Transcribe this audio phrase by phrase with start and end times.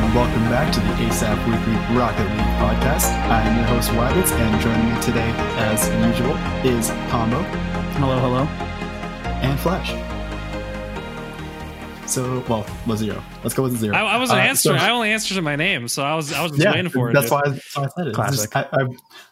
[0.00, 3.12] And welcome back to the ASAP Weekly Rocket League podcast.
[3.28, 7.42] I'm your host Wabbits, and joining me today, as usual, is Combo
[7.98, 8.42] Hello, hello.
[9.42, 9.90] and Flash.
[12.08, 13.22] So, well, Lazero.
[13.42, 13.94] Let's go with Zero.
[13.94, 14.78] I, I wasn't Uh, answering.
[14.78, 17.10] so- I only answered my name, so I was I was just yeah, waiting for
[17.10, 17.14] it.
[17.14, 17.32] that's dude.
[17.32, 18.14] why, I, that's why I said it.
[18.14, 18.50] Classic.
[18.52, 18.86] Just, I, I,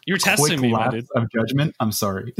[0.05, 1.05] You're testing me, lapse dude.
[1.15, 1.75] of judgment.
[1.79, 2.33] I'm sorry.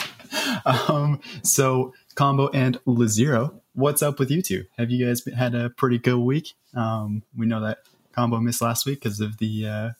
[0.64, 4.64] um, so Combo and Lazero, what's up with you two?
[4.76, 6.54] Have you guys been- had a pretty good week?
[6.74, 7.78] Um, we know that
[8.12, 9.90] Combo missed last week because of the uh,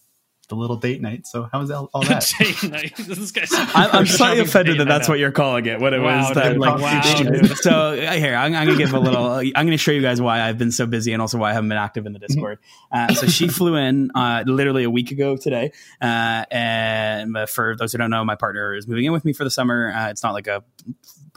[0.49, 1.27] the little date night.
[1.27, 2.27] So how was all, all that?
[2.39, 2.93] Date night.
[2.99, 5.79] This guy's- I'm, I'm slightly offended that that's what you're calling it.
[5.79, 6.59] What it Wow, was that dude.
[6.59, 6.81] like.
[6.81, 7.57] Wow, so dude.
[7.59, 9.27] so, uh, here, I'm, I'm gonna give a little.
[9.35, 11.69] I'm gonna show you guys why I've been so busy and also why I haven't
[11.69, 12.59] been active in the Discord.
[12.91, 15.71] Uh, so she flew in uh, literally a week ago today.
[16.01, 19.33] Uh, and uh, for those who don't know, my partner is moving in with me
[19.35, 19.93] for the summer.
[19.95, 20.65] Uh, it's not like a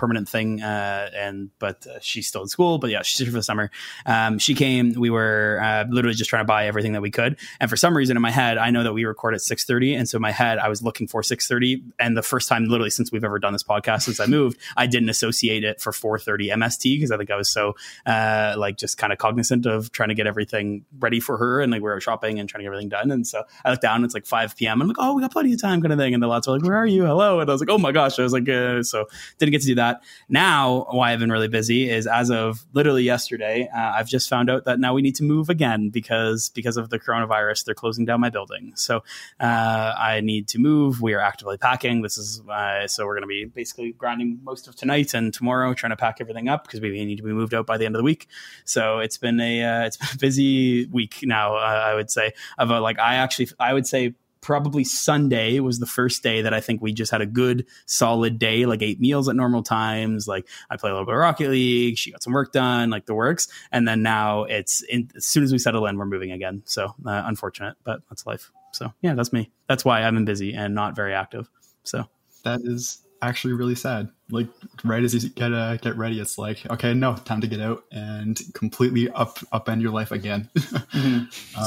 [0.02, 2.80] permanent thing, uh, and but uh, she's still in school.
[2.80, 3.70] But yeah, she's here for the summer.
[4.08, 4.94] Um, she came.
[4.94, 7.38] We were uh, literally just trying to buy everything that we could.
[7.60, 9.94] And for some reason, in my head, I know that we record at six thirty,
[9.94, 11.84] and so in my head, I was looking for six thirty.
[12.00, 14.88] And the first time, literally since we've ever done this podcast since I moved, I
[14.88, 17.76] didn't associate it for four thirty MST because I think I was so
[18.08, 21.72] uh, like just kind of cognizant of trying to get everything ready for her, and
[21.72, 23.12] like we were shopping and trying to get everything done.
[23.12, 24.82] And so I looked down, and it's like five p.m.
[24.82, 26.16] I'm like, oh, we got plenty of time, kind of thing.
[26.16, 27.06] And the lads were like, where are you?
[27.06, 27.40] Hello.
[27.40, 28.18] And I was like, oh my gosh.
[28.18, 29.08] I was like, uh, so
[29.38, 29.91] didn't get to do that.
[30.30, 34.50] Now, why I've been really busy is as of literally yesterday, uh, I've just found
[34.50, 38.06] out that now we need to move again because because of the coronavirus, they're closing
[38.06, 38.74] down my building.
[38.76, 39.04] So
[39.40, 41.02] uh, I need to move.
[41.02, 42.02] We are actively packing.
[42.02, 45.74] This is uh, so we're going to be basically grinding most of tonight and tomorrow,
[45.74, 47.96] trying to pack everything up because we need to be moved out by the end
[47.96, 48.28] of the week.
[48.66, 51.56] So it's been a uh, it's been a busy week now.
[51.56, 55.80] Uh, I would say of a, like I actually I would say probably Sunday was
[55.80, 59.00] the first day that I think we just had a good solid day, like ate
[59.00, 60.28] meals at normal times.
[60.28, 61.98] Like I play a little bit of Rocket League.
[61.98, 63.48] She got some work done, like the works.
[63.72, 66.64] And then now it's in, as soon as we settle in, we're moving again.
[66.66, 68.52] So uh, unfortunate, but that's life.
[68.74, 69.52] So yeah, that's me.
[69.68, 71.50] That's why I've been busy and not very active.
[71.84, 72.06] So
[72.44, 74.10] that is actually really sad.
[74.30, 74.48] Like
[74.84, 77.84] right as you get uh, get ready, it's like okay, no, time to get out
[77.92, 80.50] and completely up upend your life again.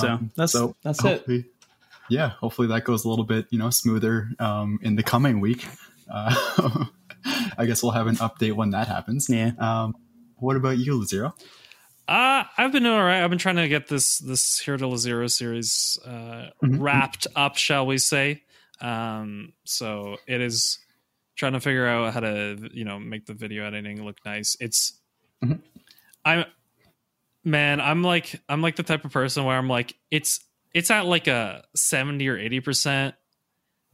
[0.00, 1.46] so Um, that's so that's it.
[2.04, 5.40] Hopefully, yeah, hopefully that goes a little bit you know smoother um, in the coming
[5.40, 5.66] week.
[6.10, 6.84] Uh,
[7.58, 9.28] I guess we'll have an update when that happens.
[9.28, 9.52] Yeah.
[9.58, 9.94] Um,
[10.36, 11.34] what about you, Zero?
[12.06, 13.22] Uh, I've been doing all right.
[13.24, 16.78] I've been trying to get this this Hero to Zero series uh, Mhm.
[16.80, 18.42] wrapped up, shall we say?
[18.80, 20.78] Um, so it is
[21.36, 24.56] trying to figure out how to you know make the video editing look nice.
[24.60, 25.00] It's
[25.42, 25.62] Mhm.
[26.26, 26.44] I'm
[27.42, 30.40] man, I'm like I'm like the type of person where I'm like it's
[30.74, 33.14] it's at like a seventy or eighty percent,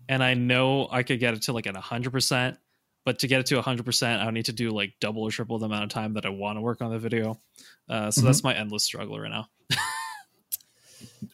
[0.08, 2.58] and I know I could get it to like at hundred percent.
[3.02, 5.64] But to get it to 100%, I need to do like double or triple the
[5.64, 7.41] amount of time that I want to work on the video.
[7.88, 8.24] Uh, so Mhm.
[8.26, 9.48] that's my endless struggle right now.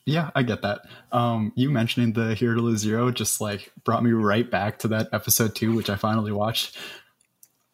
[0.04, 0.82] Yeah, I get that.
[1.10, 4.88] Um, you mentioning the Hero to Lose Zero just like brought me right back to
[4.88, 6.76] that episode two, which I finally watched.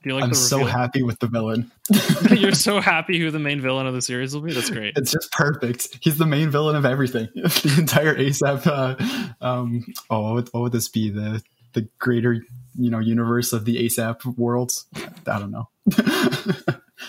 [0.04, 1.70] Like I'm so happy with the villain.
[2.30, 4.52] You're so happy who the main villain of the series will be.
[4.52, 4.96] That's great.
[4.96, 5.98] It's just perfect.
[6.00, 7.28] He's the main villain of everything.
[7.34, 8.66] the entire ASAP.
[8.66, 11.10] Uh, um, oh, what would, what would this be?
[11.10, 11.42] The
[11.74, 12.44] the greater
[12.78, 14.86] you know universe of the ASAP worlds.
[15.26, 15.68] I don't know.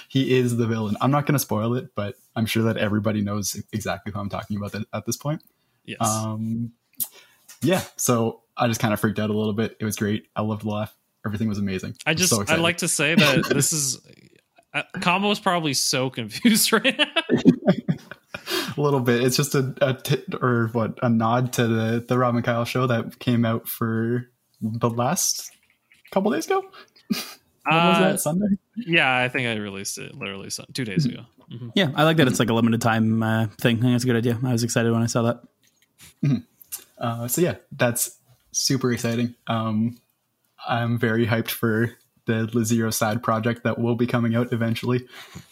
[0.08, 0.96] he is the villain.
[1.02, 4.30] I'm not going to spoil it, but I'm sure that everybody knows exactly who I'm
[4.30, 5.42] talking about at this point.
[5.86, 5.98] Yes.
[6.02, 6.72] Um,
[7.62, 7.81] yeah.
[7.96, 9.78] So I just kind of freaked out a little bit.
[9.80, 10.28] It was great.
[10.36, 10.96] I loved the laugh.
[11.25, 11.95] Everything was amazing.
[12.06, 14.00] I just so I'd like to say that this is
[14.73, 17.06] uh, Combo is probably so confused right now.
[18.78, 19.23] a little bit.
[19.23, 22.66] It's just a, a tit or what a nod to the the Rob and Kyle
[22.66, 24.29] show that came out for
[24.62, 25.51] the last
[26.12, 26.63] couple days ago.
[27.66, 28.47] When was Uh, that Sunday?
[28.75, 31.22] yeah, I think I released it literally so- two days ago.
[31.50, 31.72] Mhm.
[31.75, 33.78] Yeah, I like that it's like a limited time uh, thing.
[33.78, 34.38] I think it's a good idea.
[34.44, 36.42] I was excited when I saw that.
[36.98, 38.18] Uh, so yeah, that's
[38.51, 39.36] super exciting.
[39.48, 39.98] Um,
[40.68, 41.92] I'm very hyped for
[42.25, 45.07] the Lazero side project that will be coming out eventually.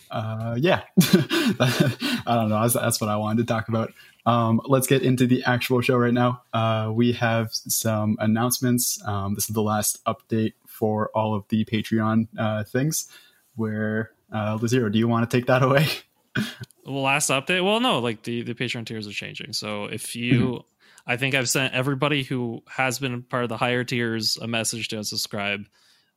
[0.10, 2.62] Uh, yeah, I don't know.
[2.62, 3.94] That's, that's what I wanted to talk about.
[4.25, 6.44] Um, let's get into the actual show right now.
[6.54, 9.02] Uh, we have some announcements.
[9.06, 13.08] Um, this is the last update for all of the Patreon uh, things.
[13.56, 15.88] Where uh, Lazero, do you want to take that away?
[16.84, 17.63] The last update.
[17.63, 19.54] Well, no, like the the Patreon tiers are changing.
[19.54, 20.66] So if you,
[21.06, 24.88] I think I've sent everybody who has been part of the higher tiers a message
[24.89, 25.65] to unsubscribe.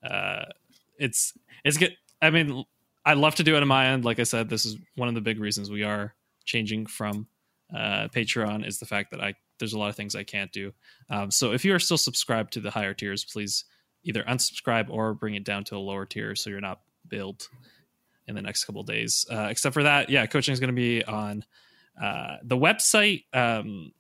[0.03, 0.45] Uh,
[0.99, 1.33] it's
[1.65, 1.97] it's good.
[2.21, 2.65] I mean,
[3.05, 4.05] I'd love to do it on my end.
[4.05, 6.15] Like I said, this is one of the big reasons we are
[6.45, 7.27] changing from
[7.75, 10.73] uh, Patreon is the fact that I there's a lot of things I can't do.
[11.09, 13.65] Um, so if you are still subscribed to the higher tiers, please
[14.03, 17.49] either unsubscribe or bring it down to a lower tier so you're not billed
[18.27, 19.27] in the next couple days.
[19.31, 21.45] Uh, except for that, yeah, coaching is going to be on
[21.95, 23.93] Uh, the website um,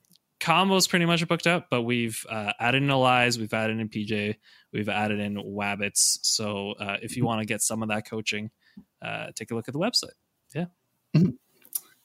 [0.44, 4.36] combos pretty much booked up, but we've uh, added in Elias, we've added in PJ,
[4.72, 6.18] we've added in Wabbits.
[6.22, 8.50] So uh, if you want to get some of that coaching,
[9.00, 10.12] uh, take a look at the website.
[10.54, 10.66] Yeah.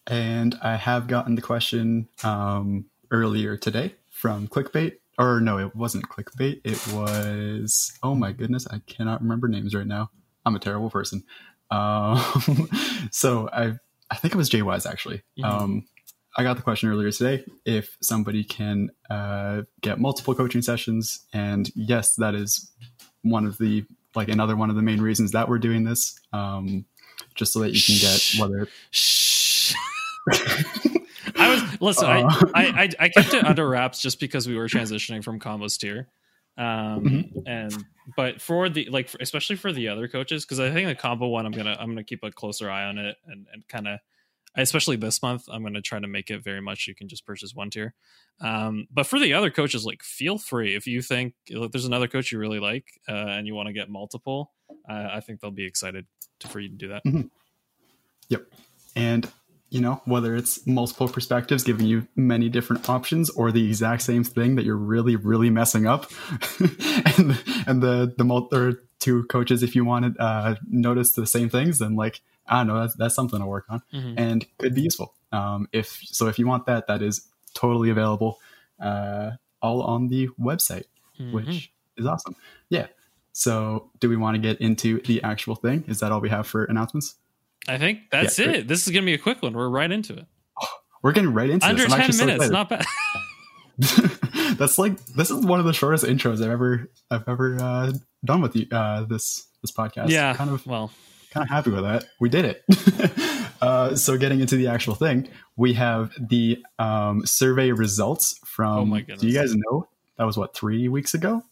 [0.07, 4.93] And I have gotten the question um, earlier today from Clickbait.
[5.17, 6.61] Or no, it wasn't Clickbait.
[6.63, 10.11] It was, oh my goodness, I cannot remember names right now.
[10.45, 11.23] I'm a terrible person.
[11.69, 12.69] Um,
[13.11, 13.73] so I,
[14.09, 15.23] I think it was Jay Wise actually.
[15.37, 15.45] Mhm.
[15.45, 15.85] Um,
[16.39, 21.69] I got the question earlier today if somebody can uh, get multiple coaching sessions, and
[21.75, 22.71] yes, that is
[23.23, 23.83] one of the
[24.15, 26.85] like another one of the main reasons that we're doing this, um,
[27.35, 28.69] just so that you can get whether
[31.35, 32.05] I was listen.
[32.07, 32.29] Uh.
[32.55, 36.07] I, I I kept it under wraps just because we were transitioning from combos tier,
[36.57, 37.39] um, Mm-hmm.
[37.47, 37.83] and
[38.15, 41.45] but for the like especially for the other coaches because I think the combo one
[41.45, 43.99] I'm gonna I'm gonna keep a closer eye on it and and kind of
[44.55, 47.53] especially this month I'm gonna try to make it very much you can just purchase
[47.53, 47.93] one tier.
[48.41, 52.07] Um, but for the other coaches, like feel free if you think like, there's another
[52.07, 54.51] coach you really like uh, and you want to get multiple.
[54.89, 56.05] Uh, I think they'll be excited
[56.39, 57.03] to, for you to do that.
[58.29, 58.45] Yep.
[58.95, 59.31] And
[59.69, 64.23] you know, whether it's multiple perspectives giving you many different options or the exact same
[64.23, 66.09] thing that you're really, really messing up.
[66.59, 71.27] and and the the mul- or two coaches, if you want to uh, notice the
[71.27, 74.13] same things, then like I don't know, that's that's something to work on Mhm.
[74.17, 75.13] and could be useful.
[75.31, 78.39] Um, if so, if you want that, that is totally available,
[78.81, 79.31] uh,
[79.61, 80.85] all on the website
[81.19, 81.31] Mhm.
[81.33, 82.35] which is awesome.
[82.69, 82.87] Yeah.
[83.33, 85.83] So, do we want to get into the actual thing?
[85.87, 87.15] Is that all we have for announcements?
[87.67, 88.49] I think that's Yeah, it.
[88.51, 88.67] great.
[88.67, 89.53] This is gonna be a quick one.
[89.53, 90.25] We're right into it.
[91.03, 91.85] We're getting right into Under.
[91.87, 92.51] Ten so minutes, excited.
[92.51, 92.85] not bad.
[94.57, 97.91] That's like this is one of the shortest intros I've ever I've ever uh,
[98.25, 100.09] done with you uh, this this podcast.
[100.09, 100.33] yeah.
[100.33, 100.91] kind of well,
[101.31, 102.05] kind of happy with that.
[102.19, 102.63] We did it.
[103.61, 108.79] uh, so getting into the actual thing, we have the um, survey results from.
[108.79, 109.87] Oh my Do you guys know
[110.17, 111.43] that was what three weeks ago?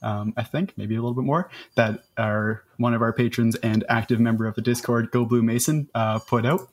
[0.00, 1.50] Um, I think maybe a little bit more.
[1.74, 5.88] That our one of our patrons and active member of the Discord, Go Blue Mason,
[5.94, 6.68] uh, put out.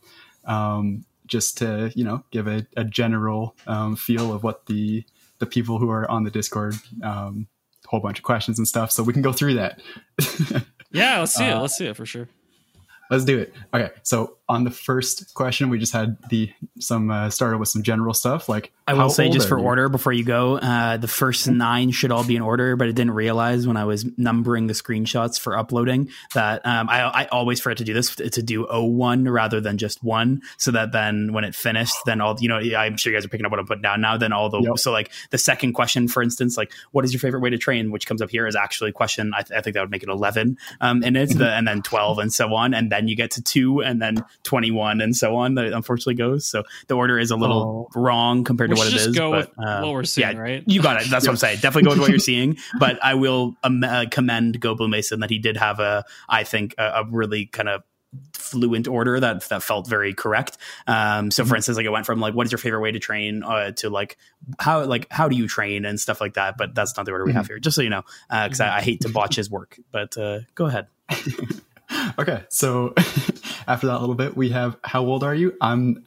[0.45, 5.03] Um, just to you know give a, a general um, feel of what the
[5.39, 7.47] the people who are on the Discord um,
[7.87, 9.81] whole bunch of questions and stuff, so we can go through that.
[10.95, 11.19] yeah.
[11.19, 11.51] Let's see it.
[11.51, 12.27] Uh, Let's see it for sure.
[13.11, 13.53] Let's do it.
[13.73, 17.81] Okay, so on the first question, we just had the some uh, started with some
[17.81, 19.65] general stuff like I will say, just for you?
[19.65, 22.91] order before you go, uh, the first nine should all be in order, but I
[22.91, 27.59] didn't realize when I was numbering the screenshots for uploading that um, I, I always
[27.59, 31.43] forget to do this to do 01 rather than just one, so that then when
[31.43, 33.65] it finished, then all you know, I'm sure you guys are picking up what I'm
[33.65, 34.17] putting down now.
[34.17, 34.77] Then all the Yep.
[34.77, 37.89] so like the second question, for instance, like what is your favorite way to train,
[37.89, 39.33] which comes up here is actually a question.
[39.35, 41.81] I, th- I think that would make it 11, um, and it's the and then
[41.81, 45.35] 12 and so on, and then you get to two and then 21 and so
[45.35, 45.55] on.
[45.55, 46.47] That it unfortunately goes.
[46.47, 49.15] So the order is a little wrong compared We to what should it just is.
[49.15, 50.63] go but, with uh, what we're seeing, yeah, right?
[50.65, 51.09] You got it.
[51.09, 51.59] That's what I'm saying.
[51.61, 52.57] Definitely go with what you're seeing.
[52.79, 56.43] But I will um, uh, commend Go Blue Mason that he did have a, I
[56.43, 57.83] think, a, a really kind of
[58.33, 60.57] fluent order that that felt very correct.
[60.87, 62.99] Um, so, for instance, like it went from like, "What is your favorite way to
[62.99, 64.17] train?" Uh, to like,
[64.59, 66.57] "How like how do you train?" and stuff like that.
[66.57, 67.59] But that's not the order we have here.
[67.59, 69.77] Just so you know, because I, I hate to botch his work.
[69.91, 70.87] But uh, go ahead.
[72.17, 72.93] Okay, so
[73.67, 75.53] after that little bit, we have how old are you?
[75.61, 76.05] I'm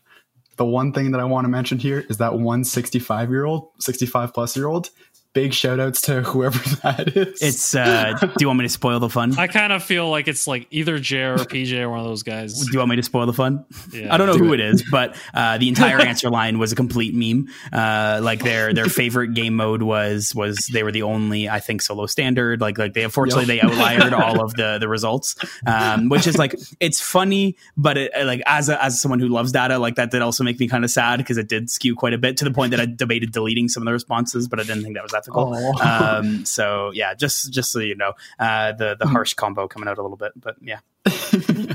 [0.56, 3.70] the one thing that I want to mention here is that one 65 year old,
[3.80, 4.90] 65 plus year old.
[5.34, 7.40] Big shout outs to whoever that is.
[7.42, 7.74] It's.
[7.74, 9.38] Uh, do you want me to spoil the fun?
[9.38, 12.22] I kind of feel like it's like either J or PJ or one of those
[12.22, 12.58] guys.
[12.58, 13.64] Do you want me to spoil the fun?
[13.92, 14.12] Yeah.
[14.12, 14.60] I don't know Do who it.
[14.60, 17.48] it is, but uh, the entire answer line was a complete meme.
[17.72, 21.82] Uh, like their their favorite game mode was was they were the only I think
[21.82, 22.60] solo standard.
[22.62, 26.54] Like like they unfortunately they outliered all of the the results, um, which is like
[26.80, 30.22] it's funny, but it, like as a, as someone who loves data, like that did
[30.22, 32.50] also make me kind of sad because it did skew quite a bit to the
[32.50, 35.12] point that I debated deleting some of the responses, but I didn't think that was
[35.32, 35.72] Oh.
[35.82, 39.98] Um, so yeah, just just so you know, uh, the the harsh combo coming out
[39.98, 40.80] a little bit, but yeah.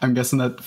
[0.00, 0.60] I'm guessing that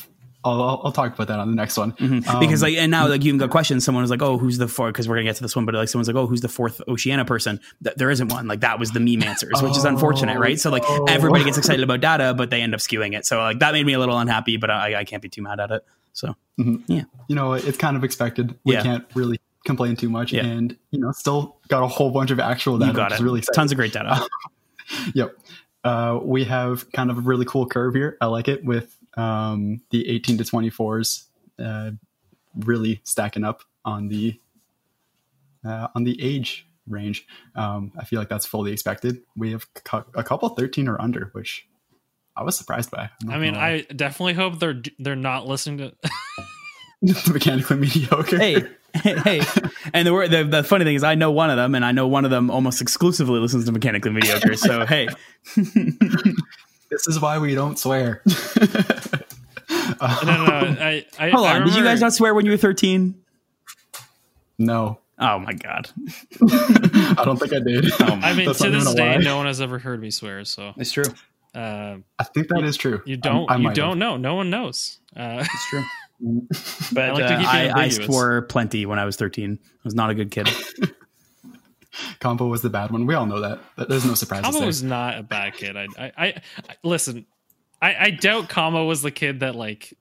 [0.43, 1.93] I'll, I'll, talk about that on the next one.
[1.99, 4.57] Um, because like and now like you even got questions someone was like oh who's
[4.57, 6.41] the fourth because we're gonna get to this one but like someone's like oh who's
[6.41, 9.77] the fourth oceana person Th- there isn't one like that was the meme answers which
[9.77, 11.05] is unfortunate right so like Oh.
[11.07, 13.85] everybody gets excited about data but they end up skewing it so like that made
[13.85, 17.03] me a little unhappy but i, I can't be too mad at it so yeah.
[17.27, 18.57] you know, it's kind of expected.
[18.63, 18.81] We Yeah.
[18.81, 20.45] can't really complain too much, Yeah.
[20.45, 22.91] and you know, still got a whole bunch of actual data.
[22.91, 23.55] you got which it is really exciting.
[23.55, 24.25] tons of great data
[25.13, 25.37] Yep.
[25.83, 28.17] Uh, we have kind of a really cool curve here.
[28.19, 31.25] I like it with um, the 18 to 24s
[31.63, 31.91] uh,
[32.57, 34.39] really stacking up on the
[35.65, 37.25] uh, on the age range.
[37.55, 39.21] Um, I feel like that's fully expected.
[39.35, 41.67] We have cu- a couple 13 or under, which
[42.35, 43.09] I was surprised by.
[43.29, 43.55] I mean.
[43.55, 45.93] I definitely hope they're they're not listening to.
[47.31, 48.37] mechanically mediocre.
[48.37, 48.63] Hey,
[48.93, 49.41] hey,
[49.93, 52.07] and the, the the funny thing is, I know one of them, and I know
[52.07, 54.55] one of them almost exclusively listens to mechanically mediocre.
[54.55, 55.07] So hey,
[55.55, 58.21] this is why we don't swear.
[58.25, 60.77] no, no, no.
[60.79, 61.65] I, I, hold I on.
[61.67, 63.15] Did you guys not swear when you were thirteen?
[64.57, 65.89] no, Oh my god,
[66.41, 67.91] I don't think I did.
[68.01, 69.23] I mean, That's to this day, lie.
[69.23, 70.45] no one has ever heard me swear.
[70.45, 71.05] So it's true.
[71.55, 73.01] uh, I think that is true.
[73.05, 73.49] you don't.
[73.49, 74.17] I- I you don't know.
[74.17, 74.99] No one knows.
[75.15, 75.83] Uh, It's true.
[76.93, 79.59] But I like uh, I, I swore plenty when I was thirteen.
[79.61, 80.49] I was not a good kid.
[82.19, 83.05] Combo was the bad one.
[83.05, 83.59] We all know that.
[83.75, 84.43] That- There's no surprise.
[84.43, 85.75] Combo was not a bad kid.
[85.75, 87.25] I, I, I, I listen.
[87.81, 89.93] I, I doubt Combo was the kid that like.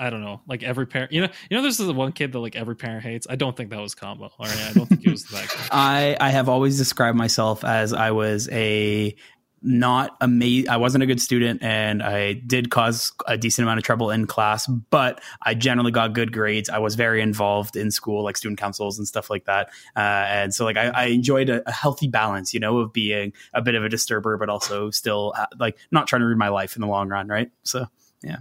[0.00, 2.38] I don't know, like every parent, you know, you know, there's the one kid that
[2.38, 3.26] like every parent hates.
[3.28, 4.26] I don't think that was Combo.
[4.38, 5.60] All right, I don't think he was that kid.
[5.72, 9.16] I I have always described myself as I was a
[9.62, 10.68] not amazing.
[10.68, 14.26] I wasn't a good student, and I did cause a decent amount of trouble in
[14.26, 14.66] class.
[14.66, 16.68] But I generally got good grades.
[16.68, 19.68] I was very involved in school, like student councils and stuff like that.
[19.96, 23.32] Uh, and so, like, I, I enjoyed a, a healthy balance, you know, of being
[23.52, 26.48] a bit of a disturber, but also still uh, like not trying to ruin my
[26.48, 27.50] life in the long run, right?
[27.64, 27.86] So,
[28.22, 28.38] yeah,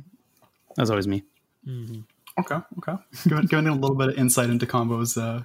[0.75, 1.23] that was always me.
[1.67, 2.03] Mhm.
[2.39, 3.01] Okay, okay.
[3.27, 5.41] Giving, giving a little bit of insight into Combo's uh,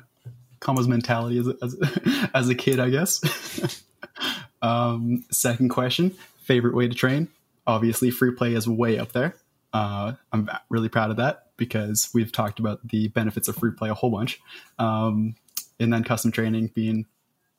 [0.60, 3.82] Combo's mentality as as, as a kid, I guess.
[4.62, 7.28] um, second question: favorite way to train?
[7.66, 9.36] Obviously, free play is way up there.
[9.72, 13.88] Uh, I'm really proud of that because we've talked about the benefits of free play
[13.88, 14.40] a whole bunch,
[14.78, 15.34] um,
[15.78, 17.06] and then custom training being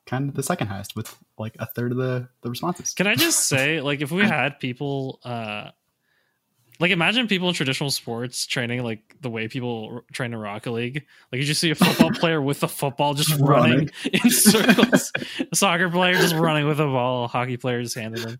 [0.05, 2.93] kind of the second highest with like a third of the the responses.
[2.93, 5.71] Can I just say, like, if we had people, uh,
[6.79, 10.71] like, imagine people in traditional sports training like the way people r- train in Rocket
[10.71, 11.05] League.
[11.31, 13.89] Like, you just see a football player with a football just running Running.
[14.11, 15.11] in circles,
[15.51, 18.39] a soccer player just running with a ball, a hockey player just handing them.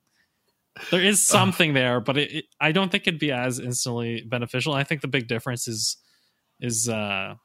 [0.89, 4.73] There is something there, but it, it, I don't think it'd be as instantly beneficial.
[4.73, 5.97] I think the big difference is,
[6.59, 7.35] is uh,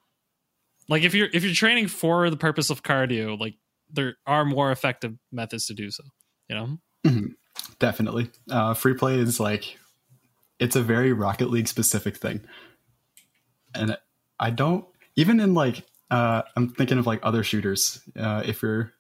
[0.89, 3.57] like if you're if you're training for the purpose of cardio, like
[3.93, 6.05] there are more effective methods to do so.
[6.49, 7.29] You know.
[7.79, 8.31] Definitely.
[8.51, 9.79] Uh, free play is like,
[10.59, 12.41] it's a very Rocket League specific thing.
[13.75, 13.97] And
[14.41, 14.85] I don't,
[15.17, 18.01] even in like, uh, I'm thinking of like other shooters.
[18.19, 18.93] Uh, if you're,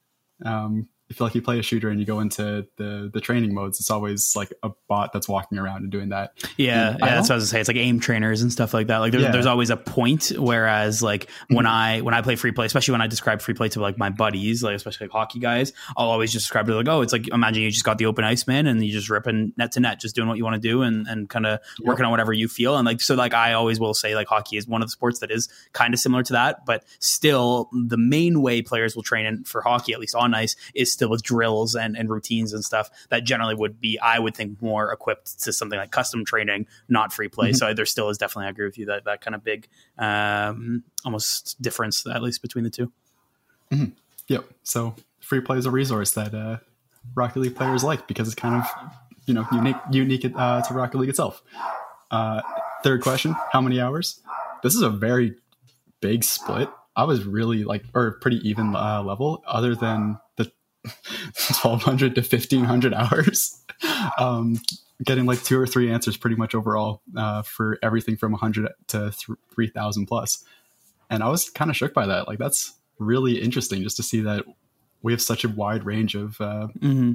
[0.44, 3.80] um, if like you play a shooter and you go into the the training modes,
[3.80, 6.32] it's always like a bot that's walking around and doing that.
[6.56, 7.60] Yeah, yeah, that's what I was gonna say.
[7.60, 8.98] It's like aim trainers and stuff like that.
[8.98, 9.30] Like there's, Yeah.
[9.30, 10.32] there's always a point.
[10.36, 11.74] Whereas like when mm-hmm.
[11.74, 14.10] I when I play free play, especially when I describe free play to like my
[14.10, 17.28] buddies, like especially like hockey guys, I'll always just describe it like, oh, it's like
[17.28, 20.00] imagine you just got the open ice man and you just ripping net to net,
[20.00, 22.48] just doing what you want to do and and kind of working on whatever you
[22.48, 22.76] feel.
[22.76, 25.20] And like so, like I always will say, like hockey is one of the sports
[25.20, 29.24] that is kind of similar to that, but still the main way players will train
[29.24, 32.64] in for hockey, at least on ice, is still with drills and, and routines and
[32.64, 36.66] stuff that generally would be, I would think, more equipped to something like custom training,
[36.88, 37.50] not free play.
[37.50, 37.56] Mhm.
[37.56, 40.82] So there still is definitely, I agree with you that that kind of big, um,
[41.04, 42.90] almost difference at least between the two.
[44.28, 44.44] Yep.
[44.64, 46.58] So free play is a resource that uh,
[47.14, 48.66] Rocket League players like because it's kind of
[49.26, 51.42] you know unique unique uh, to Rocket League itself.
[52.10, 52.42] Uh,
[52.82, 54.20] third question: How many hours?
[54.62, 55.36] This is a very
[56.00, 56.68] big split.
[56.96, 60.18] I was really like, or pretty even uh, level, other than
[60.84, 63.62] 1200 to 1500 hours.
[64.18, 64.60] Um,
[65.04, 69.12] getting like two or three answers pretty much overall uh, for everything from 100 to
[69.54, 70.08] 3000.
[71.10, 72.26] And I was kind of shook by that.
[72.26, 74.44] Like, that's really interesting just to see that
[75.02, 77.12] we have such a wide range of uh, Mm-hmm.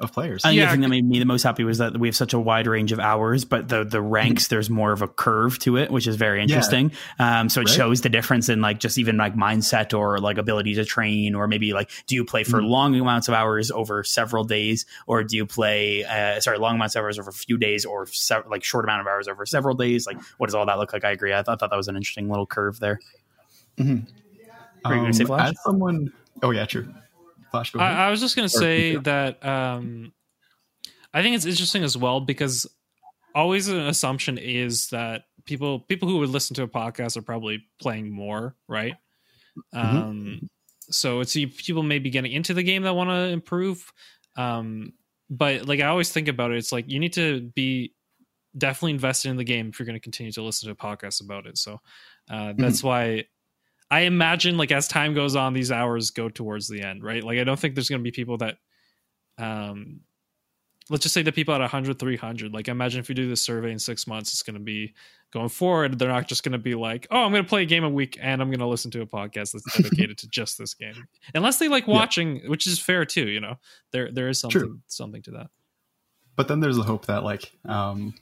[0.00, 0.44] Of players.
[0.44, 0.66] I think Yeah.
[0.66, 2.66] the thing that made me the most happy was that we have such a wide
[2.66, 6.06] range of hours, but the the ranks there's more of a curve to it, which
[6.06, 6.92] is very interesting.
[7.18, 7.76] Um, so it Right.
[7.76, 11.48] shows the difference in like just even like mindset or like ability to train, or
[11.48, 12.68] maybe like do you play for Mhm.
[12.68, 16.94] long amounts of hours over several days, or do you play uh, sorry long amounts
[16.96, 19.74] of hours over a few days, or se- like short amount of hours over several
[19.74, 20.06] days?
[20.06, 21.04] Like what does all that look like?
[21.04, 21.34] I agree.
[21.34, 23.00] I thought, thought that was an interesting little curve there.
[23.78, 24.04] Were you
[24.84, 25.50] gonna say Flash?
[25.50, 26.88] As someone, oh yeah, true.
[27.50, 27.74] Flash.
[27.76, 30.12] I, I was just going to Or say that um,
[31.12, 32.66] I think it's interesting as well because
[33.34, 37.64] always an assumption is that people people who would listen to a podcast are probably
[37.80, 38.94] playing more, right?
[39.74, 39.96] Mm-hmm.
[39.96, 40.48] Um,
[40.90, 43.92] so it's people may be getting into the game that want to improve,
[44.36, 44.92] um,
[45.28, 47.94] but like I always think about it, it's like you need to be
[48.58, 51.22] definitely invested in the game if you're going to continue to listen to a podcast
[51.22, 51.56] about it.
[51.58, 51.80] So
[52.28, 52.62] uh, Mm-hmm.
[52.62, 53.24] that's why
[53.90, 57.24] I imagine like as time goes on, these hours go towards the end, right?
[57.24, 58.58] Like I don't think there's going to be people that,
[59.38, 60.00] um,
[60.88, 62.52] let's just say the people at 100, 300.
[62.52, 64.94] Like imagine if you do this survey in six months, it's going to be
[65.32, 65.98] going forward.
[65.98, 67.88] They're not just going to be like, oh, I'm going to play a game a
[67.88, 71.08] week and I'm going to listen to a podcast that's dedicated to just this game,
[71.34, 71.94] unless they like Yeah.
[71.94, 73.28] watching, which is fair too.
[73.28, 73.56] You know,
[73.92, 74.80] there there is something True.
[74.86, 75.48] something to that.
[76.36, 78.14] but then there's the hope that like um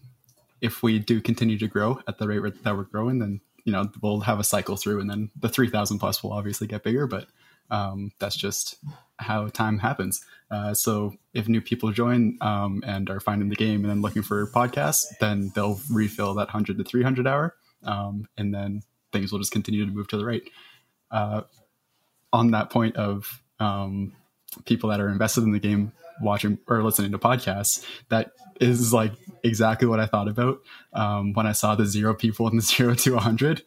[0.60, 3.90] if we do continue to grow at the rate that we're growing, then you know
[4.00, 7.06] we'll have a cycle through, and then the three thousand plus will obviously get bigger,
[7.06, 7.26] but
[7.70, 8.76] um, that's just
[9.18, 10.24] how time happens.
[10.50, 14.22] Uh, so if new people join um, and are finding the game and then looking
[14.22, 18.80] for podcasts, then they'll refill that 100 to 300 hour, um, and then
[19.12, 20.42] things will just continue to move to the right.
[21.10, 21.42] Uh,
[22.32, 24.14] on that point of um,
[24.64, 29.12] people that are invested in the game watching or listening to podcasts, that is like
[29.42, 30.60] exactly what I thought about
[30.92, 33.62] um, when I saw the zero people in the zero to 100,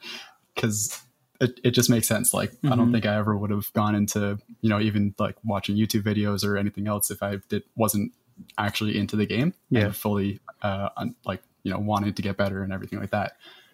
[0.56, 1.02] because
[1.40, 2.34] it, it just makes sense.
[2.34, 2.68] Like, mm-hmm.
[2.68, 2.94] I don't mm-hmm.
[2.94, 6.58] think I ever would have gone into, you know, even like watching YouTube videos or
[6.58, 8.14] anything else if I did wasn't
[8.58, 9.86] actually into the game yeah.
[9.86, 10.90] and fully, uh,
[11.26, 13.34] like, you know, wanted to get better and everything like that.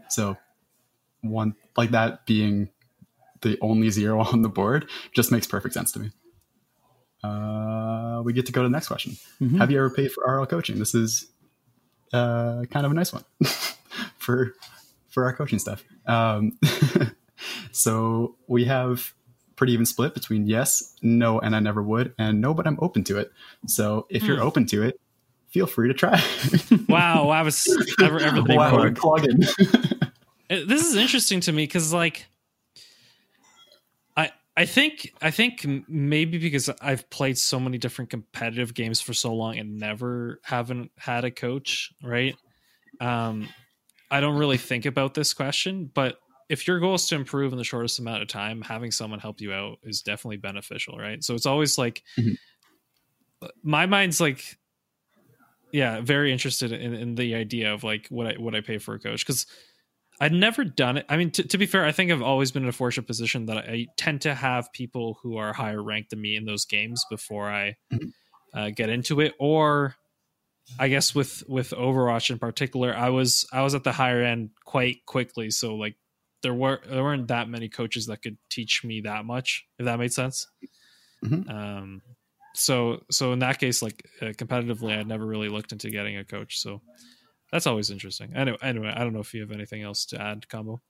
[0.09, 0.37] So,
[1.21, 2.69] one like that being
[3.41, 6.11] the only zero on the board just makes perfect sense to me.
[7.23, 9.13] Uh, we get to go to the next question.
[9.41, 9.57] Mm-hmm.
[9.57, 10.79] Have you ever paid for RL coaching?
[10.79, 11.27] This is
[12.13, 13.23] uh, kind of a nice one
[14.17, 14.53] for
[15.09, 15.83] for our coaching stuff.
[16.05, 16.59] Um,
[17.71, 19.13] so we have
[19.55, 23.03] pretty even split between yes, no, and I never would, and no, but I'm open
[23.05, 23.31] to it.
[23.65, 24.43] So if you're hmm.
[24.43, 24.99] open to it,
[25.49, 26.21] feel free to try.
[26.89, 27.65] wow, I was
[28.01, 29.39] ever ever wow, plug-in.
[30.49, 32.27] this is interesting to me because like
[34.57, 39.35] I think I think maybe because I've played so many different competitive games for so
[39.35, 42.35] long and never haven't had a coach, right?
[42.99, 43.49] Um,
[44.09, 46.17] I don't really think about this question, but
[46.49, 49.41] if your goal is to improve in the shortest amount of time, having someone help
[49.41, 51.23] you out is definitely beneficial, right?
[51.23, 53.47] So it's always like mm-hmm.
[53.61, 54.57] my mind's like
[55.71, 58.95] yeah, very interested in, in the idea of like what I what I pay for
[58.95, 59.45] a coach because
[60.19, 61.05] I'd never done it.
[61.09, 63.45] I mean, t- to be fair, I think I've always been in a fortunate position
[63.47, 67.05] that I tend to have people who are higher ranked than me in those games
[67.09, 68.07] before I mm-hmm.
[68.57, 69.33] uh, get into it.
[69.39, 69.95] Or,
[70.79, 74.49] I guess with with Overwatch in particular, I was I was at the higher end
[74.65, 75.49] quite quickly.
[75.49, 75.95] So like
[76.41, 79.65] there were there weren't that many coaches that could teach me that much.
[79.79, 80.45] If that made sense.
[81.23, 81.49] Mm-hmm.
[81.49, 82.01] Um.
[82.53, 86.25] So so in that case, like uh, competitively, I'd never really looked into getting a
[86.25, 86.57] coach.
[86.57, 86.81] So
[87.51, 88.33] that's always interesting.
[88.35, 90.81] Anyway, anyway, I don't know if you have anything else to add, combo.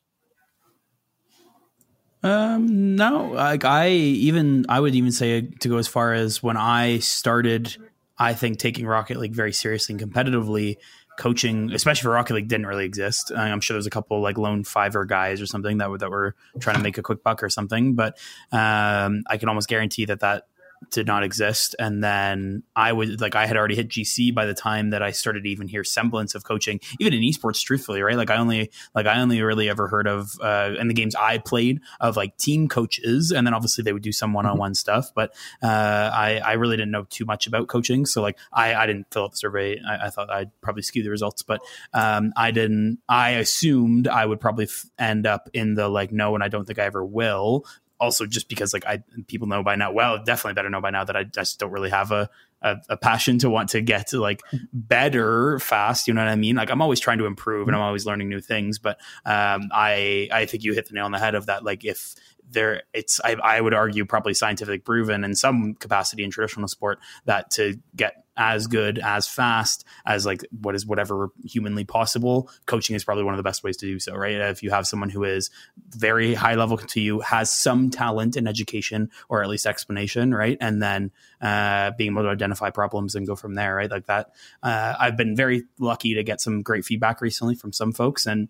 [2.24, 6.58] Um, no, like I even I would even say to go as far as when
[6.58, 7.78] I started,
[8.18, 10.78] I think taking Rocket League very seriously and competitively,
[11.20, 13.32] coaching, especially for Rocket League, didn't really exist.
[13.36, 16.36] I'm sure there's a couple like lone Fiverr guys or something that were that were
[16.60, 18.18] trying to make a quick buck or something, but
[18.52, 20.48] um, I can almost guarantee that that
[20.92, 21.76] did not exist.
[21.80, 25.12] And then I was like I had already hit GC by the time that I
[25.12, 28.16] started to even hear semblance of coaching, even in esports, truthfully, right?
[28.16, 31.38] Like I only like I only really ever heard of uh in the games I
[31.40, 34.76] played of like team coaches, and then obviously they would do some one on one
[34.76, 35.12] stuff.
[35.14, 38.06] But uh I I really didn't know too much about coaching.
[38.06, 39.80] So like I, I didn't fill out the survey.
[39.88, 41.62] I, I thought I'd probably skew the results, but
[41.94, 46.36] um I didn't I assumed I would probably f- end up in the like no
[46.36, 47.66] and I don't think I ever will
[48.00, 49.92] also just because like I people know by now.
[49.92, 52.30] Well, definitely better know by now that I just don't really have a,
[52.62, 54.42] a, a passion to want to get to like
[54.74, 56.08] better fast.
[56.08, 56.56] You know what I mean?
[56.56, 58.80] Like I'm always trying to improve and I'm always learning new things.
[58.80, 61.64] But um, I I think you hit the nail on the head of that.
[61.64, 62.16] Like if
[62.50, 67.00] there it's I, I would argue probably scientific proven in some capacity in traditional sport
[67.26, 72.50] that to get as good as fast as like what is whatever humanly possible.
[72.66, 74.36] Coaching is probably one of the best ways to do so right?
[74.36, 75.50] If you have someone who is
[75.90, 80.58] very high level to you has some talent in education or at least explanation right?
[80.62, 83.92] And then uh, being able to identify problems and go from there right?
[83.92, 84.32] Like that
[84.64, 88.48] uh, i've been very lucky to get some great feedback recently from some folks and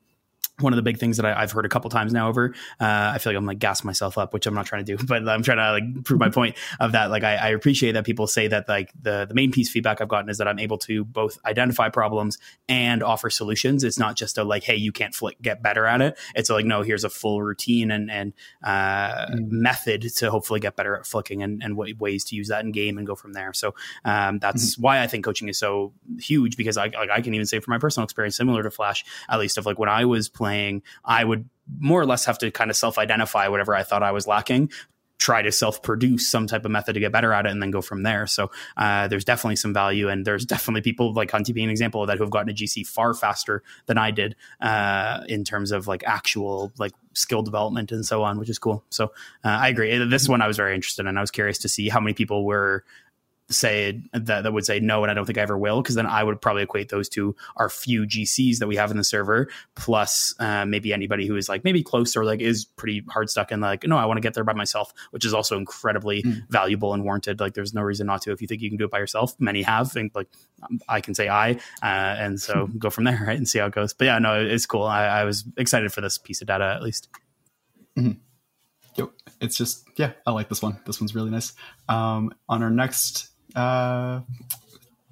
[0.60, 3.12] one of the big things that I, have heard a couple times now over, uh,
[3.14, 5.28] I feel like I'm like gas myself up, which I'm not trying to do, but
[5.28, 7.12] I'm trying to like prove my point of that.
[7.12, 10.08] Like I, I, appreciate that people say that like the the main piece feedback I've
[10.08, 13.84] gotten is that I'm able to both identify problems and offer solutions.
[13.84, 16.18] It's not just a like, hey, you can't flick, get better at it.
[16.34, 19.50] It's like, no, here's a full routine and and uh, mm.
[19.50, 22.98] method to hopefully get better at flicking and, and ways to use that in game
[22.98, 23.54] and go from there.
[23.54, 24.80] So um, that's mm.
[24.80, 27.74] why I think coaching is so huge because I like I can even say from
[27.74, 30.84] my personal experience, similar to Flash, at least of like when I was playing playing,
[31.04, 34.12] I would more or less have to kind of self identify whatever I thought I
[34.12, 34.70] was lacking
[35.20, 37.72] try to self produce some type of method to get better at it and then
[37.72, 38.28] go from there.
[38.28, 42.02] So uh, there's definitely some value, and there's definitely people like Hunty being an example
[42.02, 45.72] of that who have gotten a GC far faster than I did uh, in terms
[45.72, 48.84] of like actual like skill development and so on, which is cool.
[48.90, 49.06] So
[49.44, 49.98] uh, I agree.
[50.06, 51.18] This one I was very interested in.
[51.18, 52.84] I was curious to see how many people were
[53.50, 56.06] say that that would say no and I don't think I ever will because then
[56.06, 59.48] I would probably equate those to our few GCs that we have in the server
[59.76, 63.52] plus uh, maybe anybody who is like maybe close or like is pretty hard stuck
[63.52, 66.42] and like no I want to get there by myself which is also incredibly mm.
[66.50, 68.86] valuable and warranted like there's no reason not to if you think you can do
[68.86, 70.28] it by yourself many have think like
[70.90, 73.74] I can say I uh, and so go from there right and see how it
[73.74, 76.74] goes but yeah no it's cool I, I was excited for this piece of data
[76.76, 77.10] at least.
[77.98, 78.20] Mm-hmm.
[78.96, 79.10] Yep.
[79.42, 80.80] It's just, yeah, I like this one.
[80.86, 81.54] This one's really nice.
[81.88, 84.22] Um, on our next uh,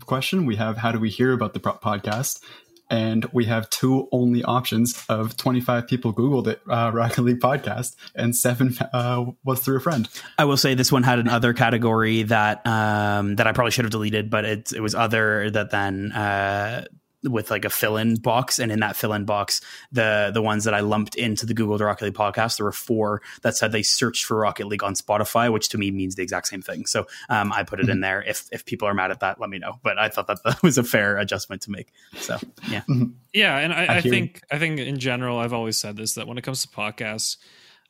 [0.05, 2.41] question, we have how do we hear about the podcast?
[2.87, 7.95] And we have two only options of 25 people Googled it, uh, Rocket League podcast,
[8.13, 10.07] and seven uh, was through a friend.
[10.37, 13.85] I will say this one had an other category that um, that I probably should
[13.85, 16.85] have deleted, but it, it was other that then uh,
[17.25, 19.61] with like a fill-in box and in that fill-in box
[19.91, 23.21] the the ones that i lumped into the google rocket league podcast there were four
[23.41, 26.47] that said they searched for rocket league on spotify which to me means the exact
[26.47, 26.85] same thing.
[26.85, 27.91] So um, i put it mm-hmm.
[27.93, 28.21] in there.
[28.21, 29.79] If if people are mad at that let me know.
[29.83, 31.91] But i thought that that was a fair adjustment to make.
[32.17, 32.37] So
[32.69, 32.81] yeah.
[32.89, 33.05] Mm-hmm.
[33.33, 36.27] yeah and i, I, I think i think in general i've always said this that
[36.27, 37.37] when it comes to podcasts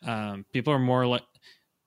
[0.04, 1.24] um, people are more like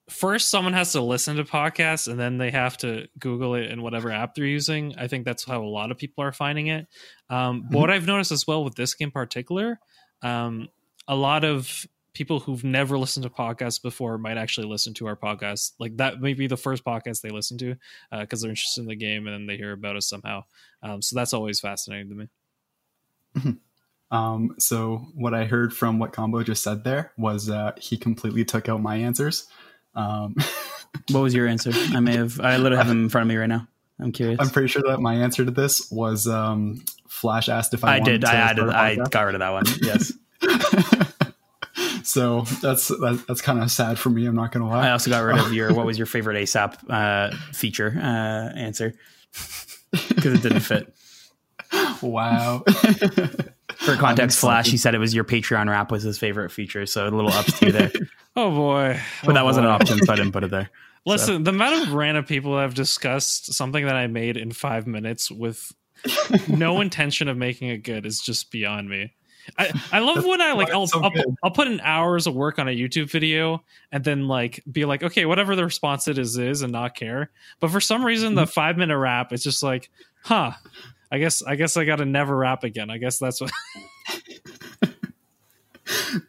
[0.09, 3.83] first someone has to listen to podcasts and then they have to google it in
[3.83, 6.87] whatever app they're using i think that's how a lot of people are finding it
[7.31, 7.73] um, mm-hmm.
[7.73, 9.79] but what i've noticed as well with this game in particular
[10.23, 10.69] um,
[11.07, 15.15] a lot of people who've never listened to podcasts before might actually listen to our
[15.15, 17.77] podcast like that may be the first podcast they listen to
[18.11, 20.43] because uh, they're interested in the game and then they hear about us somehow
[20.83, 22.29] um, so that's always fascinating to me
[23.37, 24.17] mm-hmm.
[24.17, 28.45] um, so what I heard from what Combo just said there was uh, he completely
[28.45, 29.47] took out my answers.
[29.99, 30.37] Um,
[31.11, 31.73] what was your answer?
[31.75, 32.41] I may have.
[32.41, 33.67] I literally have them in front of me right now.
[34.01, 34.39] I'm curious.
[34.41, 37.97] I'm pretty sure that my answer to this was um, Flash asked if I.
[37.97, 38.25] I did.
[38.25, 38.69] I added.
[38.69, 39.65] I got rid of that one.
[39.83, 40.13] Yes.
[42.05, 44.27] so that's that, that's kind of sad for me.
[44.27, 44.87] I'm not gonna lie.
[44.87, 48.95] I also got rid of your what was your favorite ASAP uh, feature uh, answer
[49.91, 50.95] because it didn't fit.
[52.01, 52.63] Wow.
[53.79, 57.07] For context, Flash, he said it was your Patreon rap was his favorite feature, so
[57.07, 57.93] a little ups to you there.
[58.39, 60.71] oh boy, but that wasn't an option, so I didn't put it there.
[61.07, 61.39] Listen, so.
[61.39, 65.31] the amount of random people that have discussed something that I made in five minutes
[65.31, 65.73] with
[66.49, 69.15] no intention of making it good is just beyond me.
[69.57, 72.59] I, I love when I like I'll, so I'll, I'll, put in hours of work
[72.59, 76.37] on a YouTube video and then like be like okay whatever the response it is
[76.37, 78.51] is and not care but for some reason the mm-hmm.
[78.51, 79.89] five minute rap it's just like
[80.23, 80.53] huh
[81.11, 82.91] I guess I guess I got to never rap again.
[82.91, 83.51] I guess that's what.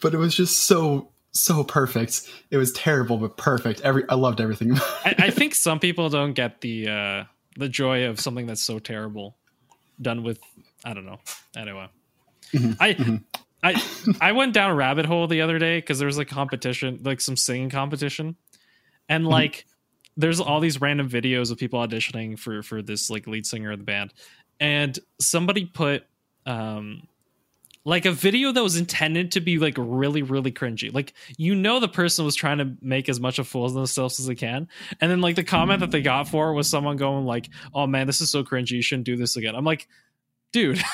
[0.02, 2.30] but it was just so so perfect.
[2.52, 3.82] It was terrible but perfect.
[3.82, 4.74] Every I loved everything.
[5.06, 7.24] I, I, think some people don't get the uh,
[7.58, 9.38] the joy of something that's so terrible
[10.02, 10.40] done with
[10.84, 11.20] I don't know.
[11.56, 11.88] Anyway,
[12.54, 12.72] mm-hmm.
[12.80, 12.94] I.
[12.94, 13.16] Mm-hmm.
[13.62, 13.76] I
[14.22, 17.20] I went down a rabbit hole the other day because there was a competition, like
[17.20, 18.38] some singing competition,
[19.10, 19.34] and mm-hmm.
[19.34, 20.22] like mm-hmm.
[20.22, 23.80] there's all these random videos of people auditioning for for this like lead singer of
[23.80, 24.14] the band,
[24.62, 26.06] and somebody put
[26.46, 27.04] um
[27.86, 30.94] like a video that was intended to be like really really cringy.
[30.94, 34.20] Like you know the person was trying to make as much of fools of themselves
[34.20, 34.68] as they can.
[35.00, 38.08] And then like the comment that they got for was someone going like oh man
[38.08, 38.72] this is so cringy.
[38.72, 39.56] You shouldn't do this again.
[39.56, 39.88] I'm like
[40.52, 40.82] dude.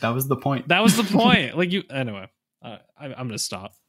[0.00, 0.66] That was the point.
[0.66, 1.56] That was the point.
[1.56, 2.26] Like you anyway
[2.60, 3.74] uh, I, i'm gonna stop.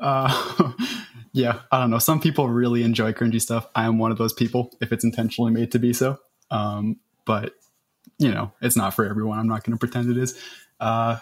[0.00, 0.72] Uh
[1.34, 1.98] yeah, I don't know.
[1.98, 3.66] Some people really enjoy cringy stuff.
[3.74, 6.18] I am one of those people if it's intentionally made to be so.
[6.50, 7.54] Um, but
[8.18, 9.38] you know, it's not for everyone.
[9.38, 10.38] I'm not going to pretend it is.
[10.80, 11.18] Uh,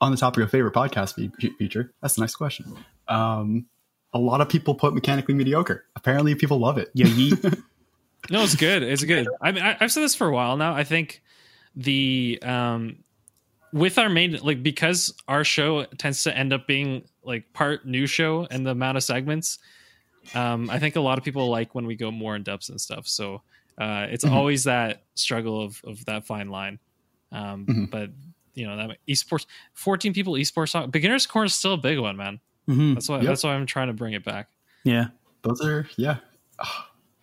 [0.00, 2.76] on the topic of favorite podcast fe- feature, that's a nice question.
[3.08, 3.66] Um,
[4.12, 5.84] a lot of people put mechanically mediocre.
[5.94, 6.90] Apparently, people love it.
[6.94, 7.06] Yeah,
[8.30, 8.82] no, it's good.
[8.82, 9.28] It's good.
[9.40, 10.74] I mean, I, I've said this for a while now.
[10.74, 11.22] I think
[11.74, 13.04] the um,
[13.72, 18.06] with our main like because our show tends to end up being like part new
[18.06, 19.58] show and the amount of segments
[20.34, 22.80] um i think a lot of people like when we go more in depth and
[22.80, 23.42] stuff so
[23.78, 24.34] uh it's mm-hmm.
[24.34, 26.78] always that struggle of of that fine line
[27.32, 27.84] um mm-hmm.
[27.86, 28.10] but
[28.54, 32.40] you know that esports 14 people esports beginners corner is still a big one man
[32.68, 32.94] mm-hmm.
[32.94, 33.26] that's why yep.
[33.26, 34.48] that's why i'm trying to bring it back
[34.84, 35.08] yeah
[35.42, 36.16] those are yeah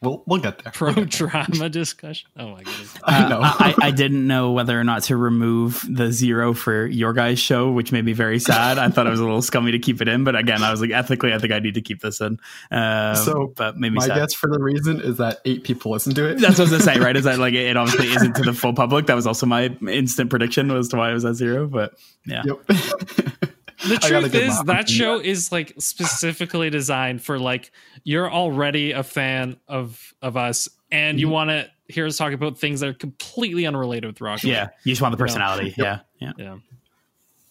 [0.04, 0.74] We'll, we'll get there.
[0.74, 2.30] Pro we'll drama discussion.
[2.38, 2.94] Oh my goodness.
[3.04, 3.40] I, know.
[3.40, 7.40] Uh, I, I, didn't know whether or not to remove the zero for your guys'
[7.40, 8.78] show, which made me very sad.
[8.78, 10.82] I thought it was a little scummy to keep it in, but again, I was
[10.82, 12.38] like, ethically, I think I need to keep this in.
[12.70, 14.18] Uh, so, but maybe my sad.
[14.18, 16.40] guess for the reason is that eight people listen to it.
[16.40, 17.16] That's what I was gonna say, right?
[17.16, 19.06] Is that like it obviously isn't to the full public?
[19.06, 21.68] That was also my instant prediction as to why it was at zero.
[21.68, 21.94] But
[22.26, 22.44] yeah.
[22.46, 23.50] Yep.
[23.88, 27.72] the truth is that show is like specifically designed for like
[28.04, 31.34] you're already a fan of of us and you mm-hmm.
[31.34, 34.92] want to hear us talk about things that are completely unrelated with rock yeah you
[34.92, 35.90] just want the personality you know?
[35.90, 36.32] yeah yeah.
[36.38, 36.58] Yeah.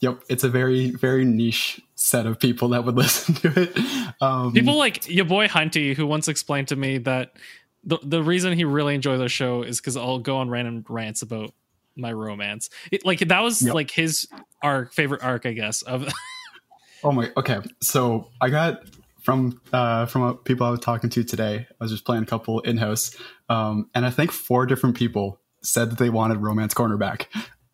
[0.01, 4.15] Yep, it's a very very niche set of people that would listen to it.
[4.21, 7.37] Um, People like your boy Hunty, who once explained to me that
[7.85, 11.23] the the reason he really enjoys the show is because I'll go on random rants
[11.23, 11.55] about
[11.97, 12.71] my romance.
[12.91, 13.75] It, like that was Yep.
[13.75, 14.27] like his
[14.63, 15.83] arc, favorite arc, I guess.
[15.83, 16.09] Of
[17.05, 17.31] Oh my.
[17.37, 18.83] Okay, so I got
[19.23, 21.67] from uh, from uh, people I was talking to today.
[21.81, 23.17] I was just playing a couple in house,
[23.49, 27.27] um, and I think four different people said that they wanted romance cornerback.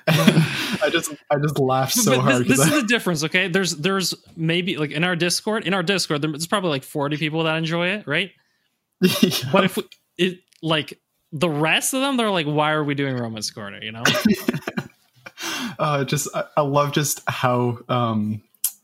[0.08, 2.42] I just I just laughed so But hard.
[2.46, 3.48] this, this 'cause is the difference, okay?
[3.48, 7.42] There's there's maybe like in our Discord, in our Discord, there's probably like 40 people
[7.44, 8.30] that enjoy it, right?
[9.02, 9.82] I- But if we,
[10.18, 10.98] it like
[11.32, 13.82] the rest of them, they're like, why are we doing romance corner?
[13.82, 14.02] You know?
[15.78, 18.42] uh, just I, I love just how um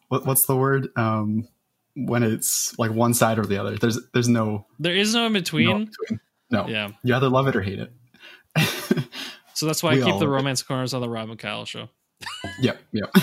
[0.09, 1.49] what, what's the word um
[1.95, 5.33] when it's like one side or the other there's there's no There is no in
[5.33, 5.85] no, between.
[5.87, 6.21] between.
[6.51, 6.67] no.
[6.67, 6.91] Yeah.
[7.03, 7.93] you either love it or hate it
[9.55, 10.27] So that's why I keep the love it.
[10.29, 11.89] romance corners on the Rob Kyle show.
[12.61, 13.15] yep yep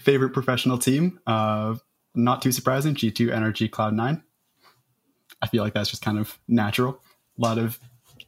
[0.00, 1.74] favorite professional team uh
[2.14, 4.22] not too surprising g2 NRG cloud 9
[5.40, 7.00] i feel like that's just kind of natural
[7.38, 7.78] a lot of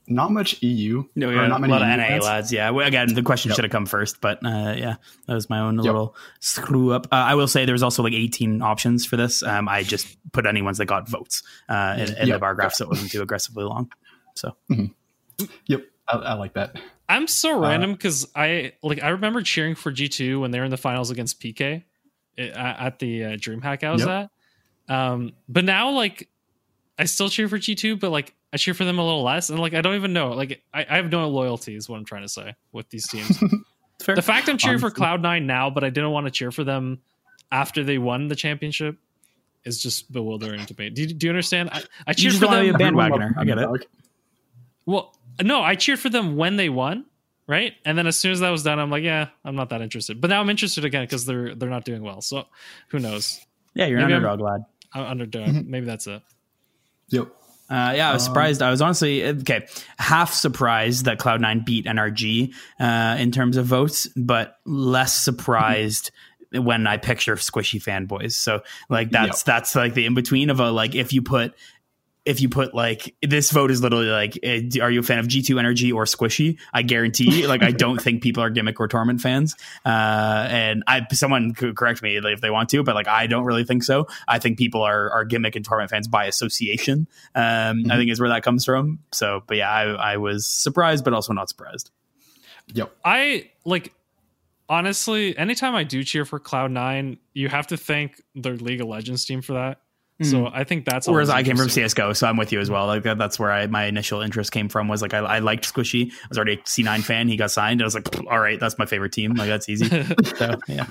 [0.07, 2.25] not much eu No, yeah, not a many lot of NA lads.
[2.25, 2.53] lads.
[2.53, 2.71] Yeah.
[2.71, 3.57] Well, again, the question Yep.
[3.57, 5.85] should have come first, but uh, yeah, that was my own Yep.
[5.85, 7.07] little screw up.
[7.11, 9.43] Uh, I will say there was also like 18 options for this.
[9.43, 12.75] Um, I just put any ones that got votes uh, in, in the bar graph,
[12.75, 13.91] so it wasn't too aggressively long.
[14.37, 14.55] So
[15.67, 16.77] yep I, I like that
[17.09, 20.65] I'm so Uh, random because I like I remember cheering for G2 when they were
[20.65, 21.83] in the finals against PK
[22.39, 24.09] at the uh, DreamHack I was Yep.
[24.89, 24.95] at.
[24.95, 26.29] Um, but now like
[26.99, 29.59] I still cheer for G2, but like I cheer for them a little less, and
[29.59, 30.31] like I don't even know.
[30.33, 33.39] Like I, I have no loyalty is what I'm trying to say with these teams.
[34.03, 34.15] fair.
[34.15, 37.01] the fact I'm cheering for Cloud9 now, but I didn't want to cheer for them
[37.51, 38.97] after they won the championship
[39.65, 40.91] is just bewildering to me.
[40.91, 41.71] Do you, do you understand?
[41.73, 42.77] I, I cheered for don't them.
[42.77, 43.33] be a bandwagoner.
[43.37, 43.87] I get it.
[44.87, 47.07] Well, no, I cheered for them when they won,
[47.47, 47.73] right?
[47.85, 50.21] And then as soon as that was done, I'm like, yeah, I'm not that interested.
[50.21, 52.21] But now I'm interested again because they're they're not doing well.
[52.21, 52.45] So
[52.89, 53.41] who knows?
[53.75, 54.65] yeah, you're an maybe I'm- underdog lad.
[54.93, 55.49] I'm underdog.
[55.49, 55.71] Mm-hmm.
[55.71, 56.23] Maybe that's it.
[57.09, 57.29] Yep
[57.71, 58.63] Uh, yeah, I was Um, surprised.
[58.63, 59.67] I was honestly okay,
[59.99, 66.11] half surprised that Cloud9 beat NRG uh, in terms of votes, but less surprised
[66.53, 68.33] when I picture squishy fanboys.
[68.33, 71.55] So like that's that's like the in between of a like if you put
[72.25, 75.27] if you put like this vote is literally like eh, are you a fan of
[75.27, 76.59] G2 NRG or Squishy?
[76.73, 79.55] I guarantee like I don't think people are gimmick or torment fans.
[79.85, 83.45] Uh, and I someone could correct me if they want to, but like I don't
[83.45, 84.09] really think so.
[84.27, 87.07] I think people are are gimmick and torment fans by association.
[87.35, 89.01] Um, I think is where that comes from.
[89.13, 91.91] So, but yeah, I, I was surprised, but also not surprised.
[92.73, 93.93] yep I like
[94.69, 99.25] honestly, anytime I do cheer for Cloud9, you have to thank their League of Legends
[99.25, 99.81] team for that.
[100.23, 101.69] So I think that's Whereas I came from.
[101.69, 102.87] CS:GO, so I'm with you as well.
[102.87, 104.87] Like that, that's where I, my initial interest came from.
[104.87, 106.13] Was like I, I liked Squishy.
[106.13, 107.27] I was already a C9 fan.
[107.27, 107.83] He got signed.
[107.83, 109.35] I was like, all right, that's my favorite team.
[109.35, 109.89] Like that's easy.
[110.37, 110.87] so yeah,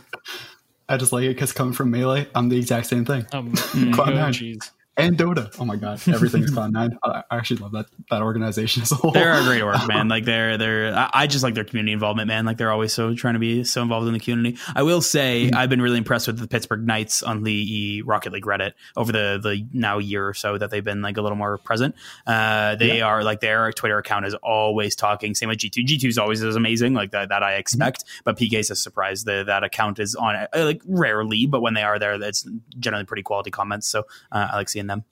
[0.89, 3.25] I just like it because coming from melee, I'm the exact same thing.
[3.31, 3.97] Um, Cloud9.
[3.97, 4.71] oh, jeez.
[4.95, 5.56] And Dota.
[5.60, 6.99] Oh my god, everything's Cloud Nine.
[7.03, 9.12] I I actually love that that organization as a whole.
[9.12, 10.08] they're a great org, man.
[10.13, 10.93] Like they're they're.
[11.12, 12.45] I, just like their community involvement, man.
[12.45, 14.60] Like they're always so trying to be so involved in the community.
[14.75, 18.45] I will say I've been really impressed with the Pittsburgh Knights on the Rocket League
[18.45, 21.58] Reddit over the the now year or so that they've been like a little more
[21.58, 21.95] present.
[22.27, 25.34] Uh, they are like their Twitter account is always talking.
[25.34, 25.84] Same with G two.
[25.84, 28.03] G two is always as amazing like that that I expect.
[28.23, 29.23] But PK's a surprise.
[29.23, 33.06] The that account is on uh, like rarely, but when they are there, it's generally
[33.06, 33.88] pretty quality comments.
[33.88, 34.01] So
[34.32, 35.04] uh, I like seeing them.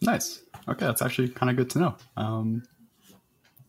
[0.00, 0.42] Nice.
[0.68, 1.96] Okay, that's actually kind of good to know.
[2.16, 2.62] Um,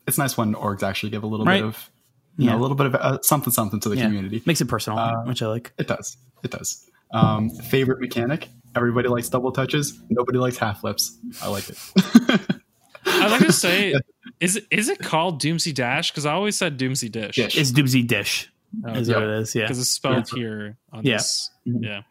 [0.07, 1.61] it's nice when orgs actually give a little Right.
[1.61, 1.89] bit of,
[2.37, 2.59] you know, Yeah.
[2.59, 4.05] a little bit of uh, something something to the Yeah.
[4.05, 4.41] community.
[4.45, 5.73] Makes it personal, Uh, which I like.
[5.77, 6.17] It does.
[6.43, 6.85] It does.
[7.11, 8.49] Um, favorite mechanic?
[8.75, 9.99] Everybody likes double touches.
[10.09, 11.17] Nobody likes half flips.
[11.43, 11.77] I like it.
[13.05, 13.93] I'd like to say,
[14.39, 16.09] is it is it called Doomsy Dash?
[16.11, 17.35] Because I always said Doomsy Dish.
[17.35, 17.57] Dish.
[17.57, 18.49] It's Doomsy Dish.
[18.85, 19.15] Oh, is yeah.
[19.15, 19.53] what it is.
[19.53, 19.63] Yeah.
[19.65, 20.35] because it's spelled Yeah.
[20.39, 21.17] here on Yeah.
[21.17, 21.51] this.
[21.67, 21.83] Mhm.
[21.83, 22.01] Yeah.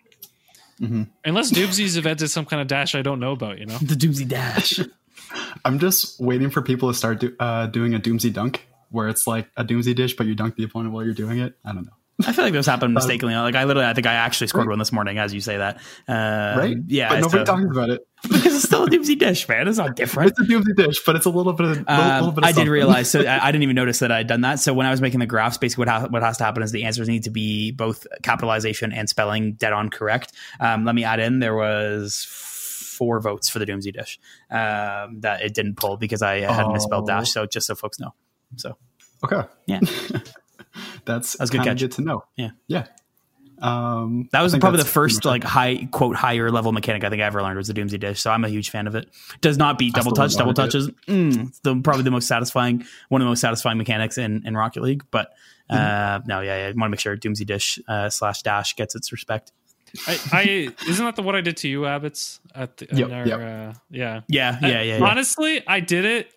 [0.83, 1.09] Mhm.
[1.25, 3.79] Unless Doomsy's invented some kind of dash I don't know about, you know.
[3.79, 4.81] The Doomsy Dash.
[5.65, 9.27] I'm just waiting for people to start do, uh, doing a doomsy dunk, where it's
[9.27, 11.57] like a doomsy dish, but you dunk the opponent while you're doing it.
[11.65, 11.93] I don't know.
[12.25, 13.35] I feel like this happened mistakenly.
[13.35, 14.73] Like I literally, I think I actually scored Right.
[14.73, 15.79] one this morning as you say that.
[16.09, 16.77] Uh, right?
[16.87, 17.09] Yeah.
[17.09, 18.01] but nobody a- talks about it.
[18.23, 19.67] because it's still a Doomsy Dish, man.
[19.67, 20.31] It's not different.
[20.31, 21.79] It's a doomsy dish, but it's a little bit of.
[21.79, 24.13] little, Um, little bit of I did realize, so I, I didn't even notice that
[24.13, 24.61] I'd done that.
[24.61, 26.71] So when I was making the graphs, basically what, ha- what has to happen is
[26.71, 30.33] the answers need to be both capitalization and spelling dead on correct.
[30.61, 34.21] Um, let me add in there was four votes for the Doomsy Dish
[34.51, 37.07] um, that it didn't pull because I had misspelled Oh.
[37.07, 37.33] dash.
[37.33, 38.15] So just so folks know.
[38.57, 38.77] So
[39.25, 39.43] Okay.
[39.67, 39.81] Yeah.
[41.05, 41.81] That's That's a good kinda catch.
[41.81, 42.25] good to know.
[42.37, 42.51] Yeah.
[42.67, 42.87] Yeah.
[43.61, 47.27] Um, That was probably the first like high quote higher level mechanic I think I
[47.27, 48.21] ever learned was the Doomsday Dish.
[48.21, 49.09] So I'm a huge fan of it.
[49.41, 50.33] Does not beat double touch.
[50.33, 53.29] Double know how to touch is mm, the, probably the most satisfying, one of the
[53.31, 55.05] most satisfying mechanics in, in Rocket League.
[55.13, 55.29] But
[55.71, 56.29] uh, Mm-hmm.
[56.29, 59.13] no, yeah, yeah, I want to make sure Doomsday Dish uh, slash Dash gets its
[59.13, 59.53] respect.
[60.09, 60.43] I, I
[60.89, 62.41] isn't that the what I did to you, Wabbits?
[62.55, 63.41] At the, in Yep, our, yep.
[63.41, 64.99] Uh, yeah, Yeah, I- yeah, yeah.
[64.99, 65.05] yeah.
[65.07, 66.33] Honestly, I did it,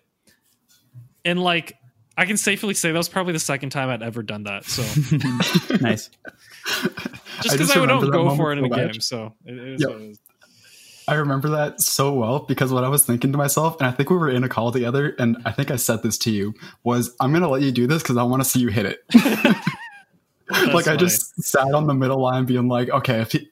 [1.24, 1.76] and like
[2.16, 4.64] I can safely say that was probably the second time I'd ever done that.
[4.64, 4.82] So
[5.80, 6.08] nice.
[6.66, 6.84] just
[7.42, 8.92] because just I, remember don't go for it in a so much.
[8.92, 9.90] game, so it, it is Yep.
[9.90, 10.18] what it is.
[11.08, 14.10] I remember that so well because what I was thinking to myself, and I think
[14.10, 16.52] we were in a call together, and I think I said this to you,
[16.82, 19.04] was I'm gonna let you do this because I want to see you hit it.
[20.48, 23.48] That's like I just sat on the middle line, being like, okay, if he,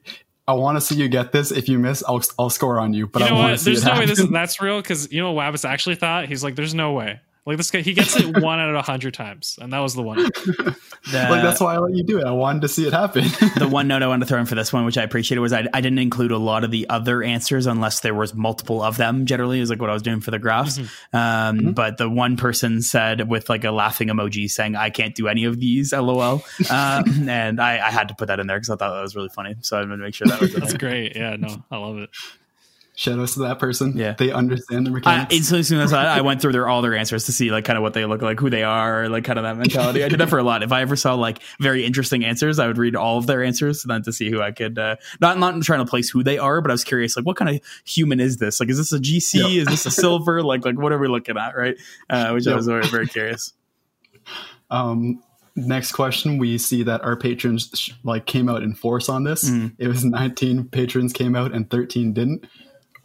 [0.49, 1.51] I want to see you get this.
[1.53, 3.07] If you miss, I'll I'll score on you.
[3.07, 3.59] But you I know want what?
[3.59, 5.97] to see There's it no way this that's real because you know what Wabbits actually
[5.97, 6.27] thought.
[6.27, 8.83] He's like, "There's no way." Like this guy, he gets it one out of a
[8.83, 10.31] hundred times, and that was the one.
[11.13, 12.25] The, like that's why I let you do it.
[12.25, 13.25] I wanted to see it happen.
[13.59, 15.53] the one note I wanted to throw in for this one, which I appreciated, was
[15.53, 18.97] I, I didn't include a lot of the other answers unless there was multiple of
[18.97, 19.27] them.
[19.27, 20.81] Generally, is like what I was doing for the graphs.
[21.13, 25.29] Um, But the one person said with like a laughing emoji saying, "I can't do
[25.29, 26.43] any of these," lol.
[26.71, 29.15] Um, and I, I had to put that in there because I thought that was
[29.15, 29.57] really funny.
[29.61, 31.17] So I'm going to make sure that was That's great.
[31.17, 32.09] Yeah, no, I love it.
[32.97, 33.97] Shout outs to that person.
[33.97, 34.13] Yeah.
[34.13, 35.35] they understand the I, mechanics.
[35.35, 37.65] instantly, as soon as I, I went through their all their answers to see like
[37.65, 40.05] kind of what they look like, who they are, like kind of that mentality.
[40.05, 40.63] I did that for a lot.
[40.63, 43.83] If I ever saw like very interesting answers, I would read all of their answers
[43.83, 44.79] and then to see who I could.
[44.79, 47.37] Uh, not not trying to place who they are, but I was curious, like what
[47.37, 48.61] kind of human is this?
[48.61, 49.35] Like, is this a GC?
[49.35, 49.51] Yep.
[49.51, 50.43] Is this a silver?
[50.43, 51.77] like, like what are we looking at, right?
[52.09, 53.53] Uh, which I was very very curious.
[54.71, 55.23] Um,
[55.57, 59.49] next question, we see that our patrons like came out in force on this.
[59.49, 59.69] Mm-hmm.
[59.79, 62.47] It was 19 patrons came out and 13 didn't,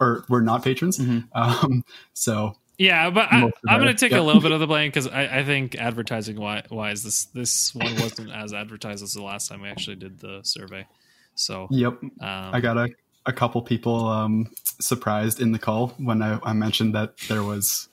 [0.00, 0.98] or were not patrons.
[0.98, 1.20] Mm-hmm.
[1.38, 1.84] Um,
[2.14, 4.20] so Yeah, but I, I'm going to take yeah.
[4.20, 7.74] a little bit of the blame because I, I think advertising wi- wise, this this
[7.74, 10.86] one wasn't as advertised as the last time we actually did the survey.
[11.34, 12.88] So, yep, um, I got a,
[13.26, 17.88] a couple people um, surprised in the call when I, I mentioned that there was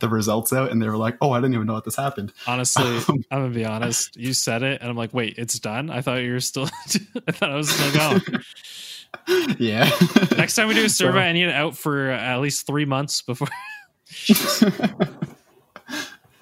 [0.00, 2.32] the results out, and they were like, "Oh, I didn't even know that this happened."
[2.46, 4.16] honestly, Um, I'm gonna be honest.
[4.16, 5.90] You said it, and I'm like, wait, it's done.
[5.90, 6.64] I thought you were still.
[7.26, 8.22] I thought I was still going.
[9.58, 9.90] yeah.
[10.36, 12.84] Next time we do a survey, So- I need it out for at least three
[12.84, 13.48] months before.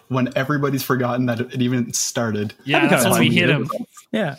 [0.09, 2.55] when everybody's forgotten that it even started.
[2.65, 3.69] Yeah, That'd that's when we hit him.
[4.13, 4.37] Yeah,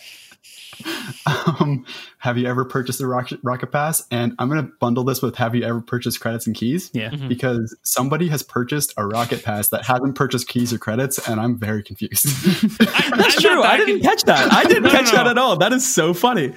[1.26, 1.86] Um,
[2.20, 4.04] have you ever purchased a Rocket, Rocket Pass?
[4.12, 6.90] And I'm going to bundle this with Have you ever purchased credits and keys?
[6.94, 7.10] yeah.
[7.10, 7.28] Mhm.
[7.28, 11.58] Because somebody has purchased a Rocket Pass that hasn't purchased keys or credits, and I'm
[11.58, 12.28] very confused.
[12.28, 13.56] I, That's I'm true.
[13.56, 14.54] not I didn't con- catch that.
[14.54, 15.58] I didn't No, no, catch that at all.
[15.58, 16.54] That is so funny.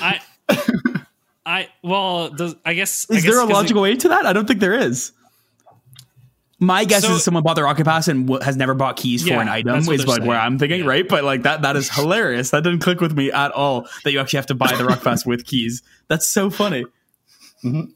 [0.00, 0.20] I,
[1.44, 3.06] I well, does, I guess.
[3.10, 4.26] I Is guess there a 'cause it- logical way to that?
[4.26, 5.12] I don't think there is.
[6.60, 9.26] My guess So- is someone bought the Rocket Pass and w- has never bought keys
[9.26, 9.72] Yeah, for an item.
[9.72, 10.38] that's what Is they're like where.
[10.38, 10.86] I'm thinking, Yeah.
[10.86, 11.08] right?
[11.08, 12.50] But like that, that is hilarious.
[12.50, 13.88] That didn't click with me at all.
[14.04, 15.82] That you actually have to buy the Rocket Pass with keys.
[16.06, 16.84] That's so funny.
[17.64, 17.90] Mm-hmm.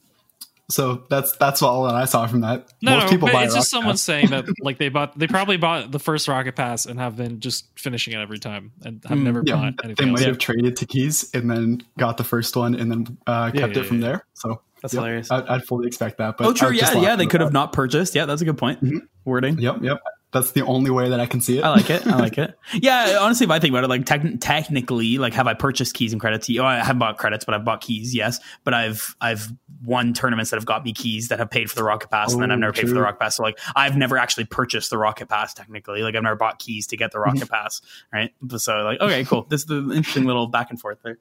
[0.68, 2.72] So that's that's all that I saw from that.
[2.83, 4.02] No, Most people but buy it's just someone Pass.
[4.02, 7.40] saying that like they bought they probably bought the first rocket pass and have been
[7.40, 10.26] just finishing it every time and have Mm, never Yeah, bought they anything might else.
[10.26, 13.83] have traded to keys and then got the first one and then uh, kept yeah,
[13.83, 14.09] it from yeah.
[14.09, 14.26] there.
[14.35, 15.31] So That's yep, hilarious.
[15.31, 16.37] I'd, I'd fully expect that.
[16.37, 16.72] But oh, true.
[16.72, 17.16] Yeah, yeah.
[17.16, 18.14] They could have not purchased.
[18.14, 18.83] Yeah, that's a good point.
[19.24, 19.59] Wording.
[19.59, 19.98] Yep, yep.
[20.37, 21.64] That's the only way that I can see it.
[21.64, 22.07] I like it.
[22.07, 22.59] I like it.
[22.75, 26.12] Yeah, honestly, if I think about it, like techn technically, like have I purchased keys
[26.12, 26.46] and credits?
[26.59, 28.14] Oh, I haven't bought credits, but I've bought keys.
[28.14, 29.51] Yes, but I've I've
[29.83, 32.42] won tournaments that have got me keys that have paid for the Rocket Pass, and
[32.42, 33.01] then I've Oh, never paid for the.
[33.01, 33.37] Rocket Pass.
[33.37, 36.03] So like I've never actually purchased the Rocket Pass technically.
[36.03, 37.81] Like I've never bought keys to get the Rocket Pass.
[38.12, 38.31] Right.
[38.59, 39.46] So like okay, cool.
[39.49, 41.18] This is the interesting little back and forth there.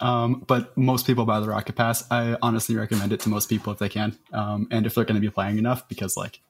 [0.00, 2.04] Um, but most people buy the Rocket Pass.
[2.10, 5.16] I honestly recommend it to most people if they can, um, and if they're going
[5.16, 6.40] to be playing enough, because like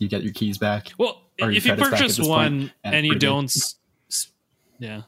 [0.00, 0.92] you get your keys back.
[0.98, 3.44] Well, Or if you credits back at purchase one point, and and you pretty don't,
[3.44, 3.76] s-
[4.10, 4.28] s-
[4.78, 5.02] yeah,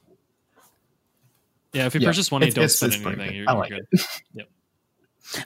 [1.73, 1.87] yeah.
[1.87, 3.87] If you Yeah, purchase one and you don't spend anything, you're, I you're like good.
[4.37, 4.49] it.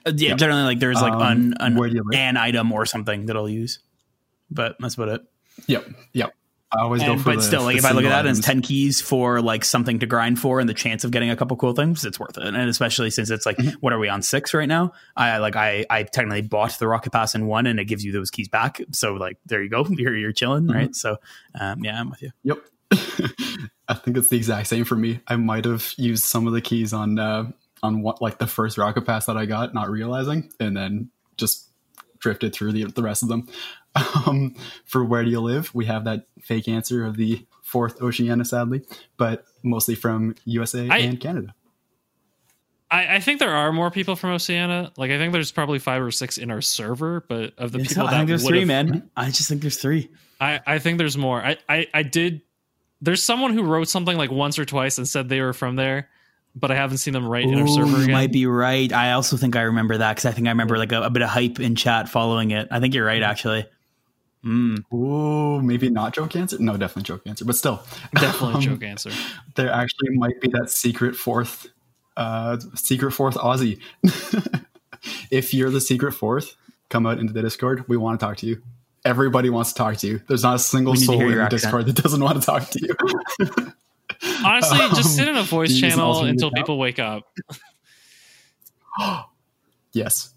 [0.04, 0.38] Uh, yeah, Yep.
[0.38, 2.18] generally like there's like Um, an an, where do you live?
[2.18, 3.78] an item or something that I'll use,
[4.50, 5.20] but that's about it.
[5.68, 6.32] Yep, yep.
[6.72, 8.36] I always go And, for but the, still, like if I look at that and
[8.36, 11.36] it's ten keys for like something to grind for, and the chance of getting a
[11.36, 12.42] couple cool things, it's worth it.
[12.44, 13.76] And especially since it's like, Mm-hmm.
[13.80, 14.92] what are we on six right now?
[15.16, 18.10] I like I I technically bought the rocket pass in one, and it gives you
[18.12, 18.80] those keys back.
[18.92, 20.76] So like there you go, you're you're chilling, Mm-hmm.
[20.76, 20.94] right?
[20.96, 21.18] So
[21.58, 22.30] um, yeah, I'm with you.
[22.42, 22.58] Yep.
[23.88, 25.20] I think it's the exact same for me.
[25.28, 27.50] I might have used some of the keys on uh,
[27.82, 31.68] on what like the first rocket pass that I got, not realizing, and then just
[32.18, 33.46] drifted through the the rest of them.
[34.26, 35.74] Um, for where do you live?
[35.74, 38.82] We have that fake answer of the fourth Oceania, sadly,
[39.16, 41.54] but mostly from USA I- and Canada.
[42.88, 44.92] I, I think there are more people from Oceania.
[44.96, 48.04] Like I think there's probably five or six in our server, but of the people
[48.06, 49.10] I that think there's three, man.
[49.16, 50.08] I just think there's three.
[50.40, 51.42] I, I think there's more.
[51.42, 52.42] I, I, I did
[53.00, 56.08] there's someone who wrote something like once or twice and said they were from there,
[56.54, 58.12] but I haven't seen them write in our server you again.
[58.12, 58.92] might be right.
[58.92, 61.22] I also think I remember that because I think I remember like a, a bit
[61.22, 62.68] of hype in chat following it.
[62.70, 63.66] I think you're right, actually.
[64.46, 64.84] Mm.
[64.94, 66.56] Ooh, maybe not joke answer.
[66.60, 67.82] No, definitely joke answer, but still,
[68.14, 69.10] Definitely Um, joke answer.
[69.56, 71.66] there actually might be that secret fourth,
[72.16, 73.80] uh, secret fourth Aussie.
[75.32, 76.54] if you're the secret fourth,
[76.90, 77.88] come out into the Discord.
[77.88, 78.62] We want to talk to you.
[79.04, 80.20] Everybody wants to talk to you.
[80.28, 81.48] There's not a single We need to soul in the.
[81.48, 82.94] Discord that doesn't want to talk to you.
[84.44, 87.24] Honestly, just Um, sit in a voice use an channel until people wake up.
[89.92, 90.32] yes,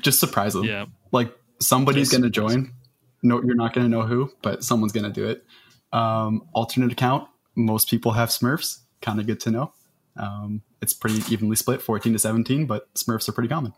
[0.00, 0.64] just surprise them.
[0.64, 0.86] Yeah.
[1.12, 2.72] like somebody's going to join.
[3.24, 5.44] No, you're not going to know who, but someone's going to do it.
[5.92, 7.26] Um, alternate account.
[7.56, 8.80] Most people have Smurfs.
[9.00, 9.72] Kind of good to know.
[10.16, 13.72] Um, it's pretty evenly split, 14 to 17, but Smurfs are pretty common.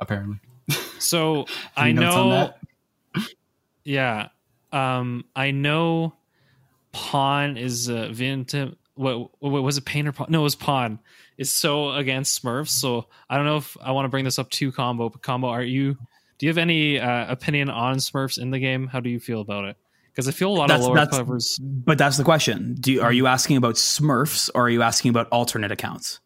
[0.00, 0.38] Apparently.
[1.00, 1.44] So
[1.76, 2.30] I know.
[2.30, 2.58] that?
[3.84, 4.28] Yeah.
[4.72, 6.14] Um, I know
[6.92, 8.76] Pawn is uh, Vintim.
[8.94, 9.84] What, what was it?
[9.84, 10.28] Pain or Pawn?
[10.30, 10.98] No, it was Pawn.
[11.36, 12.68] Is so against Smurfs.
[12.68, 15.10] So I don't know if I want to bring this up to Combo.
[15.10, 15.98] But Combo, are you?
[16.44, 18.86] Do you have any uh, opinion on Smurfs in the game?
[18.86, 19.78] How do you feel about it?
[20.12, 21.58] Because I feel a lot That's- of lower that's- covers.
[21.58, 22.76] But that's the question.
[22.78, 26.20] Do you, are you asking about Smurfs or are you asking about alternate accounts?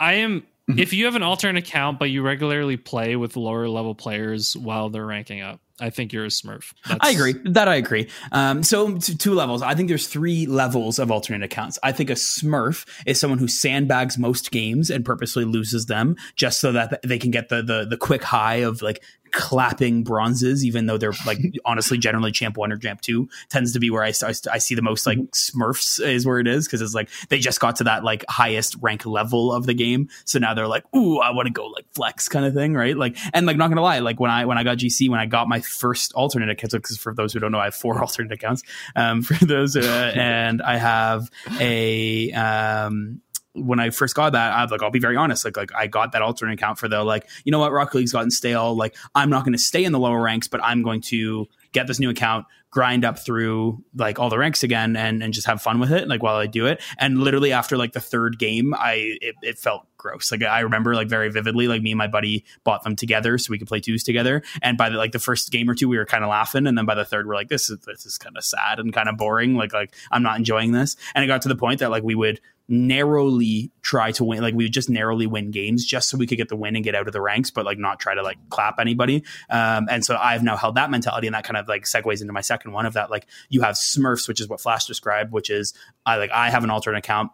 [0.00, 0.46] I am.
[0.70, 0.78] Mhm.
[0.78, 4.88] If you have an alternate account, but you regularly play with lower level players while
[4.88, 6.72] they're ranking up, I think you're a Smurf.
[6.88, 7.34] That's, I agree.
[7.44, 8.08] That I agree.
[8.32, 9.62] Um, so t- two levels.
[9.62, 11.78] I think there's three levels of alternate accounts.
[11.84, 16.60] I think a Smurf is someone who sandbags most games and purposely loses them just
[16.60, 19.02] so that they can get the the, the quick high of like
[19.32, 23.80] clapping bronzes, even though they're like honestly generally champ one or champ two tends to
[23.80, 26.82] be where I, I, I see the most like Smurfs is where it is because
[26.82, 30.38] it's like they just got to that like highest rank level of the game, so
[30.38, 32.96] now they're like, ooh, I want to go like flex kind of thing, right?
[32.96, 35.26] Like and like not gonna lie, like when I when I got GC when I
[35.26, 38.32] got my first alternate account, because for those who don't know, I have four alternate
[38.32, 38.62] accounts.
[38.96, 43.20] Um, for those uh, and I have a um
[43.66, 45.44] when I first got that, I was like, I'll be very honest.
[45.44, 48.12] Like, like I got that alternate account for the like, you know what, Rocket League's
[48.12, 48.74] gotten stale.
[48.76, 51.86] Like, I'm not going to stay in the lower ranks, but I'm going to get
[51.86, 55.60] this new account, grind up through like all the ranks again, and and just have
[55.62, 56.08] fun with it.
[56.08, 59.58] Like while I do it, and literally after like the third game, I it, it
[59.58, 60.30] felt gross.
[60.30, 63.50] Like I remember like very vividly, like me and my buddy bought them together so
[63.50, 64.42] we could play twos together.
[64.62, 66.76] And by the like the first game or two, we were kind of laughing, and
[66.76, 69.08] then by the third, we're like, this is this is kind of sad and kind
[69.08, 69.54] of boring.
[69.54, 70.96] Like like I'm not enjoying this.
[71.14, 74.54] And it got to the point that like we would narrowly try to win like
[74.54, 76.94] we would just narrowly win games just so we could get the win and get
[76.94, 79.24] out of the ranks but like not try to like clap anybody.
[79.48, 82.32] Um and so i've now held that mentality and that kind of like segues into
[82.32, 85.48] my second one of that like you have smurfs which is what flash described which
[85.48, 85.72] is
[86.04, 87.30] i like i have an alternate account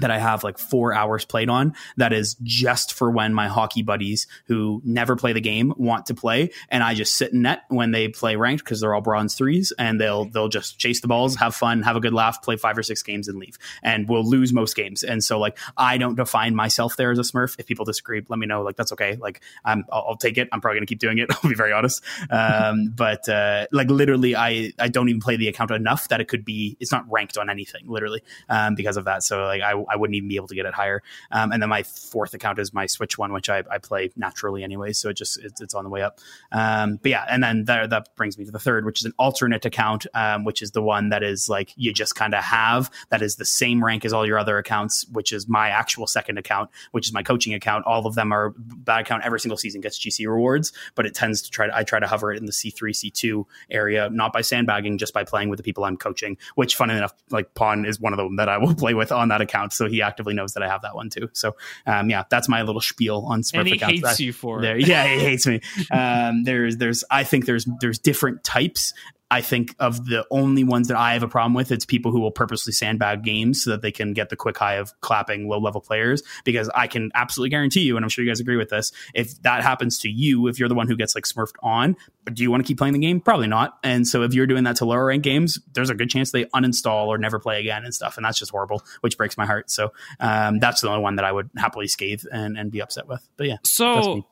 [0.00, 3.82] that I have like four hours played on that is just for when my hockey
[3.82, 6.50] buddies who never play the game want to play.
[6.68, 9.72] And I just sit in net when they play ranked because they're all bronze threes
[9.78, 12.76] and they'll, they'll just chase the balls, have fun, have a good laugh, play five
[12.76, 13.58] or six games and leave.
[13.82, 15.02] And we'll lose most games.
[15.02, 17.58] And so like, I don't define myself there as a Smurf.
[17.58, 18.62] If people disagree, let me know.
[18.62, 19.16] Like, that's okay.
[19.16, 20.48] Like, I'm, I'll, I'll take it.
[20.52, 21.28] I'm probably to keep doing it.
[21.42, 22.02] I'll be very honest.
[22.30, 26.28] Um, but, uh, like literally I, I don't even play the account enough that it
[26.28, 29.22] could be, it's not ranked on anything literally, um, because of that.
[29.22, 31.02] So like, I, I wouldn't even be able to get it higher.
[31.30, 34.62] Um, and then my fourth account is my Switch one, which I, I play naturally
[34.62, 34.92] anyway.
[34.92, 36.20] So it just it's, it's on the way up.
[36.52, 39.14] Um, but yeah, and then there, that brings me to the third, which is an
[39.18, 42.90] alternate account, um, which is the one that is like you just kind of have
[43.10, 46.38] that is the same rank as all your other accounts, which is my actual second
[46.38, 47.84] account, which is my coaching account.
[47.86, 51.42] All of them are that account every single season gets GC rewards, but it tends
[51.42, 54.08] to try to I try to hover it in the C three C two area,
[54.10, 56.36] not by sandbagging, just by playing with the people I'm coaching.
[56.54, 59.28] Which, funny enough, like Pawn is one of them that I will play with on
[59.28, 61.28] that account, so he actively knows that I have that one too.
[61.32, 61.56] So
[61.86, 63.94] um, yeah, that's my little spiel on Smurf and he accounts.
[64.00, 64.86] hates I- you for there, it.
[64.88, 65.60] yeah, he hates me.
[65.90, 68.92] Um, there's, there's, I think there's, there's different types.
[69.30, 72.20] I think of the only ones that I have a problem with, it's people who
[72.20, 75.58] will purposely sandbag games so that they can get the quick high of clapping low
[75.58, 76.22] level players.
[76.44, 79.40] Because I can absolutely guarantee you, and I'm sure you guys agree with this, if
[79.42, 81.96] that happens to you, if you're the one who gets like smurfed on,
[82.32, 83.20] do you want to keep playing the game?
[83.20, 83.78] Probably not.
[83.82, 86.44] And so if you're doing that to lower rank games, there's a good chance they
[86.46, 88.16] uninstall or never play again and stuff.
[88.16, 89.70] And that's just horrible, which breaks my heart.
[89.70, 93.06] So um, that's the only one that I would happily scathe and, and be upset
[93.06, 93.26] with.
[93.36, 93.56] But yeah.
[93.64, 94.26] So,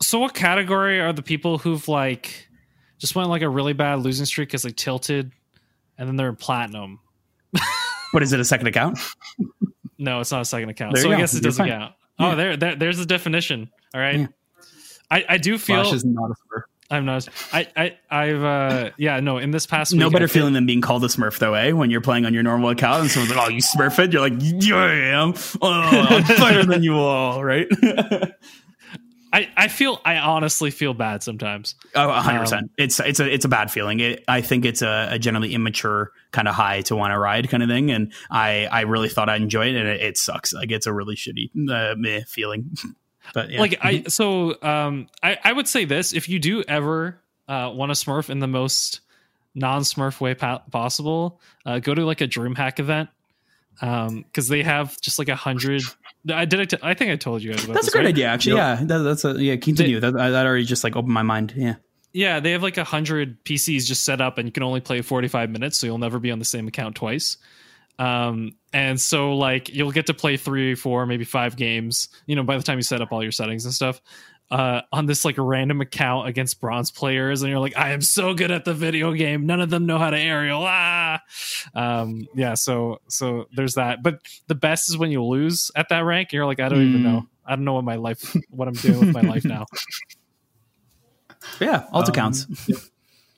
[0.00, 2.48] so what category are the people who've like
[2.98, 5.32] just went like a really bad losing streak because they tilted,
[5.98, 7.00] and then they're in platinum?
[8.12, 8.38] What is it?
[8.40, 8.98] A second account?
[9.98, 10.94] No, it's not a second account.
[10.94, 11.78] There so I guess it You're doesn't fine.
[11.78, 11.94] count.
[12.18, 12.32] Yeah.
[12.32, 13.70] Oh, there, there, there's the definition.
[13.92, 14.20] All right.
[14.20, 14.26] Yeah.
[15.10, 16.62] I, I do feel Flash is not a Smurf.
[16.88, 17.28] I'm not.
[17.52, 19.38] I, I, I've, uh, yeah, no.
[19.38, 21.72] In this past week, No better feel- feeling than being called a Smurf, though, eh?
[21.72, 24.22] When you're playing on your normal account and someone's like, "Oh, you smurf Smurfed," you're
[24.22, 25.34] like, "Yeah, I am.
[25.60, 27.66] Oh, I'm better than you all, right?"
[29.36, 31.74] I, I, feel I honestly feel bad sometimes.
[31.94, 32.70] Oh, 100 percent.
[32.78, 34.00] It's it's a it's a bad feeling.
[34.00, 37.50] It, I think it's a, a generally immature kind of high to want to ride
[37.50, 40.54] kind of thing, and I I really thought I'd enjoy it, and it, it sucks.
[40.54, 42.70] Like it's a really shitty uh, meh feeling.
[43.34, 43.60] but yeah.
[43.60, 47.94] Like I so um I I would say this if you do ever uh want
[47.94, 49.00] to Smurf in the most
[49.54, 53.10] non-Smurf way possible, uh, go to like a DreamHack event
[53.82, 55.82] um because they have just like a hundred
[56.32, 58.14] i did it i think i told you guys about that's this, a great right?
[58.14, 58.56] idea actually.
[58.56, 60.00] Yeah that, that's a yeah continue.
[60.00, 61.52] That, that already just like opened my mind.
[61.56, 61.74] Yeah.
[62.12, 65.02] Yeah they have like a hundred pcs just set up and you can only play
[65.02, 67.36] 45 minutes so you'll never be on the same account twice.
[67.98, 72.42] Um and so like you'll get to play three four maybe five games you know
[72.42, 74.00] by the time you set up all your settings and stuff
[74.50, 78.00] uh, on this like a random account against bronze players, and you're like, I am
[78.00, 79.46] so good at the video game.
[79.46, 80.62] None of them know how to aerial.
[80.64, 81.20] Ah,
[81.74, 82.54] um, yeah.
[82.54, 84.02] So so there's that.
[84.02, 86.32] But the best is when you lose at that rank.
[86.32, 86.88] You're like, I don't mm.
[86.90, 87.26] even know.
[87.44, 89.66] I don't know what my life, what I'm doing with my life now.
[91.60, 92.44] Yeah, alt accounts.
[92.44, 92.78] Um, yep.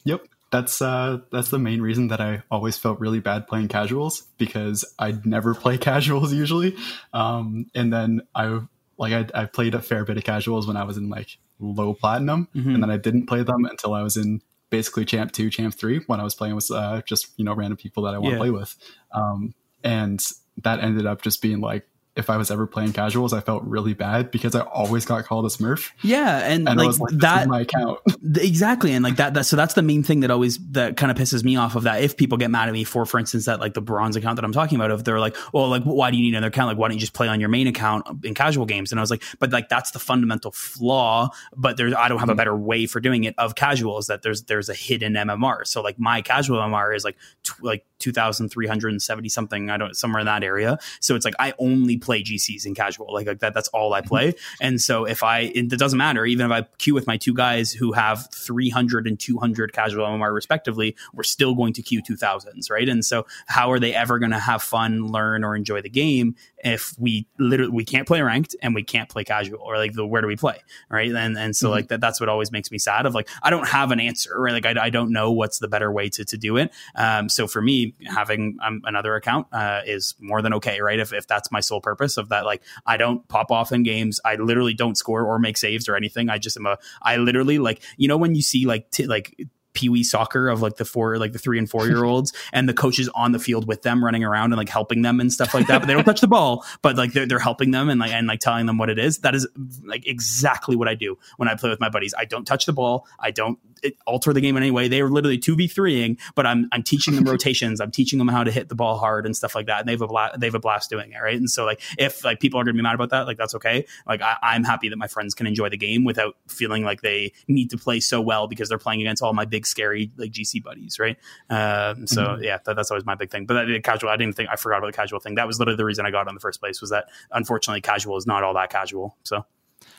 [0.04, 0.20] yep.
[0.50, 4.84] That's uh that's the main reason that I always felt really bad playing casuals because
[4.98, 6.76] I'd never play casuals usually.
[7.12, 8.60] Um, and then I
[8.98, 11.94] like I, I played a fair bit of casuals when I was in like low
[11.94, 12.74] platinum, mm-hmm.
[12.74, 16.00] and then I didn't play them until I was in basically champ two, champ three
[16.06, 18.36] when I was playing with uh, just you know random people that I want to
[18.36, 18.38] yeah.
[18.38, 18.76] play with,
[19.12, 20.20] um, and
[20.62, 21.87] that ended up just being like
[22.18, 25.46] if I was ever playing casuals, I felt really bad because I always got called
[25.46, 25.92] a Smurf.
[26.02, 28.00] Yeah, and, and like, like that my account
[28.36, 29.46] exactly, and like that, that.
[29.46, 32.02] So that's the main thing that always that kind of pisses me off of that.
[32.02, 34.44] If people get mad at me for, for instance, that like the bronze account that
[34.44, 36.68] I'm talking about, if they're like, well, like why do you need another account?
[36.68, 38.90] Like why don't you just play on your main account in casual games?
[38.90, 41.30] And I was like, but like that's the fundamental flaw.
[41.56, 42.32] But there's I don't have mm-hmm.
[42.32, 45.66] a better way for doing it of casuals that there's there's a hidden MMR.
[45.68, 47.16] So like my casual MMR is like
[47.60, 49.70] like 2,370 something.
[49.70, 50.78] I don't somewhere in that area.
[51.00, 53.12] So it's like I only play GCs in casual.
[53.12, 53.52] Like, like that.
[53.52, 54.08] That's all I mm-hmm.
[54.08, 54.34] play.
[54.62, 56.24] and so if I, it doesn't matter.
[56.24, 60.32] Even if I queue with my two guys who have 300 and 200 casual MMR
[60.32, 62.88] respectively, we're still going to queue 2000s, right?
[62.88, 66.34] And so how are they ever going to have fun, learn, or enjoy the game
[66.64, 70.06] if we literally we can't play ranked and we can't play casual or like the
[70.06, 71.10] where do we play right?
[71.10, 71.72] And and so mm-hmm.
[71.72, 74.40] like that that's what always makes me sad of like I don't have an answer
[74.40, 74.52] right?
[74.52, 76.72] Like I, I don't know what's the better way to to do it.
[76.94, 80.98] Um so for me having um, another account uh, is more than okay right?
[80.98, 84.20] If if that's my sole purpose of that like I don't pop off in games.
[84.24, 86.28] I literally don't score or make saves or anything.
[86.28, 89.36] I just am a I literally like you know when you see like t- like
[89.78, 92.68] pee wee soccer of like the four, like the three and four year olds, and
[92.68, 95.54] the coaches on the field with them, running around and like helping them and stuff
[95.54, 95.78] like that.
[95.78, 98.26] But they don't touch the ball, but like they're, they're helping them and like and
[98.26, 99.18] like telling them what it is.
[99.18, 99.46] That is
[99.84, 102.14] like exactly what I do when I play with my buddies.
[102.18, 103.06] I don't touch the ball.
[103.20, 103.58] I don't
[104.06, 104.88] alter the game in any way.
[104.88, 107.80] They are literally two v threeing, but I'm I'm teaching them rotations.
[107.80, 109.80] I'm teaching them how to hit the ball hard and stuff like that.
[109.80, 111.36] And they've a blast, they've a blast doing it, right?
[111.36, 113.86] And so like if like people are gonna be mad about that, like that's okay.
[114.06, 117.32] Like I, I'm happy that my friends can enjoy the game without feeling like they
[117.46, 120.62] need to play so well because they're playing against all my big scary like GC
[120.62, 121.16] buddies, right?
[121.50, 122.42] Um, so mm-hmm.
[122.42, 123.46] yeah, that, that's always my big thing.
[123.46, 125.34] But that, casual, I didn't think I forgot about the casual thing.
[125.36, 126.80] That was literally the reason I got it in the first place.
[126.80, 129.16] Was that unfortunately casual is not all that casual.
[129.22, 129.44] So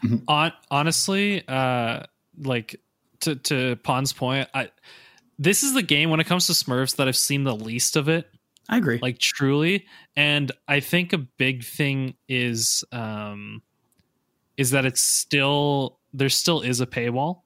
[0.03, 0.17] mm-hmm.
[0.27, 2.03] on honestly, uh,
[2.37, 2.79] like
[3.21, 4.71] to to Pawn's point, I
[5.37, 8.09] this is the game when it comes to Smurfs that I've seen the least of
[8.09, 8.29] it.
[8.67, 8.99] I agree.
[9.01, 13.61] Like truly, and I think a big thing is um
[14.57, 17.41] is that it's still there still is a paywall.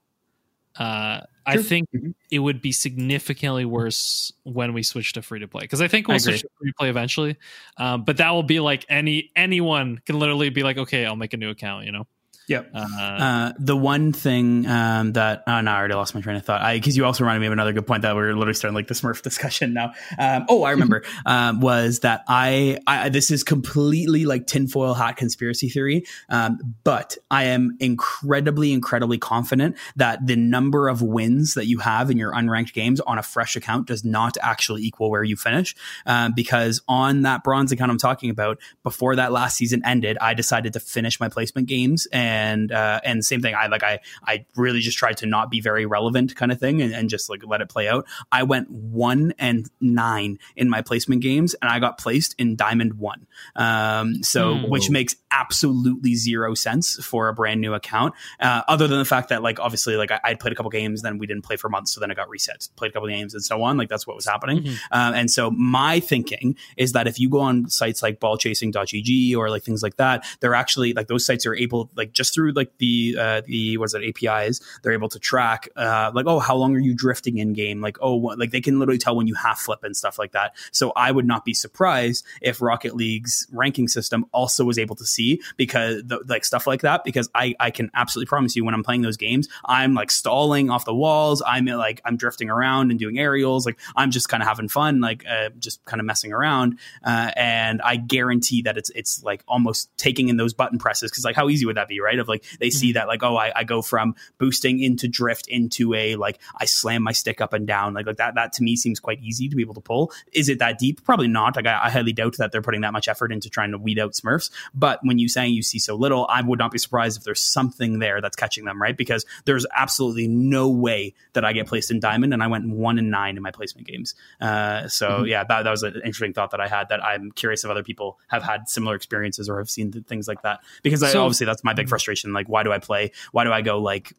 [0.77, 2.11] Uh, I think mm-hmm.
[2.31, 6.07] it would be significantly worse when we switch to free to play because I think
[6.07, 7.37] we'll switch to free to play eventually.
[7.77, 11.33] Um, but that will be like any anyone can literally be like, okay, I'll make
[11.33, 12.07] a new account, you know.
[12.47, 12.71] Yep.
[12.73, 16.43] Uh, uh, the one thing um, that oh no, I already lost my train of
[16.43, 16.73] thought.
[16.73, 18.87] Because you also reminded me of another good point that we are literally starting like
[18.87, 19.93] the Smurf discussion now.
[20.19, 25.15] Um, oh, I remember um, was that I, I, this is completely like tinfoil hat
[25.15, 31.67] conspiracy theory, um, but I am incredibly, incredibly confident that the number of wins that
[31.67, 35.23] you have in your unranked games on a fresh account does not actually equal where
[35.23, 35.75] you finish.
[36.05, 40.33] Um, because on that bronze account I'm talking about, before that last season ended, I
[40.33, 43.53] decided to finish my placement games and and uh, and same thing.
[43.53, 46.81] I like I I really just tried to not be very relevant kind of thing
[46.81, 48.05] and, and just like let it play out.
[48.31, 52.97] I went one and nine in my placement games, and I got placed in Diamond
[52.97, 53.27] One.
[53.55, 54.69] Um, so mm.
[54.69, 58.13] which makes absolutely zero sense for a brand new account.
[58.39, 61.01] Uh, other than the fact that like obviously like I, would played a couple games,
[61.01, 63.33] then we didn't play for months, so then I got reset, played a couple games,
[63.33, 63.75] and so on.
[63.75, 64.63] Like that's what was happening.
[64.63, 64.75] Mm-hmm.
[64.91, 69.49] Um, and so my thinking is that if you go on sites like ballchasing.gg or
[69.49, 72.77] like things like that, they're actually like those sites are able like just through like
[72.77, 76.75] the uh, the what's it APIs, they're able to track uh, like oh how long
[76.75, 79.33] are you drifting in game, like oh what, like they can literally tell when you
[79.33, 80.55] half flip and stuff like that.
[80.71, 85.05] So I would not be surprised if Rocket League's ranking system also was able to
[85.05, 85.22] see
[85.57, 88.83] because the, like stuff like that because I I can absolutely promise you when I'm
[88.83, 92.99] playing those games I'm like stalling off the walls I'm like I'm drifting around and
[92.99, 96.33] doing aerials like I'm just kind of having fun like uh, just kind of messing
[96.33, 101.11] around uh, and I guarantee that it's it's like almost taking in those button presses
[101.11, 102.19] because like how easy would that be right?
[102.19, 102.93] Of like they see Mm-hmm.
[102.93, 107.03] that like oh I, I go from boosting into drift into a like I slam
[107.03, 109.55] my stick up and down like like that that to me seems quite easy to
[109.55, 110.11] be able to pull.
[110.31, 111.03] Is it that deep?
[111.03, 113.71] Probably not like I, I highly doubt that they're putting that much effort into trying
[113.71, 116.71] to weed out Smurfs but when you saying you see so little I would not
[116.71, 118.95] be surprised if there's something there that's catching them right?
[118.95, 122.97] Because there's absolutely no way that I get placed in diamond and I went one
[122.99, 124.15] and nine in my placement games.
[124.41, 125.29] Uh, so Mhm.
[125.29, 127.83] yeah that, that was an interesting thought that I had that I'm curious if other
[127.83, 130.59] people have had similar experiences or have seen th- things like that.
[130.83, 133.11] Because I, So- obviously that's my big frustration like why do I play?
[133.31, 134.13] Why do I go like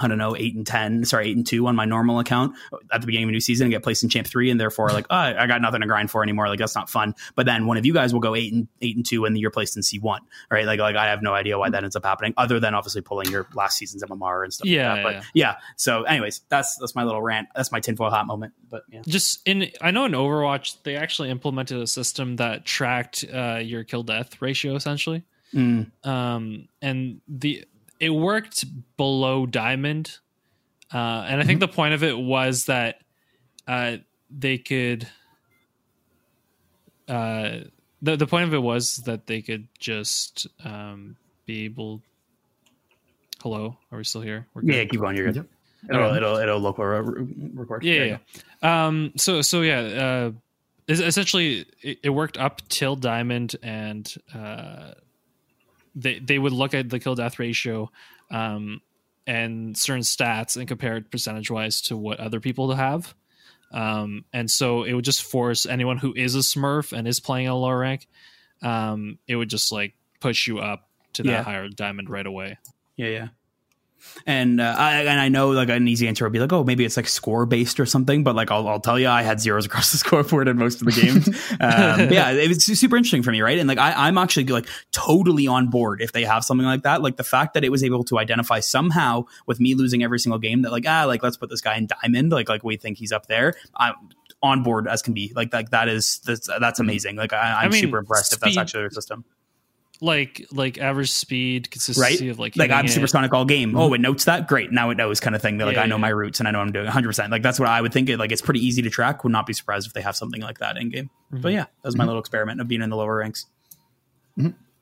[0.00, 2.56] I don't know, eight and ten, sorry, eight and two on my normal account
[2.92, 4.88] at the beginning of a new season and get placed in champ three, and therefore
[4.90, 6.48] like, oh, I got nothing to grind for anymore.
[6.48, 7.14] Like that's not fun.
[7.36, 9.52] But then one of you guys will go eight and eight and two, and you're
[9.52, 10.66] placed in C one, right?
[10.66, 13.30] Like, like I have no idea why that ends up happening, other than obviously pulling
[13.30, 14.66] your last season's MMR and stuff.
[14.66, 15.12] Yeah, like that.
[15.12, 15.54] yeah, But yeah.
[15.76, 17.48] So, anyways, that's that's my little rant.
[17.54, 18.52] That's my tinfoil hat moment.
[18.68, 23.24] But yeah, just in i know in overwatch they actually implemented a system that tracked
[23.32, 25.22] uh, your kill death ratio essentially
[25.54, 25.92] Mm.
[26.04, 27.64] um, and the
[28.00, 28.64] it worked
[28.96, 30.18] below diamond
[30.92, 33.00] uh, and i think the point of it was that
[33.66, 33.96] uh,
[34.30, 35.06] they could
[37.08, 37.58] uh,
[38.02, 41.16] the, the point of it was that they could just um,
[41.46, 42.02] be able
[43.42, 45.16] hello are we still here We're yeah, keep going.
[45.16, 45.48] You're good.
[45.90, 47.84] It'll, it'll it'll local re- re- record.
[47.84, 48.18] yeah, yeah.
[48.62, 48.86] yeah.
[48.86, 49.12] Um.
[49.16, 49.80] So so yeah.
[49.80, 50.30] Uh,
[50.88, 54.92] essentially, it, it worked up till diamond, and uh,
[55.94, 57.90] they they would look at the kill death ratio,
[58.30, 58.80] um,
[59.26, 63.14] and certain stats and compare it percentage wise to what other people have.
[63.72, 67.48] Um, and so it would just force anyone who is a Smurf and is playing
[67.48, 68.06] a lower rank,
[68.62, 71.42] um, it would just like push you up to that Yeah.
[71.42, 72.58] higher diamond right away.
[72.96, 73.28] Yeah, yeah.
[74.26, 76.84] And uh, I and I know like an easy answer would be like, oh, maybe
[76.84, 78.24] it's like score based or something.
[78.24, 80.86] But like, I'll, I'll tell you, I had zeros across the scoreboard in most of
[80.86, 81.28] the games.
[81.60, 83.58] um, yeah, it was super interesting for me, right?
[83.58, 87.02] And like, I, I'm actually like totally on board if they have something like that.
[87.02, 90.38] Like the fact that it was able to identify somehow with me losing every single
[90.38, 92.98] game that like ah like let's put this guy in diamond like like we think
[92.98, 93.54] he's up there.
[93.76, 93.94] I'm
[94.42, 95.32] on board as can be.
[95.34, 97.16] Like like that is that's, that's amazing.
[97.16, 99.24] Like I, I'm I mean, super impressed if that's actually their system.
[100.00, 101.70] Like like average speed, right?
[101.70, 102.94] consistency of like like I'm hitting it.
[102.94, 103.76] supersonic all game.
[103.76, 104.48] Oh, it notes that.
[104.48, 104.72] Great.
[104.72, 105.58] Now it knows kind of thing.
[105.58, 106.00] That like Yeah, I know yeah.
[106.00, 107.08] my roots and I know what I'm doing 100.
[107.08, 108.08] percent Like that's what I would think.
[108.08, 109.22] It like it's pretty easy to track.
[109.24, 111.10] Would not be surprised if they have something like that in game.
[111.32, 111.42] Mm-hmm.
[111.42, 113.46] But yeah, that was my little experiment of being in the lower ranks.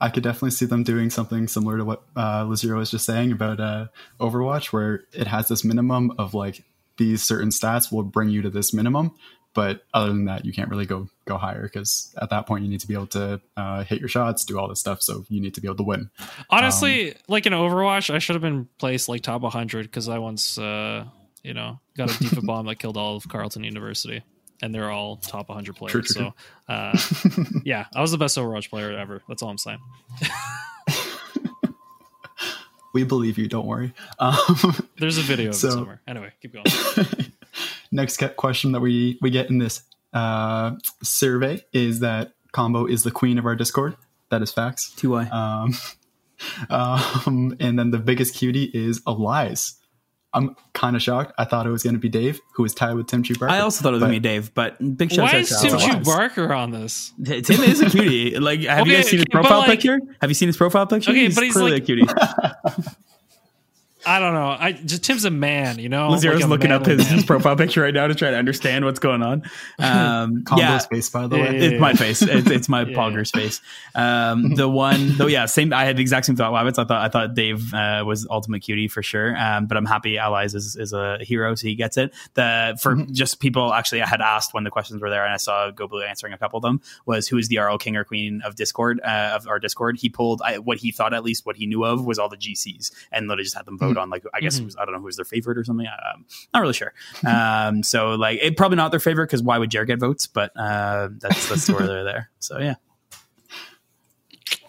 [0.02, 3.30] I could definitely see them doing something similar to what uh, Lazero was just saying
[3.30, 3.86] about uh,
[4.18, 6.64] Overwatch, where it has this minimum of like
[6.96, 9.14] these certain stats will bring you to this minimum,
[9.55, 12.70] but other than that, you can't really go go higher because at that point you
[12.70, 15.03] need to be able to uh, hit your shots, do all this stuff.
[15.03, 16.11] So you need to be able to win.
[16.50, 20.59] Honestly, like in Overwatch, I should have been placed like top 100 because I once,
[20.59, 21.05] uh,
[21.42, 24.22] you know, got a D.Va bomb that killed all of Carleton University,
[24.62, 25.92] and they're all top 100 players.
[25.92, 26.32] True, true,
[26.68, 26.96] so, uh,
[27.64, 29.22] yeah, I was the best Overwatch player ever.
[29.28, 29.78] That's all I'm saying.
[32.94, 33.48] We believe you.
[33.48, 33.94] Don't worry.
[34.18, 34.36] Um,
[34.98, 36.03] There's a video of So- it somewhere.
[36.07, 36.64] Anyway, keep going.
[37.93, 39.82] Next question that we we get in this
[40.12, 40.72] uh,
[41.03, 43.97] survey is that combo is the queen of our Discord.
[44.30, 44.93] That is facts.
[44.97, 45.28] Two I.
[45.28, 45.74] Um,
[46.70, 49.78] um, and then the biggest cutie is Elias.
[50.34, 51.34] I'm kind of shocked.
[51.36, 53.53] I thought it was going to be Dave, who is tied with Tim Chu Barker.
[53.53, 55.51] I also thought it was but- gonna be Dave, but big shout Why out is
[55.51, 55.84] to Tim Alex.
[55.84, 56.09] Chu Alex.
[56.09, 57.12] Barker on this?
[57.22, 58.38] Tim is a cutie.
[58.38, 59.99] Like, have you guys seen his profile like- picture?
[60.22, 61.11] Have you seen his profile picture?
[61.11, 62.07] Okay, but he's clearly like- a cutie.
[64.05, 64.48] I don't know.
[64.59, 66.09] I just Tim's a man, you know.
[66.11, 68.98] Lazero's Like looking up his, his profile picture right now to try to understand what's
[69.00, 69.42] going on.
[69.78, 71.59] Um, yeah, face, by the Yeah, way.
[71.59, 72.22] yeah, it's my face.
[72.22, 72.96] It's, it's my Yeah.
[72.96, 73.61] Pogger's face.
[73.94, 75.72] Um, the one, though, yeah, same.
[75.72, 76.53] I had the exact same thought.
[76.53, 76.78] Wabbits.
[76.78, 79.36] I thought I thought Dave uh, was ultimate cutie for sure.
[79.36, 82.12] Um, but I'm happy Elias is, is a hero, so he gets it.
[82.34, 85.36] The for just people actually, I had asked when the questions were there, and I
[85.38, 86.80] saw Go Blue answering a couple of them.
[87.07, 89.98] Was who is the RL king or queen of Discord uh, of our Discord?
[89.98, 92.36] He pulled I, what he thought at least what he knew of was all the
[92.36, 94.95] GCs, and literally just had them vote on like I guess it was, I don't
[94.95, 95.86] know who was their favorite or something.
[95.86, 96.93] Um, not really sure.
[97.26, 100.26] Um, so like it probably not their favorite because why would Jared get votes?
[100.26, 102.30] But uh, that's that's where they're there.
[102.38, 102.74] So yeah.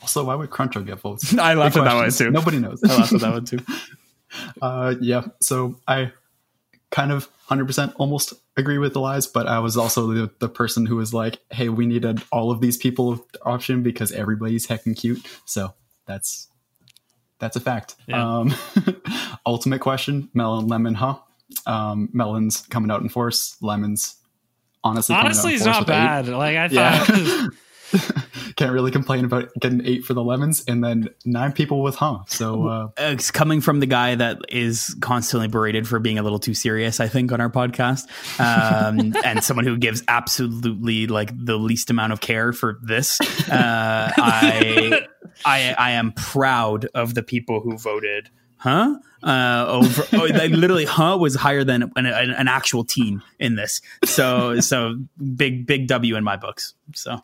[0.01, 1.37] Also, why would Cruncho get votes?
[1.37, 2.31] I laughed at that one too.
[2.31, 2.83] Nobody knows.
[2.83, 3.59] I laughed at that one too.
[4.61, 6.11] Uh, yeah, so I
[6.91, 10.95] kind of 100% almost agree with Elias, but I was also the, the person who
[10.95, 15.25] was like, hey, we needed all of these people option because everybody's heckin' cute.
[15.45, 15.73] So
[16.05, 16.49] that's
[17.43, 17.95] that's a fact.
[18.07, 18.37] Yeah.
[18.39, 18.55] Um,
[19.45, 21.17] ultimate question Melon, Lemon, huh?
[21.67, 23.55] Um, Melon's coming out in force.
[23.61, 24.15] Lemon's
[24.83, 25.93] honestly coming out Honestly, in he's force not with eight.
[25.93, 26.27] bad.
[26.29, 27.47] Like I Yeah.
[28.55, 32.19] can't really complain about getting eight for the lemons, and then nine people with huh.
[32.27, 36.39] So uh, it's coming from the guy that is constantly berated for being a little
[36.39, 38.07] too serious, I think, on our podcast,
[38.39, 43.21] um, and someone who gives absolutely like the least amount of care for this.
[43.21, 45.05] Uh, I,
[45.45, 48.29] I, I am proud of the people who voted
[48.63, 48.95] huh?
[49.21, 53.81] Uh, over oh, like, literally, huh was higher than an, an, actual team in this.
[54.05, 54.97] So, so
[55.35, 56.73] big, big W in my books.
[56.93, 57.19] So,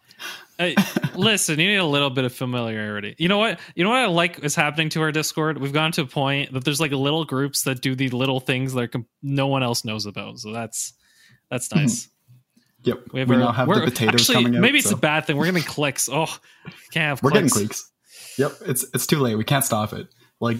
[0.57, 0.75] hey,
[1.15, 3.15] listen, you need a little bit of familiarity.
[3.17, 3.59] You know what?
[3.75, 5.57] You know what I like is happening to our Discord.
[5.59, 8.73] We've gone to a point that there's like little groups that do the little things
[8.73, 10.39] that comp- no one else knows about.
[10.39, 10.93] So that's
[11.49, 11.79] that's hmm.
[11.79, 12.09] nice.
[12.83, 13.07] Yep.
[13.11, 14.61] We, we our, now have the potatoes actually, coming out.
[14.61, 14.95] Maybe it's so.
[14.95, 15.35] a bad thing.
[15.35, 16.07] We're getting clicks.
[16.07, 16.33] Oh,
[16.91, 17.23] can't have.
[17.23, 17.53] We're clicks.
[17.53, 17.91] getting clicks.
[18.39, 18.53] Yep.
[18.65, 19.35] It's it's too late.
[19.35, 20.07] We can't stop it.
[20.39, 20.57] Like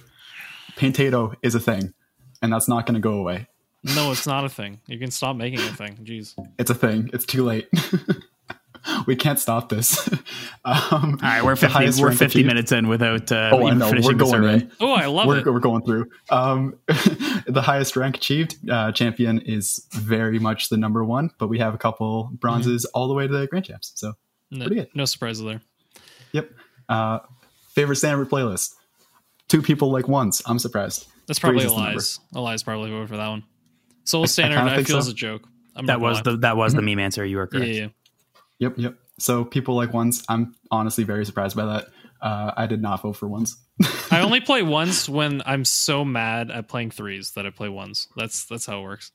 [0.76, 1.94] Paintato is a thing,
[2.42, 3.48] and that's not going to go away.
[3.84, 4.82] No, it's not a thing.
[4.88, 5.98] You can stop making a thing.
[6.04, 6.36] Jeez.
[6.58, 7.10] It's a thing.
[7.14, 7.70] It's too late.
[9.08, 10.10] we can't stop this.
[10.66, 14.14] Um, All right, we're 50, we're 50 minutes in without uh, oh, even finishing we're
[14.14, 14.68] going the survey.
[14.80, 15.46] Oh, I love we're, it.
[15.46, 16.10] We're going through.
[16.30, 16.78] Um,
[17.48, 21.74] the highest rank achieved uh, champion is very much the number one, but we have
[21.74, 23.00] a couple bronzes mm-hmm.
[23.00, 23.94] all the way to the grand champs.
[23.96, 24.14] So
[24.52, 24.90] no, pretty good.
[24.94, 25.62] No surprises there.
[26.34, 26.52] Yep.
[26.90, 27.20] Uh,
[27.80, 28.74] favorite standard playlist
[29.50, 30.42] two people like once.
[30.46, 31.08] I'm surprised.
[31.28, 32.20] That's probably Elias.
[32.34, 33.44] Elias probably voted for that one.
[34.06, 34.98] Solo Standard, I, I feel so.
[35.00, 35.48] is a joke.
[35.76, 36.86] I'm that was the that was mm-hmm.
[36.86, 37.26] the meme answer.
[37.26, 37.68] You were correct.
[37.68, 37.88] Yeah, yeah.
[38.60, 38.96] Yep, yep.
[39.20, 40.24] So people like once.
[40.30, 41.86] I'm honestly very surprised by that.
[42.22, 43.58] Uh, I did not vote for ones.
[44.12, 48.08] I only play ones when I'm so mad at playing threes that I play ones.
[48.16, 49.12] That's that's how it works.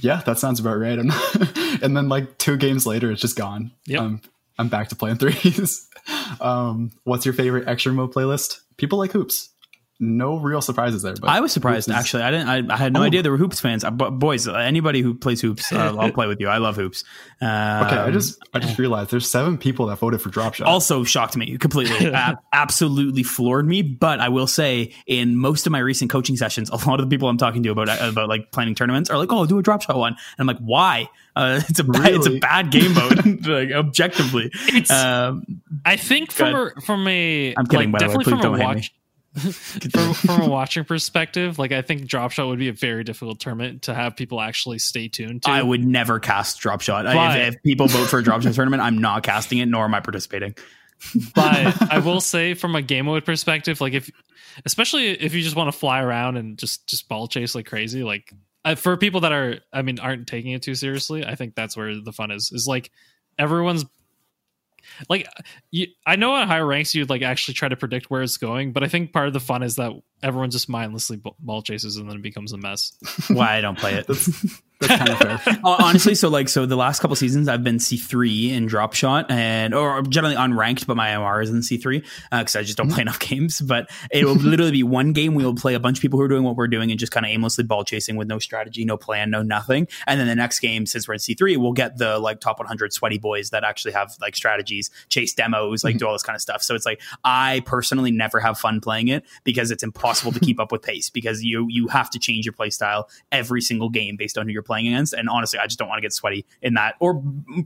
[0.00, 0.98] Yeah, that sounds about right.
[0.98, 1.10] and
[1.96, 3.72] then like two games later, it's just gone.
[3.86, 4.20] Yeah, I'm,
[4.58, 5.88] I'm back to playing threes.
[6.40, 8.60] um, what's your favorite extra mode playlist?
[8.76, 9.50] people like hoops.
[9.98, 11.14] No real surprises there.
[11.18, 12.22] But I was surprised is, actually.
[12.22, 12.48] I didn't.
[12.70, 13.04] I, I had no oh.
[13.04, 13.82] idea there were hoops fans.
[13.82, 16.48] But boys, anybody who plays hoops, uh, I'll play with you.
[16.48, 17.02] I love hoops.
[17.40, 20.66] Um, okay, I just I just realized there's seven people that voted for drop shot.
[20.66, 22.12] Also shocked me completely.
[22.12, 23.80] uh, absolutely floored me.
[23.80, 27.14] But I will say, in most of my recent coaching sessions, a lot of the
[27.14, 29.80] people I'm talking to about about like planning tournaments are like, "Oh, do a drop
[29.80, 32.16] shot one," and I'm like, "Why?" Uh, it's a bad, really?
[32.16, 34.50] it's a bad game mode, like objectively.
[34.90, 37.92] Um, I think from a, from a I'm kidding.
[37.92, 38.94] Like, definitely from a watch
[39.92, 43.38] from, from, a watching perspective, like I think drop shot would be a very difficult
[43.38, 45.50] tournament to have people actually stay tuned to.
[45.50, 47.04] I would never cast drop shot.
[47.04, 49.94] If, if, people vote for a drop shot tournament, I'm not casting it, nor am
[49.94, 50.54] I participating.
[51.34, 54.10] but I will say, from a game mode perspective, like if,
[54.64, 58.02] especially if you just want to fly around and just just ball chase like crazy,
[58.02, 58.32] like
[58.66, 61.76] uh, for people that are, I mean, aren't taking it too seriously, I think that's
[61.76, 62.50] where the fun is.
[62.52, 62.90] Is like
[63.38, 63.84] everyone's
[65.08, 65.28] like
[65.70, 68.72] you, I know on higher ranks you'd like actually try to predict where it's going,
[68.72, 69.92] but I think part of the fun is that
[70.22, 72.92] everyone just mindlessly ball chases and then it becomes a mess.
[73.28, 74.06] Why I don't play it.
[74.06, 75.58] That's kind of fair.
[75.64, 79.30] Honestly, so like so the last couple seasons I've been C three in drop shot
[79.30, 82.76] and or generally unranked, but my MR is in C three because uh, I just
[82.76, 83.60] don't play enough games.
[83.60, 86.24] But it will literally be one game we will play a bunch of people who
[86.24, 88.84] are doing what we're doing and just kind of aimlessly ball chasing with no strategy,
[88.84, 89.88] no plan, no nothing.
[90.06, 92.58] And then the next game, since we're in C three, we'll get the like top
[92.58, 95.98] 100 sweaty boys that actually have like strategies, chase demos, like mm-hmm.
[95.98, 96.62] do all this kind of stuff.
[96.62, 100.60] So it's like I personally never have fun playing it because it's impossible to keep
[100.60, 104.16] up with pace because you you have to change your play style every single game
[104.16, 105.12] based on who you're playing against.
[105.12, 107.22] And honestly, I just don't want to get sweaty in that or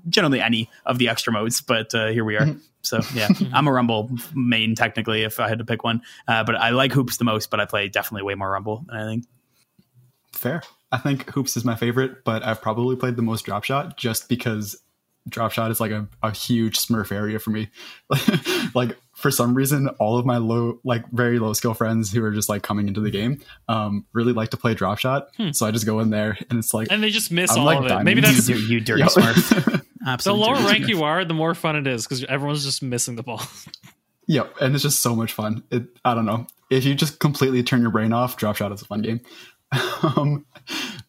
[0.09, 1.61] generally any of the extra modes.
[1.61, 2.47] But uh, here we are.
[2.47, 2.59] Mm-hmm.
[2.83, 6.03] So yeah, I'm a Rumble main technically if I had to pick one.
[6.27, 8.85] Uh, but I like Hoops the most, but I play definitely way more Rumble.
[8.91, 9.25] I think.
[10.33, 10.63] Fair.
[10.93, 14.29] I think Hoops is my favorite, but I've probably played the most Drop Shot just
[14.29, 14.81] because
[15.29, 17.69] Drop Shot is like a, a huge Smurf area for me.
[18.75, 22.31] like for some reason, all of my low, like very low skill friends who are
[22.31, 25.29] just like coming into the game, um, really like to play drop shot.
[25.37, 25.51] Hmm.
[25.53, 27.65] So I just go in there and it's like, and they just miss I'm all
[27.67, 28.05] like of it.
[28.05, 29.37] Maybe that's you, you dirty smart.
[29.37, 29.81] Absolutely.
[30.25, 33.23] The lower rank you are, the more fun it is because everyone's just missing the
[33.23, 33.43] ball.
[34.27, 35.65] Yep, and it's just so much fun.
[35.73, 38.37] It, I don't know if you just completely turn your brain off.
[38.37, 39.21] Drop shot is a fun game.
[40.17, 40.45] um,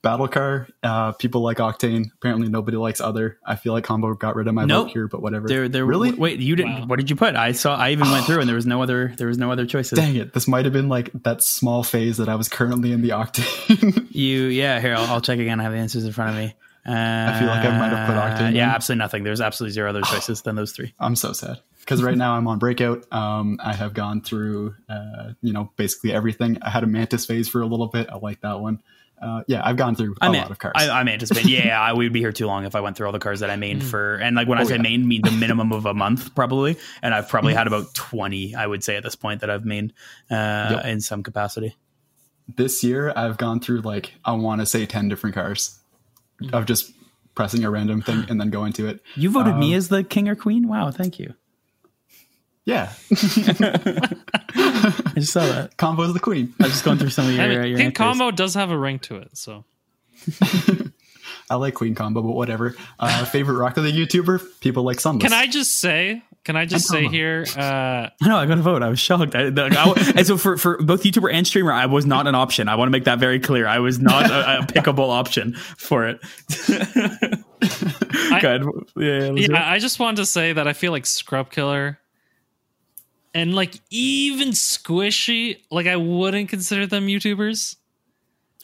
[0.02, 2.12] battle car uh, people like octane.
[2.16, 3.38] Apparently nobody likes other.
[3.46, 4.88] I feel like combo got rid of my nope.
[4.88, 5.48] vote here but whatever.
[5.48, 6.12] There there really?
[6.12, 6.86] wait you didn't wow.
[6.86, 7.36] what did you put?
[7.36, 9.66] I saw i even went through and there was no other there was no other
[9.66, 9.98] choices.
[9.98, 10.34] Dang it.
[10.34, 14.08] This might have been like that small phase that i was currently in the octane.
[14.12, 15.60] You yeah here I'll, I'll, check again.
[15.60, 16.56] I have the answers in front of me
[16.86, 18.76] uh, i feel like i might have put octane yeah in.
[18.76, 22.16] absolutely nothing there's absolutely zero other choices than those three i'm so sad because right
[22.16, 23.12] now I'm on breakout.
[23.12, 26.60] Um, I have gone through, uh, you know, basically everything.
[26.62, 28.08] I had a mantis phase for a little bit.
[28.08, 28.84] I like that one
[29.22, 30.74] uh, yeah, I've gone through a I'm lot of cars.
[30.76, 31.52] I, am anticipating.
[31.52, 33.52] Yeah, I would be here too long if I went through all the cars that
[33.52, 33.84] I mained mm.
[33.84, 34.16] for.
[34.16, 34.82] And like when oh, I say yeah.
[34.82, 36.78] main, mean the minimum of a month probably.
[37.04, 37.58] And I've probably mm.
[37.58, 39.92] had about 20, I would say at this point that I've mained
[40.32, 40.86] uh, yep.
[40.86, 41.76] in some capacity.
[42.48, 45.80] This year, I've gone through like I want to say 10 different cars.
[46.54, 46.92] Of just
[47.36, 49.02] pressing a random thing and then going to it.
[49.16, 50.68] You voted um, me as the king or queen.
[50.68, 51.34] Wow, thank you.
[52.64, 55.72] Yeah, I just saw that.
[55.78, 56.54] Combo's the queen.
[56.60, 57.98] I was just going through some of your, I mean, your King answers.
[57.98, 59.66] Combo does have a ring to it, so
[61.50, 62.76] I like Queen Combo, but whatever.
[63.00, 64.62] Uh, favorite of the YouTuber?
[64.62, 65.24] People like Sunless.
[65.24, 66.22] can I just say?
[66.44, 67.46] Can I just say here?
[67.56, 68.82] Uh, I I got to vote.
[68.82, 69.36] I was shocked.
[69.36, 72.34] I, the, I- and so for, for both YouTuber and streamer, I was not an
[72.34, 72.68] option.
[72.68, 73.68] I want to make that very clear.
[73.68, 76.20] I was not a, a pickable option for it.
[78.42, 78.64] Good.
[78.96, 79.52] Yeah, let's do it.
[79.52, 81.98] yeah, I just wanted to say that I feel like Scrub Killa
[83.34, 87.76] and like even Squishy, like I wouldn't consider them YouTubers.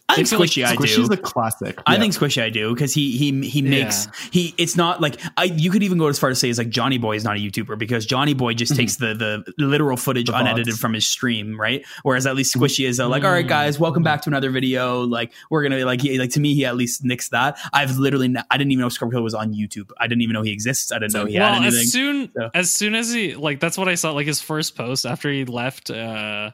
[0.10, 0.84] I think feel like Squishy, I do.
[0.84, 1.82] Squishy's a classic.
[1.86, 2.00] I Yeah.
[2.00, 4.12] think Squishy I do because he he he makes Yeah.
[4.32, 6.70] he it's not like I you could even go as far as say is like
[6.70, 10.28] Johnny Boy is not a YouTuber because Johnny Boy just takes the the literal footage
[10.28, 10.44] Mm-hmm.
[10.46, 10.80] The unedited VODs.
[10.80, 14.02] from his stream right whereas at least Squishy is uh, like all right guys welcome
[14.02, 17.04] back to another video like we're gonna like he, like to me he at least
[17.04, 20.22] nixed that I've literally I didn't even know Scrub Kill was on YouTube I didn't
[20.22, 22.50] even know he exists I didn't know he had well, anything as soon so.
[22.54, 24.12] as soon as he like that's what I saw.
[24.14, 26.52] Like his first post after he left uh,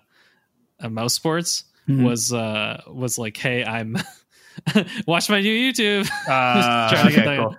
[0.79, 2.03] uh mousesports Mhm.
[2.03, 3.97] was uh was like, "Hey, I'm
[5.07, 7.57] watch my new YouTube." Uh, Trying to get okay, cool.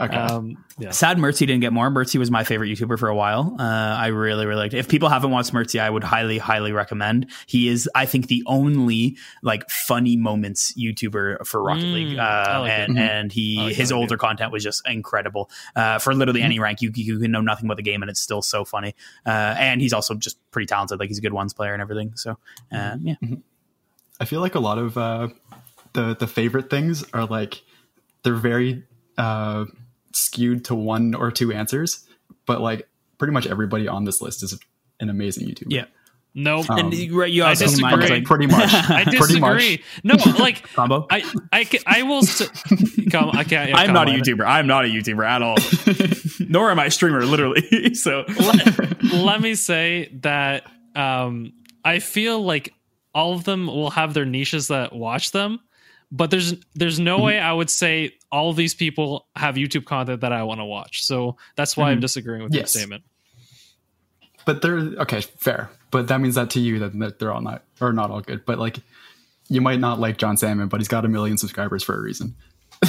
[0.00, 0.16] Okay.
[0.16, 0.90] Um, yeah.
[0.90, 1.90] Sad Mertzy didn't get more.
[1.90, 3.56] Mertzy was my favorite YouTuber for a while.
[3.58, 4.78] Uh, I really, really liked it.
[4.78, 7.30] If people haven't watched Mertzy, I would highly, highly recommend.
[7.46, 12.18] He is, I think, the only like funny moments YouTuber for Rocket Mm, League.
[12.18, 13.00] Uh, like and, it.
[13.00, 15.50] and he, like his that older content was just incredible.
[15.76, 18.20] Uh, for literally any rank, you, you can know nothing about the game and it's
[18.20, 18.94] still so funny.
[19.26, 20.98] Uh, and he's also just pretty talented.
[20.98, 22.12] Like he's a good ones player and everything.
[22.16, 22.38] So,
[22.72, 23.14] uh, yeah.
[24.20, 25.28] I feel like a lot of uh,
[25.92, 27.62] the the favorite things are like
[28.22, 28.84] they're very
[29.18, 29.64] uh,
[30.14, 32.06] skewed to one or two answers,
[32.46, 32.88] but like
[33.18, 34.58] pretty much everybody on this list is
[35.00, 35.66] an amazing YouTuber.
[35.68, 35.84] Yeah.
[36.36, 36.68] Nope.
[36.68, 38.08] Um, and right, you I also mind, disagree.
[38.18, 38.68] like, pretty much.
[38.72, 39.60] I pretty much.
[39.60, 39.84] disagree.
[40.02, 41.06] No, like combo.
[41.08, 42.22] I, I, I will.
[42.22, 42.50] St-
[43.12, 43.70] come, I can't.
[43.70, 44.18] yeah, I'm not a on.
[44.18, 44.44] YouTuber.
[44.44, 45.56] I'm not a YouTuber at all.
[46.48, 47.94] Nor am I a streamer, literally.
[47.94, 50.64] so let, let me say that
[50.96, 51.52] um,
[51.84, 52.74] I feel like
[53.14, 55.60] all of them will have their niches that watch them,
[56.12, 60.20] but there's there's no way I would say all of these people have YouTube content
[60.22, 61.04] that I want to watch.
[61.04, 63.04] So that's why I'm disagreeing with your statement.
[64.44, 65.70] But they're okay, fair.
[65.90, 68.44] But that means that to you that that they're all not or not all good.
[68.44, 68.78] But like
[69.48, 72.34] you might not like Jon Sandman, but he's got a million subscribers for a reason.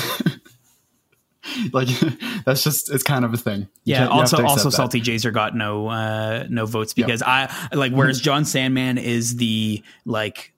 [1.74, 1.88] like
[2.46, 3.62] that's just it's kind of a thing.
[3.84, 3.98] You Yeah.
[4.00, 4.76] can't- you have Also, also, that.
[4.76, 7.06] Salty Jhzer got no uh no votes Yeah.
[7.06, 7.92] because I like.
[7.94, 10.52] Whereas Jon Sandman is the like.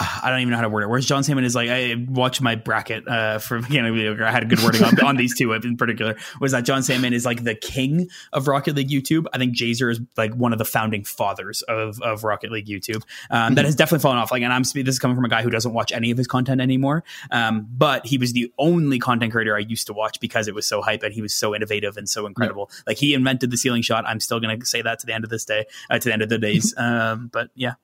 [0.00, 0.88] I don't even know how to word it.
[0.88, 4.24] Whereas Jon Sandman is like, I watched my bracket uh, for of the.
[4.24, 6.16] I had a good wording on, on these two in particular.
[6.40, 9.26] Was that Jon Sandman is like the king of Rocket League YouTube?
[9.34, 13.02] I think Jhzer is like one of the founding fathers of, of Rocket League YouTube.
[13.30, 14.32] Um, That has definitely fallen off.
[14.32, 16.26] Like, and I'm this is coming from a guy who doesn't watch any of his
[16.26, 17.04] content anymore.
[17.30, 20.66] Um, but he was the only content creator I used to watch because it was
[20.66, 22.70] so hype and he was so innovative and so incredible.
[22.86, 24.04] Like he invented the ceiling shot.
[24.06, 26.12] I'm still going to say that to the end of this day, uh, to the
[26.12, 26.74] end of the days.
[26.90, 27.74] Um, but yeah,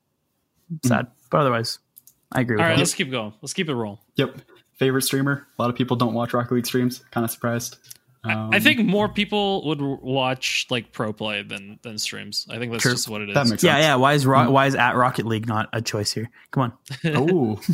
[0.85, 1.09] sad.
[1.31, 1.79] But otherwise,
[2.33, 2.79] I agree with All right, that.
[2.79, 3.33] let's keep going.
[3.41, 3.99] Let's keep it rolling.
[4.17, 4.37] Yep.
[4.75, 5.47] Favorite streamer.
[5.59, 6.99] A lot of people don't watch Rocket League streams.
[7.11, 7.77] Kind of surprised.
[8.31, 12.47] Um, I think more people would watch like pro play than than streams.
[12.51, 12.93] I think that's True.
[12.93, 13.35] just what it is.
[13.35, 13.85] that makes Yeah, sense.
[13.85, 13.95] yeah.
[13.97, 16.31] Why is Ro- why is at Rocket League not a choice here?
[16.51, 16.73] Come on.
[17.15, 17.61] Oh.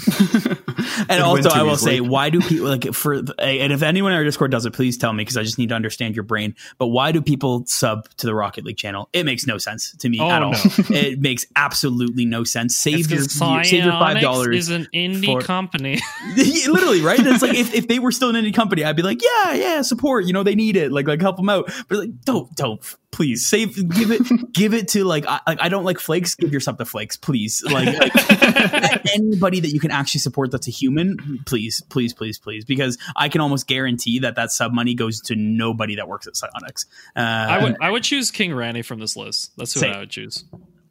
[1.09, 1.97] And It also, I will easily.
[1.97, 3.15] say, why do people like for?
[3.15, 5.69] And if anyone in our Discord does it, please tell me because I just need
[5.71, 6.55] to understand your brain.
[6.79, 9.09] But why do people sub to the Rocket League channel?
[9.13, 10.53] It makes no sense to me Oh, at all.
[10.53, 10.59] no.
[10.91, 12.77] it makes absolutely no sense.
[12.77, 14.57] Save It's your 'cause save your five dollars.
[14.57, 16.01] is an indie for- company.
[16.37, 17.19] Literally, right?
[17.21, 19.83] It's like if, if they were still in any company, I'd be like, yeah, yeah,
[19.83, 20.25] support.
[20.25, 20.93] You know, they need it.
[20.93, 21.73] Like, like help them out.
[21.89, 24.23] But like, don't, don't, please save, give it,
[24.53, 26.35] give it to like, I, like I don't like flakes.
[26.35, 27.63] Give yourself the flakes, please.
[27.65, 32.65] Like, like, anybody that you can actually support that's a human, please, please, please, please,
[32.65, 36.35] because I can almost guarantee that that sub money goes to nobody that works at
[36.35, 36.87] Psyonix.
[37.17, 39.53] Uh, I would I would choose King Randy from this list.
[39.57, 39.95] That's who Same.
[39.95, 40.45] I would choose.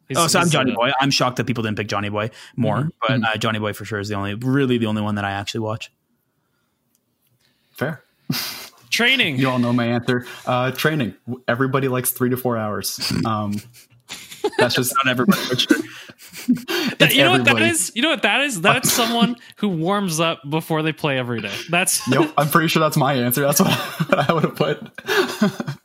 [0.07, 0.91] He's- Oh, so I'm Johnny uh, Boy.
[0.99, 3.99] I'm shocked that people didn't pick Johnny Boy more, but uh, Johnny Boy for sure
[3.99, 5.89] is the only, really the only one that I actually watch.
[7.71, 8.03] Fair.
[8.91, 9.37] Training.
[9.37, 10.25] You all know my answer.
[10.45, 11.15] Uh, training.
[11.47, 12.99] Everybody likes three to four hours.
[13.25, 13.55] Um,
[14.57, 15.77] that's just Not everybody, but sure.
[16.97, 17.91] That- you know what that is?
[17.95, 18.61] You know what that is?
[18.61, 21.53] That's someone who warms up before they play every day.
[21.69, 23.41] That's Yep, I'm pretty sure that's my answer.
[23.41, 23.71] That's what,
[24.09, 24.89] what I would have put.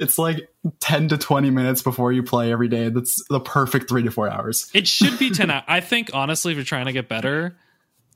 [0.00, 0.48] it's like
[0.80, 2.88] 10 to 20 minutes before you play every day.
[2.88, 4.70] That's the perfect three to four hours.
[4.74, 5.64] it should be 10 hours.
[5.68, 7.56] I think honestly if you're trying to get better,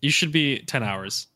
[0.00, 1.26] you should be 10 hours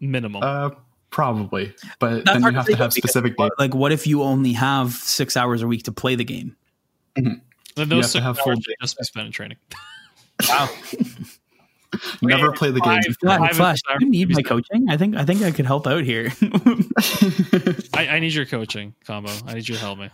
[0.00, 0.42] minimum.
[0.42, 0.70] Uh,
[1.10, 4.22] probably, but That's then you have say, to have specific what- Like, what if you
[4.22, 6.56] only have six hours a week to play the game?
[7.14, 7.40] then
[7.76, 9.58] have those to six have hours full just be spent in training.
[10.48, 10.68] Wow,
[12.22, 13.00] Never play the game.
[13.02, 14.90] five- Flash, Five Flash, hours you need my coaching.
[14.90, 16.30] I think I think I could help out here.
[17.94, 19.30] I, I need your coaching combo.
[19.46, 20.10] I need you to help me.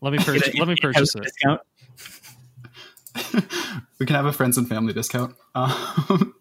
[0.00, 0.54] Let me purchase.
[0.54, 1.60] let me purchase it.
[3.98, 5.34] We can have a friends and family discount.
[5.54, 6.34] Um,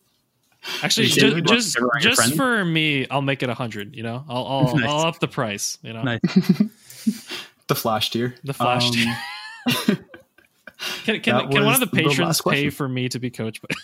[0.82, 3.96] Actually, You just just, just for me, I'll make it a hundred.
[3.96, 4.90] You know, I'll I'll, Nice.
[4.90, 5.78] I'll up the price.
[5.84, 6.20] You know, Nice.
[7.68, 8.36] the flash tier.
[8.44, 8.86] the flash.
[8.88, 9.16] Um, tier.
[11.06, 13.62] can can, can one of the the patrons last pay for me to be coached?
[13.62, 13.76] By-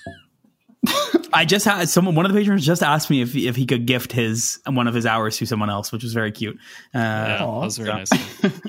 [1.33, 2.15] I just had someone.
[2.15, 4.93] One of the patrons just asked me if if he could gift his one of
[4.93, 6.55] his hours to someone else, which was very cute.
[6.95, 8.61] Uh, yeah, that was very So- nice.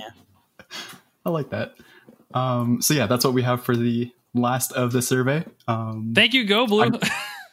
[1.24, 1.74] I like that.
[2.34, 5.44] Um, so yeah, that's what we have for the last of the survey.
[5.68, 6.90] Um, Thank you, Go Blue.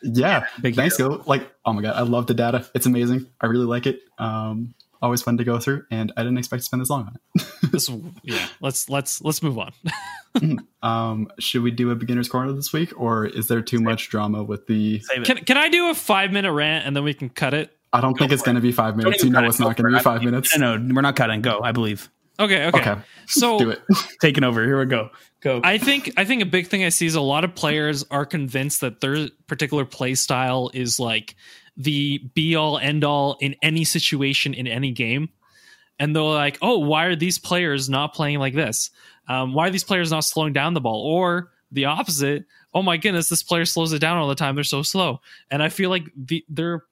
[0.03, 1.23] Yeah, Big thanks, go.
[1.25, 2.67] Like, oh my god, I love the data.
[2.73, 3.27] It's amazing.
[3.41, 4.01] I really like it.
[4.17, 7.17] Um, always fun to go through, and I didn't expect to spend this long on
[7.35, 7.43] it.
[7.71, 7.89] This-
[8.23, 9.71] yeah, let's let's let's move on.
[10.83, 14.43] Um, should we do a beginner's corner this week, or is there too much drama
[14.43, 15.01] with the?
[15.23, 17.75] Can can I do a five minute rant and then we can cut it?
[17.91, 19.23] I don't think it's going to be five minutes.
[19.23, 19.63] You know, cut it's it.
[19.63, 20.55] not going to be five minutes.
[20.57, 21.41] No, no, we're not cutting.
[21.41, 21.59] Go.
[21.63, 22.09] I believe.
[22.39, 22.79] Okay, okay.
[22.79, 23.81] Okay, So do it.
[24.21, 24.63] Taking over.
[24.63, 25.09] Here we go.
[25.41, 25.61] Go.
[25.63, 28.25] I think I think a big thing I see is a lot of players are
[28.25, 31.35] convinced that their particular play style is like
[31.75, 35.29] the be all end all in any situation in any game,
[35.99, 38.89] and they're like, "Oh, why are these players not playing like this?
[39.27, 42.97] Um, why are these players not slowing down the ball?" Or the opposite, "Oh my
[42.97, 44.55] goodness, this player slows it down all the time.
[44.55, 45.21] They're so slow."
[45.51, 46.83] And I feel like the they're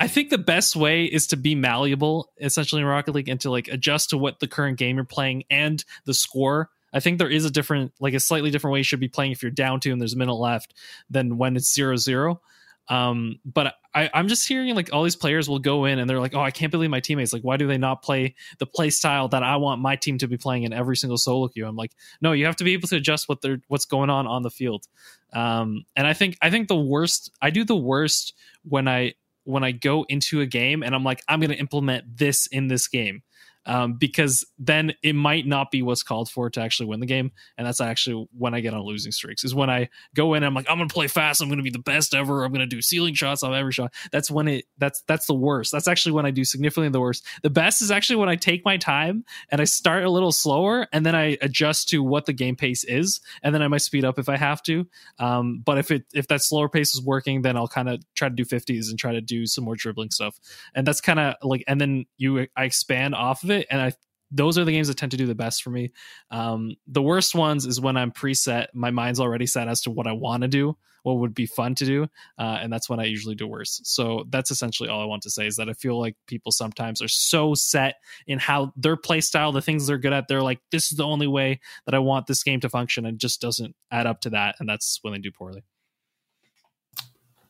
[0.00, 3.50] I think the best way is to be malleable, essentially in Rocket League, and to
[3.50, 6.70] like adjust to what the current game you're playing and the score.
[6.92, 9.32] I think there is a different, like a slightly different way you should be playing
[9.32, 10.74] if you're down two and there's a minute left
[11.10, 12.40] than when it's zero zero.
[12.88, 16.20] Um, but I, I'm just hearing like all these players will go in and they're
[16.20, 17.32] like, oh, I can't believe my teammates.
[17.32, 20.28] Like, why do they not play the play style that I want my team to
[20.28, 21.66] be playing in every single solo queue?
[21.66, 24.26] I'm like, no, you have to be able to adjust what they're what's going on
[24.26, 24.86] on the field.
[25.32, 28.34] Um, and I think I think the worst I do the worst
[28.68, 29.14] when I
[29.44, 32.68] when I go into a game and I'm like, I'm going to implement this in
[32.68, 33.22] this game.
[33.66, 37.32] Um, because then it might not be what's called for to actually win the game.
[37.56, 40.46] And that's actually when I get on losing streaks, is when I go in and
[40.46, 41.40] I'm like, I'm going to play fast.
[41.40, 42.44] I'm going to be the best ever.
[42.44, 43.92] I'm going to do ceiling shots on every shot.
[44.12, 45.72] That's when it, that's, that's the worst.
[45.72, 47.24] That's actually when I do significantly the worst.
[47.42, 50.86] The best is actually when I take my time and I start a little slower
[50.92, 53.20] and then I adjust to what the game pace is.
[53.42, 54.86] And then I might speed up if I have to.
[55.18, 58.28] Um, but if it, if that slower pace is working, then I'll kind of try
[58.28, 60.38] to do 50s and try to do some more dribbling stuff
[60.74, 63.92] and that's kind of like and then you i expand off of it and i
[64.30, 65.92] those are the games that tend to do the best for me.
[66.30, 70.06] Um the worst ones is when i'm preset my mind's already set as to what
[70.06, 72.04] i want to do what would be fun to do
[72.38, 73.80] uh, and that's when i usually do worse.
[73.84, 77.02] So that's essentially all i want to say is that i feel like people sometimes
[77.02, 77.96] are so set
[78.26, 81.04] in how their play style the things they're good at they're like this is the
[81.04, 84.20] only way that i want this game to function and it just doesn't add up
[84.22, 85.62] to that and that's when they do poorly.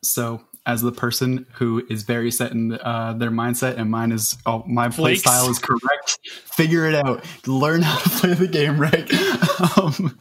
[0.05, 4.37] So, as the person who is very set in uh, their mindset, and mine is,
[4.47, 5.21] oh, my play Flakes.
[5.21, 6.19] style is correct.
[6.25, 7.25] Figure it out.
[7.47, 9.11] Learn how to play the game right.
[9.79, 10.19] um,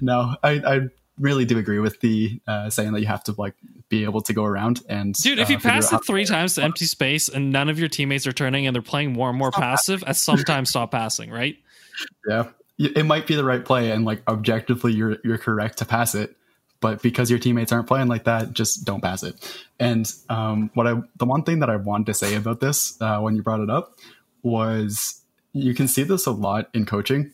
[0.00, 0.80] no, I, I
[1.18, 3.54] really do agree with the uh, saying that you have to like
[3.88, 6.24] be able to go around and Dude, if uh, you figure pass out it three
[6.24, 9.28] times to empty space and none of your teammates are turning and they're playing more
[9.28, 11.56] and more passive, at some time stop passing, right?
[12.28, 12.48] yeah,
[12.78, 16.34] it might be the right play, and like objectively, you're you're correct to pass it.
[16.80, 19.62] But because your teammates aren't playing like that, just don't pass it.
[19.78, 23.20] And um, what I the one thing that I wanted to say about this uh,
[23.20, 23.98] when you brought it up
[24.42, 25.22] was
[25.52, 27.32] you can see this a lot in coaching,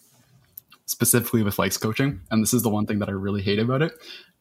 [0.87, 3.83] specifically with Flakes coaching, and this is the one thing that I really hate about
[3.83, 3.93] it.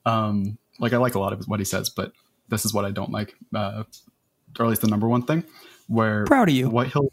[0.06, 2.12] Um, like I like a lot of what he says, but
[2.50, 3.84] this is what I don't like, uh,
[4.60, 5.44] or at least the number one thing.
[5.88, 6.70] Where Proud of you.
[6.70, 7.12] What he'll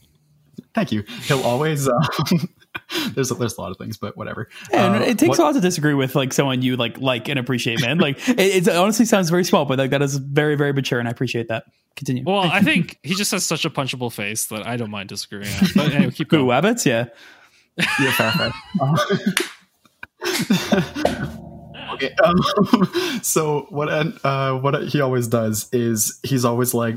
[0.75, 1.05] thank you.
[1.23, 2.49] He'll always um,
[3.15, 4.49] there's a, there's a lot of things, but whatever.
[4.73, 7.29] And Uh, it takes what- a lot to disagree with like someone you like like
[7.29, 7.99] and appreciate, man.
[7.99, 11.09] Like it, it honestly sounds very small, but like that is very very mature, and
[11.09, 11.65] I appreciate that.
[11.97, 12.25] Continue.
[12.27, 15.47] Well, I think he just has such a punchable face that I don't mind disagreeing
[15.61, 15.69] on.
[15.77, 16.49] But anyway, keep Who going.
[16.63, 16.85] Wabbits?
[16.87, 17.07] Yeah.
[18.01, 18.53] Yeah, fair, fair.
[21.95, 22.15] okay.
[22.23, 23.89] Um, so what
[24.25, 26.97] uh, what he always does is he's always like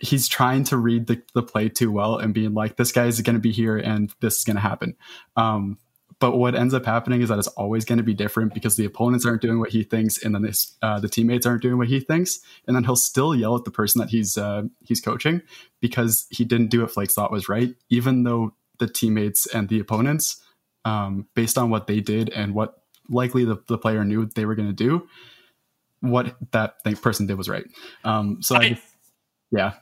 [0.00, 3.36] he's trying to read the, the play too well and being like this guy's going
[3.36, 4.96] to be here and this is going to happen.
[5.36, 5.78] Um,
[6.18, 8.84] but what ends up happening is that it's always going to be different because the
[8.84, 11.88] opponents aren't doing what he thinks, and then this, uh, the teammates aren't doing what
[11.88, 15.40] he thinks, and then he'll still yell at the person that he's uh, he's coaching
[15.80, 19.80] because he didn't do what Flakes thought was right, even though the teammates and the
[19.80, 20.42] opponents,
[20.84, 24.54] um, based on what they did and what likely the, the player knew they were
[24.54, 25.08] going to do,
[26.00, 27.64] what that thing, person did was right.
[28.04, 28.80] Um, so I, I-
[29.52, 29.72] yeah,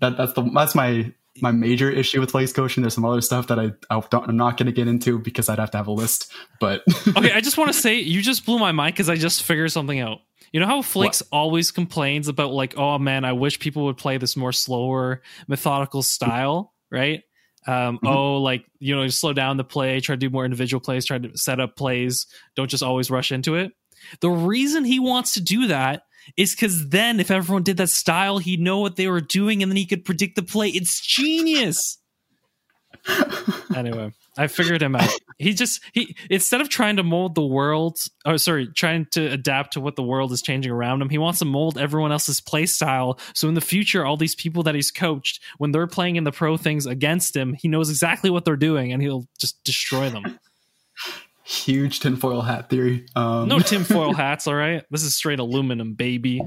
[0.00, 2.82] that, that's the that's my my major issue with Flakes coaching.
[2.82, 5.48] There's some other stuff that I, I don't, I'm not going to get into because
[5.48, 6.32] I'd have to have a list.
[6.60, 6.82] But
[7.16, 9.72] okay, I just want to say you just blew my mind because I just figured
[9.72, 10.18] something out.
[10.52, 14.18] You know how Flakes always complains about like, oh man, I wish people would play
[14.18, 17.22] this more slower, methodical style, right?
[17.66, 18.08] Um, Mhm.
[18.08, 21.18] Oh, like you know, slow down the play, try to do more individual plays, try
[21.18, 22.26] to set up plays.
[22.54, 23.72] Don't just always rush into it.
[24.20, 26.02] The reason he wants to do that
[26.36, 29.70] is because then, if everyone did that style, he'd know what they were doing, and
[29.70, 30.68] then he could predict the play.
[30.68, 31.98] It's genius.
[33.76, 35.10] anyway, I figured him out.
[35.38, 39.74] He just he instead of trying to mold the world, or sorry, trying to adapt
[39.74, 42.66] to what the world is changing around him, he wants to mold everyone else's play
[42.66, 43.18] style.
[43.34, 46.32] So in the future, all these people that he's coached, when they're playing in the
[46.32, 50.38] pro things against him, he knows exactly what they're doing, and he'll just destroy them.
[51.46, 53.06] Huge tinfoil hat theory.
[53.14, 54.82] Um, No tinfoil hats, all right.
[54.90, 56.40] This is straight aluminum, baby.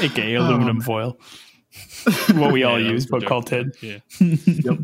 [0.00, 1.16] aka Oh, aluminum foil.
[2.34, 3.72] what we all Yeah, that use, was but called joke.
[3.80, 4.00] tin.
[4.20, 4.36] Yeah.
[4.46, 4.78] yep.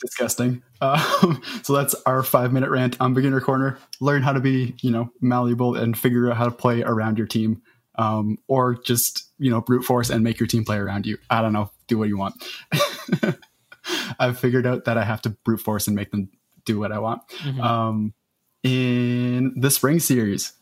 [0.00, 0.62] Disgusting.
[0.80, 3.78] Um, so that's our five minute rant on beginner corner.
[4.00, 7.26] Learn how to be, you know, malleable and figure out how to play around your
[7.26, 7.62] team,
[7.96, 11.18] um, or just you know brute force and make your team play around you.
[11.30, 11.72] I don't know.
[11.88, 12.34] Do what you want.
[14.20, 16.28] I've figured out that I have to brute force and make them
[16.72, 17.22] do what I want.
[17.42, 17.60] Mhm.
[17.62, 18.12] Um,
[18.62, 20.52] in the spring series,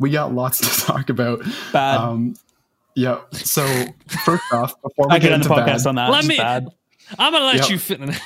[0.00, 1.42] we got lots to talk about.
[1.72, 1.96] Bad.
[1.98, 2.34] Um,
[2.94, 3.20] yeah.
[3.32, 3.66] So
[4.24, 6.10] first off, before we I get get on the podcast bad, on that.
[6.10, 6.68] Let me- bad.
[7.18, 7.68] I'm gonna let Yep.
[7.70, 8.00] you fit.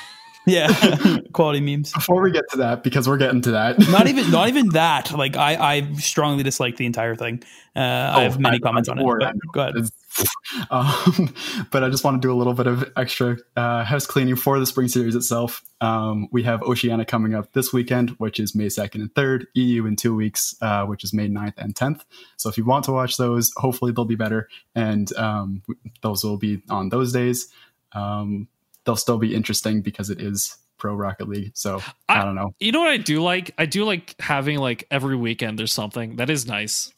[0.49, 1.93] Yeah, quality memes.
[1.93, 3.79] before we get to that, because we're getting to that.
[3.89, 5.11] Not even, not even that.
[5.11, 7.43] Like I, I strongly dislike the entire thing.
[7.75, 9.05] Uh, I have many I- comments on it.
[9.05, 9.75] But go ahead.
[10.71, 11.33] Um,
[11.71, 14.59] but I just want to do a little bit of extra uh, house cleaning for
[14.59, 15.63] the spring series itself.
[15.81, 19.85] Um, we have Oceania coming up this weekend, which is May 2nd and 3rd, EU
[19.85, 22.01] in two weeks, uh, which is May 9th and 10th.
[22.37, 24.49] So if you want to watch those, hopefully they'll be better.
[24.73, 25.61] And um,
[26.01, 27.47] those will be on those days.
[27.93, 28.47] Um,
[28.89, 31.51] they'll still be interesting because it is Pro Rocket League.
[31.53, 32.55] So I, I- don't know.
[32.59, 33.51] You know what I do like?
[33.59, 36.91] I do like having like every weekend there's something that is nice.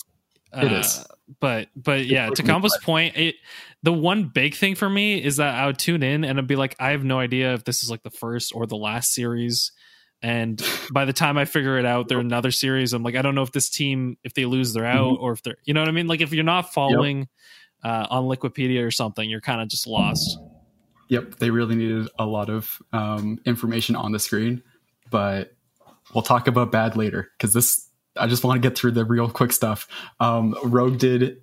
[0.54, 1.06] It Uh, is.
[1.42, 3.36] but but yeah, to Combo's point, it
[3.84, 6.56] the one big thing for me is that I would tune in and I'd be
[6.56, 9.74] like, I have no idea if this is like the first or the last series.
[10.22, 10.62] And
[10.94, 12.94] by the time I figure it out, they're another series.
[12.94, 15.42] I'm like, I don't know if this team, if they lose, they're out, or if
[15.42, 16.08] they're, you know what I mean?
[16.08, 17.28] Like, if you're not following
[17.84, 20.38] uh, on Liquipedia or something, you're kind of just lost.
[21.12, 24.64] Yep, they really needed a lot of um, information on the screen,
[25.10, 25.54] but
[26.14, 27.90] we'll talk about bad later because this.
[28.16, 29.90] I just want to get through the real quick stuff.
[30.22, 31.42] Um, Rogue did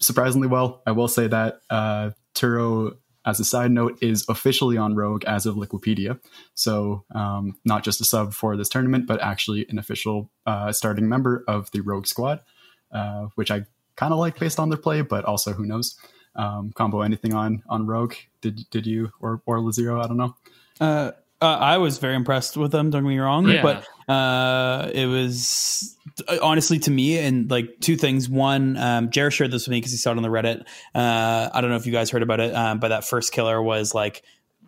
[0.00, 0.82] surprisingly well.
[0.86, 2.92] I will say that uh, Turo,
[3.26, 6.18] as a side note, is officially on Rogue as of Liquipedia,
[6.54, 11.10] so um, not just a sub for this tournament, but actually an official uh, starting
[11.10, 12.40] member of the Rogue squad,
[12.90, 13.64] uh, which I
[13.96, 15.94] kind of like based on their play, but also who knows.
[16.36, 18.14] Um, combo anything on on Rogue?
[18.40, 20.02] Did did you or or Lazero?
[20.02, 20.34] I don't know.
[20.80, 21.12] Uh,
[21.42, 22.90] uh, I was very impressed with them.
[22.90, 23.62] Don't get me wrong, Yeah.
[23.62, 25.96] but uh, it was
[26.42, 28.28] honestly to me and like two things.
[28.28, 30.62] One, um, Jared shared this with me because he saw it on the Reddit.
[30.94, 33.94] Uh, I don't know if you guys heard about it, um, but that Firstkiller was
[33.94, 34.22] like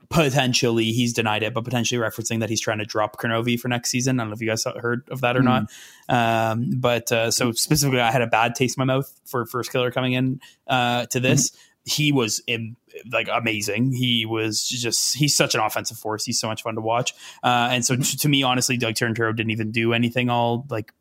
[0.09, 3.91] potentially he's denied it, but potentially referencing that he's trying to drop Kronovi for next
[3.91, 4.19] season.
[4.19, 5.71] I don't know if you guys heard of that or not.
[6.09, 9.93] Um, but uh, so specifically, I had a bad taste in my mouth for Firstkiller
[9.93, 11.57] coming in uh, to this.
[11.85, 12.77] He was in,
[13.13, 13.93] like amazing.
[13.93, 16.25] He was just he's such an offensive force.
[16.25, 17.15] He's so much fun to watch.
[17.43, 20.93] Uh, and so t- to me, honestly, Doug Turnturo didn't even do anything all like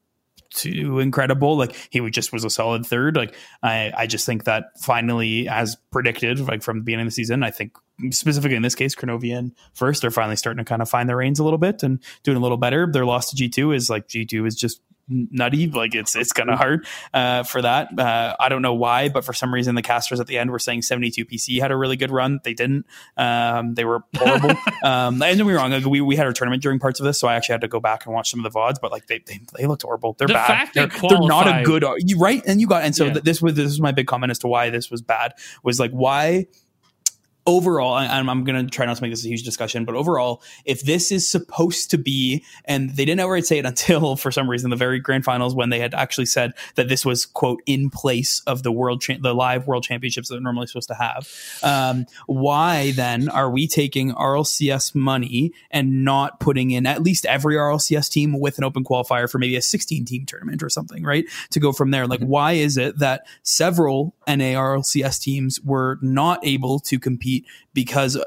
[0.52, 1.58] too incredible.
[1.58, 3.16] Like he would just was a solid third.
[3.16, 7.16] Like I, I just think that finally, as predicted, like from the beginning of the
[7.16, 7.78] season, I think
[8.12, 11.18] specifically in this case, Kronovi and first, they're finally starting to kind of find their
[11.18, 12.90] reins a little bit and doing a little better.
[12.92, 15.68] Their loss to G two is like G two is just nutty.
[15.68, 17.98] Like it's it's kind of hard uh, for that.
[17.98, 20.58] Uh, I don't know why, but for some reason the casters at the end were
[20.60, 22.40] saying 72 PC had a really good run.
[22.44, 22.88] They didn't.
[23.16, 24.50] Um, they were horrible.
[24.84, 27.20] um, and don't me wrong, like, we we had our tournament during parts of this,
[27.20, 28.78] so I actually had to go back and watch some of the vods.
[28.82, 30.16] But like they they, they looked horrible.
[30.18, 30.70] They're The bad.
[30.74, 31.86] they're, they they're not a good.
[32.00, 32.42] You right?
[32.48, 33.14] And you got and so Yeah.
[33.14, 35.34] th- this was this was my big comment as to why this was bad
[35.64, 36.48] was like why
[37.46, 40.42] overall and i'm going to try not to make this a huge discussion but overall
[40.66, 44.50] if this is supposed to be and they didn't outright say it until for some
[44.50, 47.90] reason the very grand finals when they had actually said that this was quote in
[47.90, 51.30] place of the world cha- the live world championships that they're normally supposed to have.
[51.64, 57.56] Um, why then are we taking rlcs money and not putting in at least every
[57.56, 61.26] rlcs team with an open qualifier for maybe a 16 team tournament or something right?
[61.52, 62.08] To go from there.
[62.08, 68.18] Like why is it that several NA RLCS teams were not able to compete because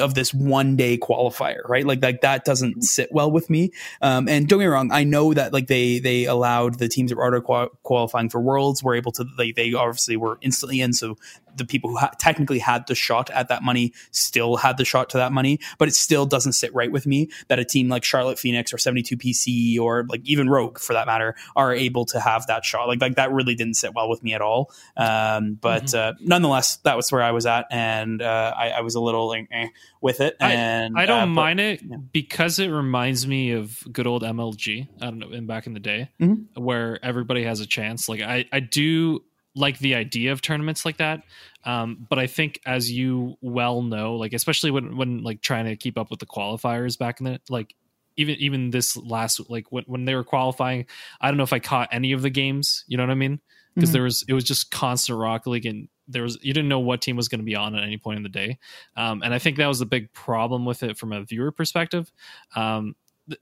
[0.00, 1.86] of this one day qualifier, right?
[1.86, 3.70] Like, like that doesn't sit well with me.
[4.02, 7.10] Um, and don't get me wrong, I know that like they they allowed the teams
[7.10, 10.80] that were auto qual- qualifying for worlds were able to they they obviously were instantly
[10.80, 11.16] in, so
[11.56, 15.10] the people who ha- technically had the shot at that money still had the shot
[15.10, 18.04] to that money, but it still doesn't sit right with me that a team like
[18.04, 22.20] Charlotte Phoenix or 72 PC or like even Rogue for that matter are able to
[22.20, 22.88] have that shot.
[22.88, 24.70] Like like that really didn't sit well with me at all.
[24.96, 25.96] Um, but mm-hmm.
[25.96, 29.28] uh, nonetheless, that was where I was at, and uh, I, I, was a little
[29.28, 29.68] like, eh,
[30.00, 30.36] with it.
[30.40, 31.96] And I, I don't uh, mind it yeah.
[32.12, 34.88] because it reminds me of good old MLG.
[35.00, 36.62] I don't know, in back in the day, mm-hmm.
[36.62, 38.08] where everybody has a chance.
[38.08, 39.22] Like I I do
[39.54, 41.22] like the idea of tournaments like that.
[41.64, 45.76] Um, but I think, as you well know, like especially when when like trying to
[45.76, 47.74] keep up with the qualifiers back in the like
[48.16, 50.86] even even this last like when when they were qualifying,
[51.20, 52.84] I don't know if I caught any of the games.
[52.86, 53.40] You know what I mean?
[53.74, 53.94] Because mm-hmm.
[53.94, 57.02] there was it was just constant Rocket League and there was you didn't know what
[57.02, 58.58] team was going to be on at any point in the day.
[58.96, 62.10] Um, and I think that was the big problem with it from a viewer perspective.
[62.56, 62.96] Um,
[63.28, 63.40] th-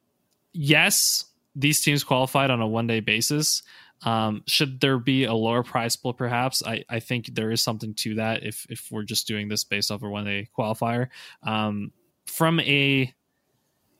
[0.52, 1.24] yes,
[1.54, 3.62] these teams qualified on a one day basis.
[4.06, 6.62] Um, should there be a lower price pool, perhaps?
[6.64, 9.90] I, I think there is something to that if if we're just doing this based
[9.90, 11.08] off of one day qualifier.
[11.42, 11.90] Um,
[12.24, 13.12] from a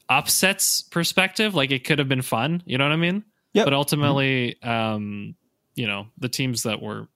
[0.08, 3.24] upsets perspective, like it could have been fun, you know what I mean?
[3.52, 3.64] Yeah.
[3.64, 4.70] But ultimately, mm-hmm.
[4.70, 5.34] um,
[5.74, 7.08] you know, the teams that were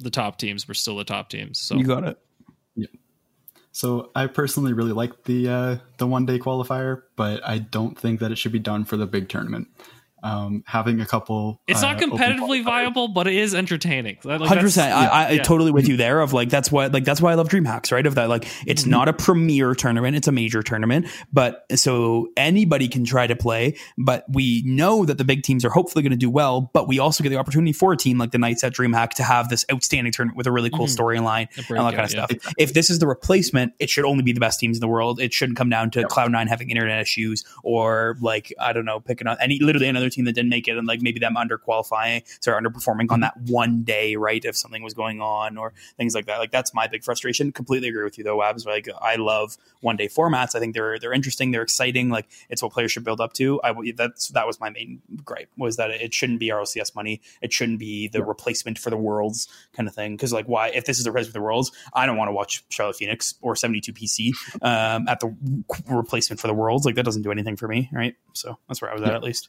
[0.00, 1.60] the top teams were still the top teams.
[1.60, 2.18] So you got it.
[2.74, 2.88] Yeah.
[3.70, 8.18] So I personally really like the uh, the one day qualifier, but I don't think
[8.18, 9.68] that it should be done for the big tournament
[10.24, 11.60] um, having a couple.
[11.68, 14.16] It's not uh, competitively viable, but it is entertaining.
[14.22, 14.92] Hundred like, percent.
[14.92, 15.42] I, I, yeah.
[15.42, 16.20] totally with you there.
[16.20, 18.04] Of like that's why like that's why I love DreamHacks, right?
[18.06, 18.90] Of that like it's mm-hmm.
[18.90, 23.76] not a premier tournament, it's a major tournament, but so anybody can try to play.
[23.98, 26.70] But we know that the big teams are hopefully going to do well.
[26.72, 29.22] But we also get the opportunity for a team like the Knights at DreamHack to
[29.22, 31.02] have this outstanding tournament with a really cool mm-hmm.
[31.02, 32.26] storyline and all that kind of yeah.
[32.26, 32.54] stuff.
[32.56, 35.20] If this is the replacement, it should only be the best teams in the world.
[35.20, 36.08] It shouldn't come down to yep.
[36.08, 40.08] Cloud Nine having internet issues or like I don't know picking on any literally another
[40.14, 43.36] team that didn't make it and like maybe them under qualifying, sorry, underperforming on that
[43.42, 44.44] one day, right?
[44.44, 46.38] If something was going on or things like that.
[46.38, 47.52] Like that's my big frustration.
[47.52, 48.66] Completely agree with you though, Wabs.
[48.66, 50.54] Like I love one day formats.
[50.54, 52.10] I think they're they're interesting, they're exciting.
[52.10, 53.60] Like it's what players should build up to.
[53.62, 57.20] I that's that was my main gripe was that it shouldn't be RLCS money.
[57.42, 58.24] It shouldn't be the yeah.
[58.26, 60.16] replacement for the worlds kind of thing.
[60.16, 62.32] Because like why if this is the replacement for the worlds, I don't want to
[62.32, 64.32] watch Charlotte Phoenix or 72 PC
[64.62, 65.34] um, at the
[65.88, 66.84] replacement for the worlds.
[66.84, 68.14] Like that doesn't do anything for me, right?
[68.32, 69.08] So that's where I was yeah.
[69.08, 69.48] at at least.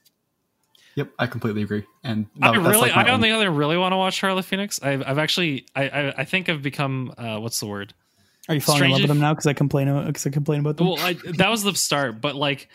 [0.95, 1.83] Yep, I completely agree.
[2.03, 4.81] And no, I really, like I don't think I really want to watch Charlotte Phoenix.
[4.81, 7.93] I've, I've actually, I, I, I think I've become, uh, what's the word?
[8.47, 9.33] Are you falling Strange in love with them now?
[9.33, 10.87] Because I complain, because I complain about them.
[10.87, 12.69] Well, I, that was the start, but like,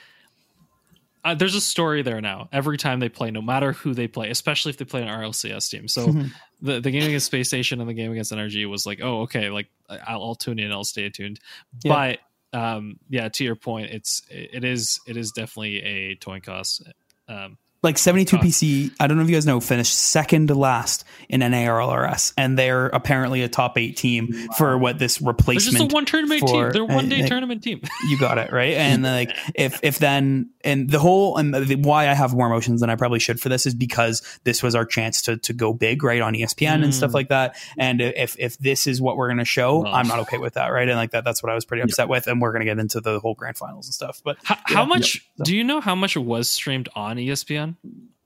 [1.25, 2.49] uh, there's a story there now.
[2.53, 5.71] Every time they play, no matter who they play, especially if they play an RLCS
[5.71, 5.87] team.
[5.87, 6.15] So
[6.63, 9.51] the the game against Space Station and the game against NRG was like, oh, okay,
[9.51, 11.39] like I'll, I'll tune in, I'll stay tuned.
[11.83, 12.17] Yeah.
[12.53, 16.85] But um, yeah, to your point, it's it is it is definitely a toy cost.
[17.29, 21.05] Um, like 72 PC, I don't know if you guys know, finished second to last
[21.31, 24.47] in NA RLCS, and they're apparently a top eight team wow.
[24.59, 25.79] for what this replacement.
[25.79, 26.73] They're just a one tournament for, team.
[26.73, 27.81] They're one day uh, tournament team.
[28.09, 32.09] you got it right, and like if if then and the whole and the, why
[32.09, 34.85] I have more emotions than I probably should for this is because this was our
[34.85, 36.85] chance to to go big right on ESPN mm.
[36.85, 37.15] and stuff mm.
[37.15, 37.57] like that.
[37.79, 40.69] And if if this is what we're going to show, I'm not okay with that,
[40.69, 40.89] right?
[40.89, 42.11] And like that, that's what I was pretty upset yeah.
[42.11, 42.27] with.
[42.27, 44.21] And we're going to get into the whole grand finals and stuff.
[44.23, 45.45] But how, yeah, how much yeah, so.
[45.45, 45.81] do you know?
[45.81, 47.70] How much was streamed on ESPN?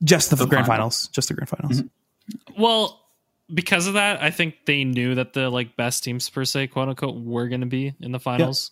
[0.03, 0.91] Just the, the grand final.
[0.91, 1.09] finals.
[1.09, 1.81] Just the grand finals.
[1.81, 2.63] Mm-hmm.
[2.63, 3.01] Well,
[3.53, 6.89] because of that, I think they knew that the like best teams per se, quote
[6.89, 8.71] unquote, were going to be in the finals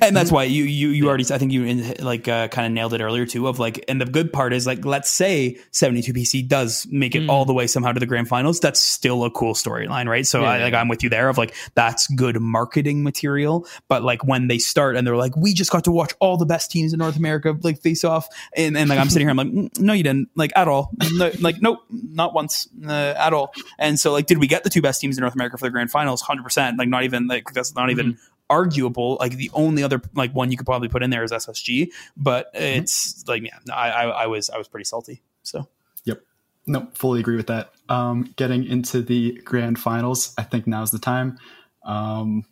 [0.00, 2.72] and that's why you you you already I think you in, like uh, kind of
[2.72, 6.12] nailed it earlier too of like and the good part is like let's say 72
[6.12, 7.28] PC does make it mm.
[7.28, 10.26] all the way somehow to the grand finals that's still a cool storyline right?
[10.26, 14.02] So yeah, I, like I'm with you there of like that's good marketing material but
[14.02, 16.70] like when they start and they're like we just got to watch all the best
[16.70, 19.48] teams in North America like face off and, and like I'm sitting here I'm like
[19.48, 23.52] mm, no you didn't like at all no, like nope not once uh, at all.
[23.78, 25.70] And so like did we get the two best teams in North America for the
[25.70, 26.22] grand finals?
[26.22, 29.16] 100% like not even like that's not even mm-hmm arguable.
[29.20, 32.52] Like the only other like one you could probably put in there is SSG, but
[32.52, 32.82] mm-hmm.
[32.82, 35.22] it's like yeah, I, I, I was I was pretty salty.
[35.42, 35.68] So
[36.04, 36.20] yep,
[36.66, 37.70] nope, fully agree with that.
[37.88, 41.38] Um, getting into the grand finals, I think now's the time.
[41.84, 42.44] Um,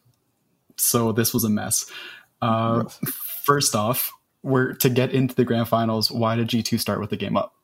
[0.77, 1.91] so this was a mess.
[2.41, 2.85] Uh,
[3.43, 4.12] first off,
[4.43, 6.11] we're to get into the grand finals.
[6.11, 7.55] Why did G two start with the game up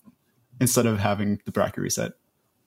[0.61, 2.13] instead of having the bracket reset?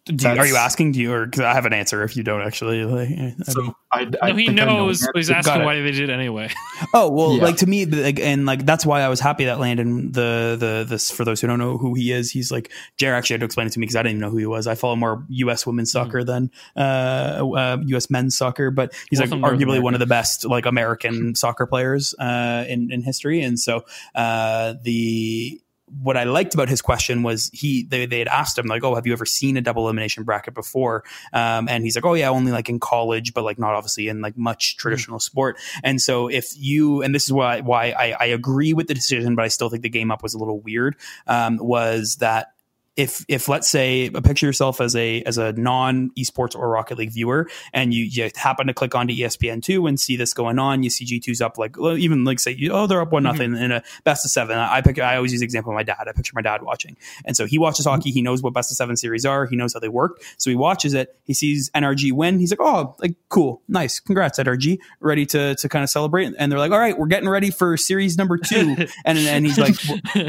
[0.07, 0.93] You, are you asking?
[0.93, 2.84] Do you, or because I have an answer if you don't actually?
[2.85, 5.01] Like, so I, I no, he knows.
[5.01, 6.49] Know he's asking why they did anyway.
[6.93, 7.43] Oh well, yeah.
[7.43, 10.11] like to me, like, and like that's why I was happy that Landon.
[10.11, 13.35] The the this for those who don't know who he is, he's like Jer actually
[13.35, 14.67] had to explain it to me because I didn't even know who he was.
[14.67, 15.65] I follow more U.S.
[15.65, 15.97] women's hmm.
[15.97, 16.25] soccer mm.
[16.27, 18.11] than uh, uh, U.S.
[18.11, 22.63] men's soccer, but he's like arguably one of the best like American soccer players uh,
[22.67, 27.84] in in history, and so uh, the what I liked about his question was he
[27.84, 30.53] they, they had asked him like, "Oh, have you ever seen a double elimination bracket
[30.53, 34.09] before?" Um, and he's like, "Oh yeah, only like in college, but like not obviously
[34.09, 35.23] in like much traditional mm-hmm.
[35.23, 38.93] sport." And so if you and this is why why I, I, agree with the
[38.93, 40.97] decision, but I still think the game up was a little weird.
[41.26, 42.51] Um, was that
[42.97, 47.11] if if let's say picture yourself as a as a non esports or Rocket League
[47.11, 50.81] viewer, and you, you happen to click onto ESPN two and see this going on,
[50.81, 53.63] you see G 2s up like even like say oh they're up one nothing mm-hmm.
[53.63, 54.57] in a best of seven.
[54.57, 56.07] I pick I always use the example of my dad.
[56.07, 57.95] I picture my dad watching, and so he watches mm-hmm.
[57.95, 58.11] hockey.
[58.11, 59.45] He knows what best of seven series are.
[59.45, 60.23] He knows how they work.
[60.37, 61.15] So he watches it.
[61.23, 62.39] He sees NRG win.
[62.39, 66.33] He's like oh like cool nice congrats NRG ready to to kind of celebrate.
[66.39, 68.75] And they're like all right we're getting ready for series number two.
[69.05, 69.75] and and he's like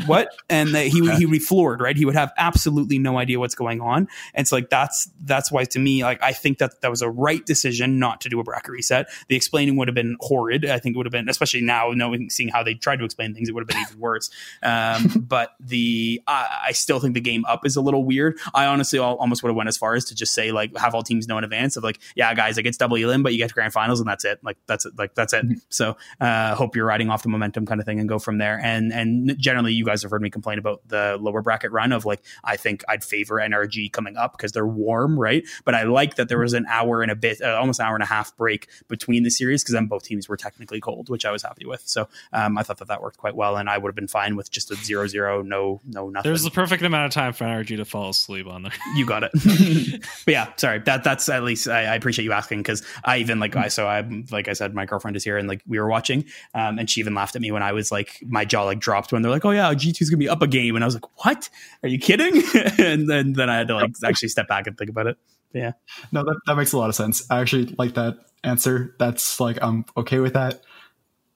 [0.07, 0.35] what?
[0.51, 1.97] And he would he would be floored right.
[1.97, 4.09] He would have absolutely absolutely no idea what's going on.
[4.35, 7.09] And so like that's that's why to me, like I think that that was a
[7.09, 9.09] right decision not to do a bracket reset.
[9.29, 10.67] The explaining would have been horrid.
[10.67, 13.33] I think it would have been, especially now knowing seeing how they tried to explain
[13.33, 14.31] things, it would have been even worse.
[14.63, 18.39] Um, but the I, I, still think the game up is a little weird.
[18.55, 21.03] I honestly almost would have went as far as to just say like have all
[21.05, 23.49] teams know in advance of like yeah guys like it's double elim but you get
[23.49, 25.45] to grand finals and that's it like that's it like that's it.
[25.45, 25.59] Mm-hmm.
[25.69, 28.59] So uh, hope you're riding off the momentum kind of thing and go from there.
[28.59, 32.05] And and generally you guys have heard me complain about the lower bracket run of
[32.05, 35.47] like I think I'd favor NRG coming up because they're warm, right?
[35.65, 37.95] But I like that there was an hour and a bit, uh, almost an hour
[37.95, 41.27] and a half break between the series because then both teams were technically cold, which
[41.27, 41.83] I was happy with.
[41.87, 44.35] So um, I thought that that worked quite well, and I would have been fine
[44.35, 46.29] with just a zero zero, no, no, nothing.
[46.31, 48.73] There's the perfect amount of time for NRG to fall asleep on there.
[48.97, 49.33] you got it.
[50.25, 50.79] but yeah, sorry.
[50.81, 53.87] That that's at least I, I appreciate you asking because I even like I so
[53.87, 56.89] I like I said, my girlfriend is here and like we were watching, um, and
[56.89, 59.31] she even laughed at me when I was like my jaw like dropped when they're
[59.31, 61.51] like, oh yeah, G 2s gonna be up a game, and I was like, what?
[61.83, 62.28] Are you kidding?
[62.79, 65.17] and then then I had to like actually step back and think about it.
[65.53, 65.73] But yeah.
[66.13, 67.29] No, that, that makes a lot of sense.
[67.31, 68.95] I actually like that answer.
[68.99, 70.63] That's like I'm okay with that.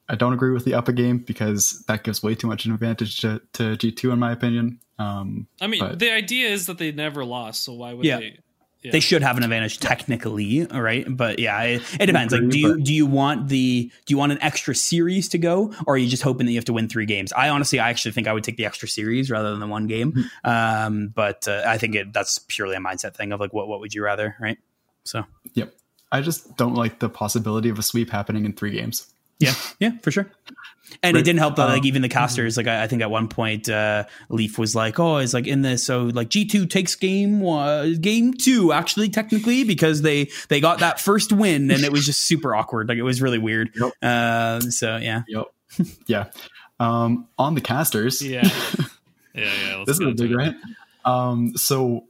[0.09, 2.73] I don't agree with the up a game because that gives way too much an
[2.73, 4.79] advantage to, to G2 in my opinion.
[4.99, 8.19] Um, I mean, but, the idea is that they never lost, so why would yeah.
[8.19, 8.37] they
[8.83, 8.91] yeah.
[8.91, 11.05] They should have an advantage technically, right?
[11.07, 12.33] But yeah, it, it depends.
[12.33, 15.73] Like, do you do you want the do you want an extra series to go,
[15.87, 17.31] or are you just hoping that you have to win three games?
[17.31, 19.87] I honestly, I actually think I would take the extra series rather than the one
[19.87, 20.11] game.
[20.11, 20.49] Hmm.
[20.49, 23.79] Um, but uh, I think it, that's purely a mindset thing of like, what what
[23.79, 24.57] would you rather, right?
[25.05, 25.23] So,
[25.53, 25.73] yep.
[26.11, 29.07] I just don't like the possibility of a sweep happening in three games.
[29.39, 30.29] Yeah, yeah, for sure.
[31.01, 31.21] And right.
[31.21, 33.27] it didn't help that, like, um, even the casters, like, I, I think at one
[33.27, 35.83] point, uh, Leaf was like, oh, it's like in this.
[35.85, 40.99] So, like, G2 takes game one, game two, actually, technically, because they, they got that
[40.99, 42.87] first win and it was just super awkward.
[42.89, 43.71] Like, it was really weird.
[43.75, 43.93] Yep.
[44.01, 45.23] Uh, so, yeah.
[45.27, 45.45] Yep.
[46.07, 46.25] yeah.
[46.79, 48.21] Um, on the casters.
[48.21, 48.47] Yeah.
[49.35, 49.51] Yeah.
[49.65, 49.83] Yeah.
[49.87, 50.57] this is a big rant.
[51.05, 52.05] Um, so,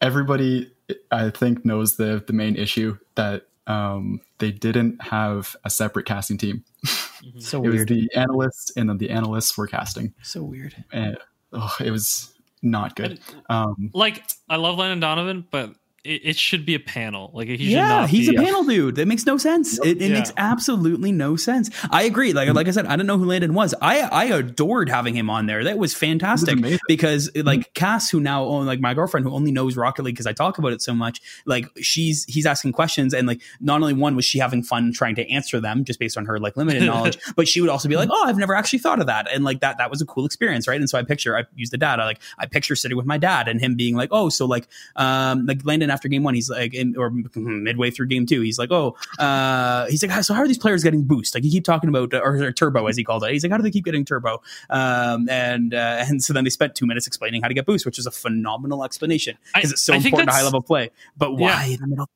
[0.00, 0.72] everybody,
[1.08, 6.38] I think, knows the, the main issue that um, they didn't have a separate casting
[6.38, 6.64] team.
[7.24, 7.40] Mm-hmm.
[7.40, 7.90] So it weird.
[7.90, 10.14] was the analysts, and then the analysts were casting.
[10.22, 10.74] So weird.
[10.92, 11.18] And,
[11.52, 13.20] oh, it was not good.
[13.48, 17.30] Um, like I love Landon Donovan, but it, it, should be a panel.
[17.34, 18.94] Like he yeah, he's a panel dude.
[18.96, 19.78] That makes no sense.
[19.80, 20.14] It, it yeah.
[20.14, 21.68] makes absolutely no sense.
[21.90, 22.32] I agree.
[22.32, 23.74] Like like I said, I don't know who Landon was.
[23.82, 25.64] I I adored having him on there.
[25.64, 27.72] That was fantastic was because like mm-hmm.
[27.74, 30.56] Cass, who now own like my girlfriend who only knows Rocket League because I talk
[30.56, 31.20] about it so much.
[31.44, 35.16] Like she's he's asking questions and like not only one was she having fun trying
[35.16, 37.96] to answer them just based on her like limited knowledge, but she would also be
[37.96, 40.24] like, oh, I've never actually thought of that, and like that that was a cool
[40.24, 40.80] experience, right?
[40.80, 42.00] And so I picture I use the dad.
[42.00, 44.66] I like I picture sitting with my dad and him being like, oh, so like
[44.96, 48.40] um like Landon after game one, he's like like in, or midway through game two,
[48.40, 51.34] he's like, oh, uh, he's like, so how are these players getting boost?
[51.34, 53.32] Like you keep talking about or, or, turbo as he called it.
[53.32, 54.42] He's like, how do they keep getting turbo?
[54.68, 57.86] Um, and uh, and so then they spent two minutes explaining how to get boost,
[57.86, 60.90] which is a phenomenal explanation because it's so I important to high level play.
[61.16, 61.74] But why yeah.
[61.74, 62.08] in the middle?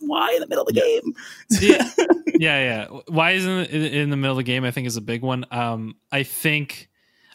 [0.00, 1.14] Why in the middle of the game?
[1.60, 1.90] yeah,
[2.26, 3.00] yeah, yeah.
[3.08, 4.64] Why isn't it in the middle of the game?
[4.64, 5.44] I think is a big one.
[5.50, 6.88] Um, I think,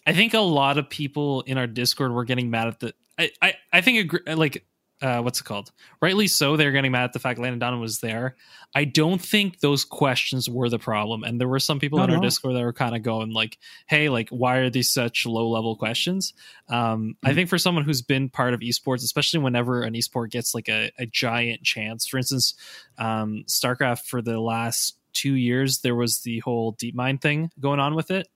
[0.05, 2.93] I think a lot of people in our Discord were getting mad at the.
[3.19, 4.65] I, I, I think like
[5.01, 5.71] uh, what's it called?
[6.01, 8.35] Rightly so, they're getting mad at the fact Landon Donovan was there.
[8.75, 12.19] I don't think those questions were the problem, and there were some people in our
[12.19, 13.57] Discord that were kind of going like,
[13.87, 16.33] "Hey, like, why are these such low level questions?"
[16.69, 17.29] Um, mm-hmm.
[17.29, 20.67] I think for someone who's been part of esports, especially whenever an esport gets like
[20.67, 22.55] a, a giant chance, for instance,
[22.97, 27.95] um, StarCraft for the last two years, there was the whole DeepMind thing going on
[27.95, 28.27] with it.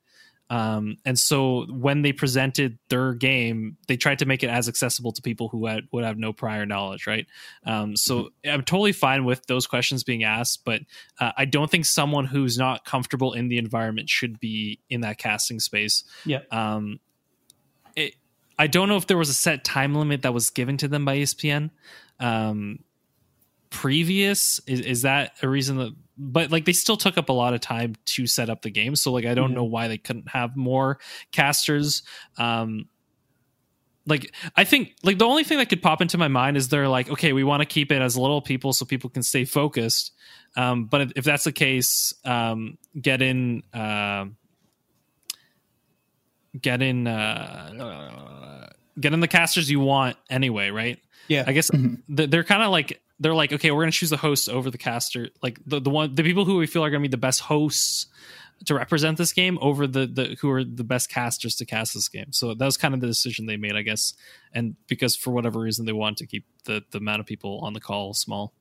[0.51, 5.13] Um, and so when they presented their game, they tried to make it as accessible
[5.13, 7.25] to people who had, would have no prior knowledge, right?
[7.65, 8.49] Um, so mm-hmm.
[8.49, 10.81] I'm totally fine with those questions being asked, but
[11.21, 15.17] uh, I don't think someone who's not comfortable in the environment should be in that
[15.17, 16.03] casting space.
[16.25, 16.41] Yeah.
[16.51, 16.99] Um,
[17.95, 18.15] it,
[18.59, 21.05] I don't know if there was a set time limit that was given to them
[21.05, 21.69] by ESPN.
[22.19, 22.79] Um,
[23.69, 27.55] previous is, is that a reason that but like they still took up a lot
[27.55, 28.95] of time to set up the game.
[28.95, 30.99] So like I don't know why they couldn't have more
[31.31, 32.03] casters.
[32.37, 32.87] Um,
[34.05, 36.87] like I think like the only thing that could pop into my mind is they're
[36.87, 40.11] like, okay, we want to keep it as little people so people can stay focused.
[40.55, 44.37] Um, but if, if that's the case, um, get in, um
[46.59, 48.69] get in, uh,
[48.99, 50.99] get in the casters you want anyway, right?
[51.27, 51.43] Yeah.
[51.47, 52.01] I guess Mhm.
[52.09, 55.29] they're kind of like they're like, okay, we're gonna choose the hosts over the caster,
[55.43, 58.07] like the the one the people who we feel are gonna be the best hosts
[58.65, 62.07] to represent this game over the the who are the best casters to cast this
[62.09, 62.31] game.
[62.31, 64.13] So that was kind of the decision they made, I guess,
[64.53, 67.73] and because for whatever reason they want to keep the the amount of people on
[67.73, 68.53] the call small.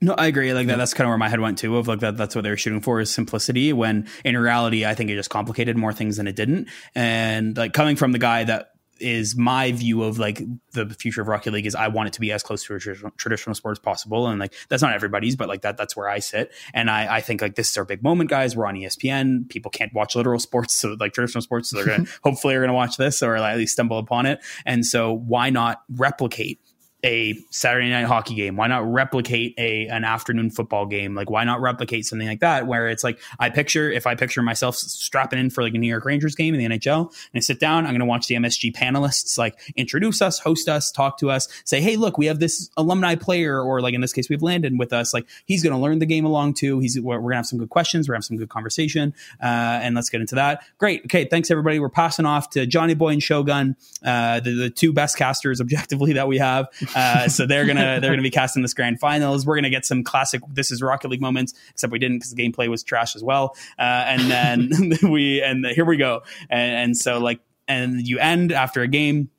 [0.00, 0.52] No, I agree.
[0.52, 1.76] Like that, that's kind of where my head went too.
[1.78, 3.72] Of like that, that's what they were shooting for is simplicity.
[3.72, 6.68] When in reality, I think it just complicated more things than it didn't.
[6.94, 10.42] And like coming from the guy that is my view of like
[10.72, 12.78] the future of Rocket League is I want it to be as close to a
[12.78, 14.26] traditional, traditional sport as possible.
[14.26, 16.52] And like that's not everybody's, but like that that's where I sit.
[16.72, 18.56] And I, I think like this is our big moment, guys.
[18.56, 19.48] We're on ESPN.
[19.48, 22.74] People can't watch literal sports, so like traditional sports, so they're gonna hopefully are gonna
[22.74, 24.40] watch this or like, at least stumble upon it.
[24.64, 26.60] And so why not replicate
[27.04, 28.56] a Saturday night hockey game?
[28.56, 31.14] Why not replicate a an afternoon football game?
[31.14, 34.42] Like why not replicate something like that where it's like I picture if I picture
[34.42, 37.40] myself strapping in for like a New York Rangers game in the NHL and I
[37.40, 41.18] sit down, I'm going to watch the MSG panelists like introduce us, host us, talk
[41.18, 44.28] to us, say, "Hey, look, we have this alumni player or like in this case
[44.28, 45.12] we have Landon with us.
[45.12, 46.80] Like he's going to learn the game along too.
[46.80, 49.14] He's we're going to have some good questions, we're going to have some good conversation,
[49.42, 50.64] uh, and let's get into that.
[50.78, 51.04] Great.
[51.04, 51.78] Okay, thanks everybody.
[51.78, 56.28] We're passing off to Johnnyboi and Shogun, uh, the, the two best casters objectively that
[56.28, 56.68] we have.
[56.94, 59.46] Uh, so they're gonna they're gonna be casting this grand finals.
[59.46, 62.42] We're gonna get some classic "This is Rocket League" moments, except we didn't because the
[62.42, 63.56] gameplay was trash as well.
[63.78, 66.22] Uh, and then we and here we go.
[66.50, 69.30] And, and so like and you end after a game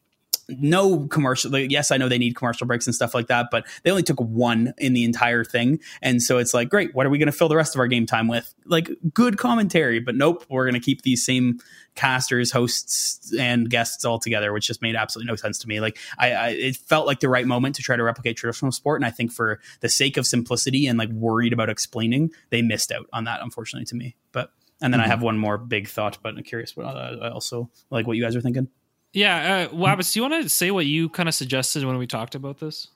[0.50, 3.66] no commercial like, yes i know they need commercial breaks and stuff like that but
[3.84, 5.80] they only took one in the entire thing.
[6.02, 7.88] And so it's like great what are we going to fill the rest of our
[7.88, 8.54] game time with?
[8.66, 11.60] Like good commentary but nope we're going to keep these same
[11.96, 15.80] casters hosts and guests all together which just made absolutely no sense to me.
[15.80, 19.00] Like I, I it felt like the right moment to try to replicate traditional sport
[19.02, 22.92] and i think for the sake of simplicity and like worried about explaining they missed
[22.92, 24.16] out on that unfortunately to me.
[24.32, 24.52] But
[24.82, 25.10] and then i Mhm.
[25.10, 28.24] have one more big thought but i'm curious what uh, I also like what you
[28.24, 28.68] guys are thinking
[29.16, 32.06] Yeah, uh, Wabbits, do you want to say what you kind of suggested when we
[32.06, 32.90] talked about this?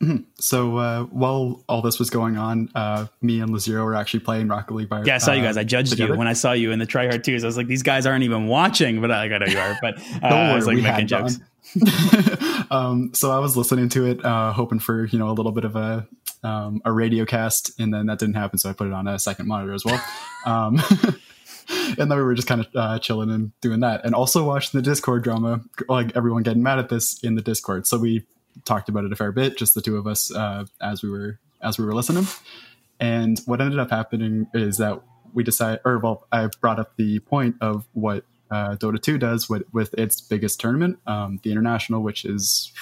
[0.38, 4.48] So uh, while all this was going on, uh, me and Lazero were actually playing
[4.48, 5.56] Rocket League by Yeah, I saw you guys.
[5.56, 6.12] I judged together.
[6.12, 7.42] you when I saw you in the tryhard twos.
[7.42, 9.78] I was like, these guys aren't even watching, but I, I know you are.
[9.80, 11.40] But uh, Don't I was like making jokes.
[12.70, 15.64] um, so I was listening to it, uh, hoping for you know a little bit
[15.64, 16.06] of a
[16.44, 18.58] um, a radio cast, and then that didn't happen.
[18.58, 20.00] So I put it on a second monitor as well.
[20.44, 20.80] Um,
[21.98, 24.78] and then we were just kind of uh, chilling and doing that, and also watching
[24.78, 27.86] the Discord drama, like everyone getting mad at this in the Discord.
[27.86, 28.24] So we
[28.64, 31.38] talked about it a fair bit, just the two of us, uh, as we were
[31.60, 32.26] as we were listening.
[33.00, 35.02] And what ended up happening is that
[35.34, 39.48] we decided, or well, I brought up the point of what uh, Dota 2 does
[39.48, 42.72] with, with its biggest tournament, um, the International, which is,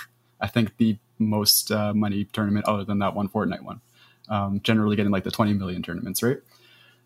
[0.41, 3.81] I think, the most uh, money tournament other than that one Fortnite one.
[4.29, 6.39] Um, generally getting like the 20 million tournaments, right?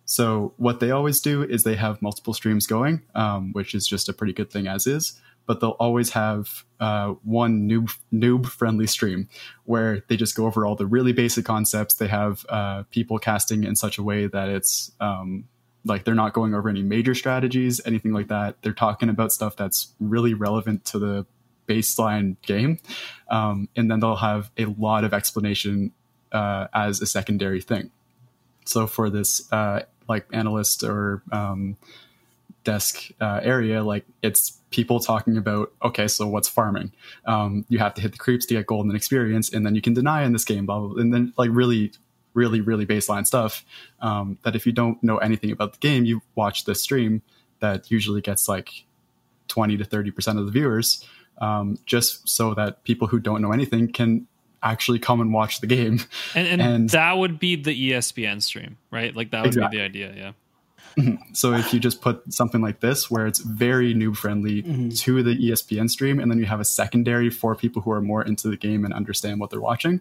[0.08, 4.08] So what they always do is they have multiple streams going, um, which is just
[4.08, 5.20] a pretty good thing as is.
[5.44, 9.28] But they'll always have uh, one noob noob friendly stream
[9.64, 11.94] where they just go over all the really basic concepts.
[11.94, 15.44] They have uh, people casting in such a way that it's um,
[15.84, 18.62] like they're not going over any major strategies, anything like that.
[18.62, 21.26] They're talking about stuff that's really relevant to the
[21.66, 22.78] baseline game,
[23.28, 25.92] um, and then they'll have a lot of explanation
[26.32, 27.90] uh, as a secondary thing.
[28.64, 31.76] So for this uh, like analyst or um,
[32.64, 36.92] desk uh, area, like it's people talking about okay, so what's farming?
[37.24, 39.94] Um, you have to hit the creeps to get golden experience, and then you can
[39.94, 41.02] deny in this game, blah blah, blah.
[41.02, 41.92] and then like really,
[42.34, 43.64] really, really baseline stuff.
[44.00, 47.22] Um, that if you don't know anything about the game, you watch this stream
[47.60, 48.84] that usually gets like
[49.48, 51.04] twenty to thirty percent of the viewers,
[51.38, 54.26] um, just so that people who don't know anything can
[54.62, 56.00] actually come and watch the game.
[56.34, 59.14] And, and, And- that would be the ESPN stream, right?
[59.14, 59.76] Like that would Exactly.
[59.76, 60.14] be the idea.
[60.16, 60.32] Yeah.
[61.32, 64.98] So if you just put something like this, where it's very noob friendly Mhm.
[65.02, 68.22] to the ESPN stream, and then you have a secondary for people who are more
[68.24, 70.00] into the game and understand what they're watching,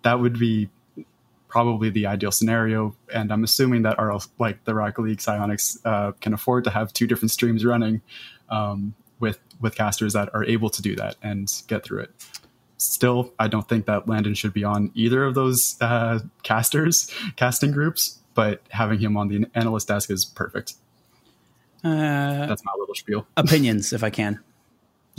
[0.00, 0.70] that would be
[1.48, 2.96] probably the ideal scenario.
[3.12, 6.92] And I'm assuming that our like the Rocket League Psyonix uh, can afford to have
[6.94, 8.00] two different streams running
[8.48, 12.14] um, with with casters that are able to do that and get through it.
[12.80, 17.72] Still, I don't think that Landon should be on either of those uh, casters casting
[17.72, 20.74] groups, but having him on the analyst desk is perfect.
[21.84, 23.26] Uh, That's my little spiel.
[23.36, 24.40] opinions, if I can.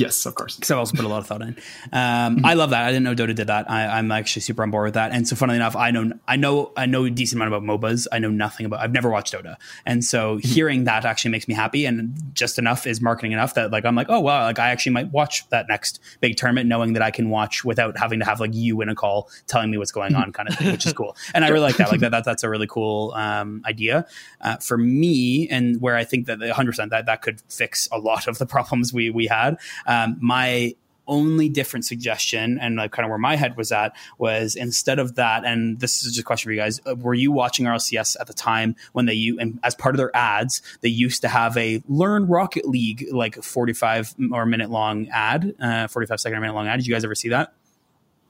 [0.01, 0.55] Yes, of course.
[0.55, 1.55] Because I've also put a lot of thought in.
[1.93, 2.83] Um, I love that.
[2.83, 3.69] I didn't know Dota did that.
[3.69, 5.11] I, am actually super on board with that.
[5.11, 8.07] And so, funnily enough, I know I know I know a decent amount about MOBAs.
[8.11, 8.79] I know nothing about.
[8.79, 10.47] I've never watched Dota, and so mm-hmm.
[10.47, 11.85] hearing that actually makes me happy.
[11.85, 14.93] And just enough is marketing enough that like I'm like, oh wow, like I actually
[14.93, 18.39] might watch that next big tournament, knowing that I can watch without having to have
[18.39, 20.93] like you in a call telling me what's going on, kind of thing, which is
[20.93, 21.15] cool.
[21.35, 21.91] And I really like that.
[21.91, 24.07] Like that, that that's a really cool um, idea
[24.41, 27.99] uh, for me, and where I think that 100 percent that that could fix a
[27.99, 29.57] lot of the problems we we had.
[29.91, 30.75] Um, my
[31.07, 35.15] only different suggestion and like kind of where my head was at was instead of
[35.15, 38.15] that and this is just a question for you guys uh, were you watching rlcs
[38.19, 41.57] at the time when they and as part of their ads they used to have
[41.57, 46.53] a learn rocket league like 45 or minute long ad uh, 45 second or minute
[46.53, 46.79] long ad?
[46.79, 47.53] Did you guys ever see that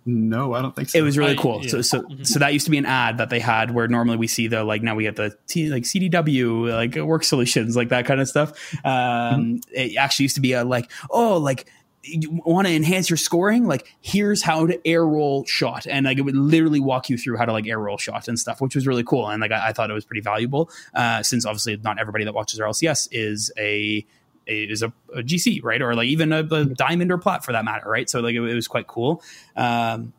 [0.05, 0.97] no, I don't think so.
[0.97, 1.61] It was really cool.
[1.61, 1.69] Yeah.
[1.69, 2.23] So, so, mm-hmm.
[2.23, 4.63] so that used to be an ad that they had where normally we see the
[4.63, 8.27] like now we get the T, like CDW like work solutions like that kind of
[8.27, 8.51] stuff.
[8.83, 9.57] Um, mm-hmm.
[9.71, 11.67] It actually used to be a like oh like
[12.03, 16.17] you want to enhance your scoring like here's how to air roll shot and like
[16.17, 18.73] it would literally walk you through how to like air roll shot and stuff which
[18.73, 21.77] was really cool and like i, I thought it was pretty valuable uh, since obviously
[21.77, 24.03] not everybody that watches RLCS is a
[24.47, 25.81] is a, a, GC, right?
[25.81, 28.09] Or like even a, a, diamond or plat for that matter, right?
[28.09, 29.21] So like it, it was quite cool.
[29.55, 30.13] Um,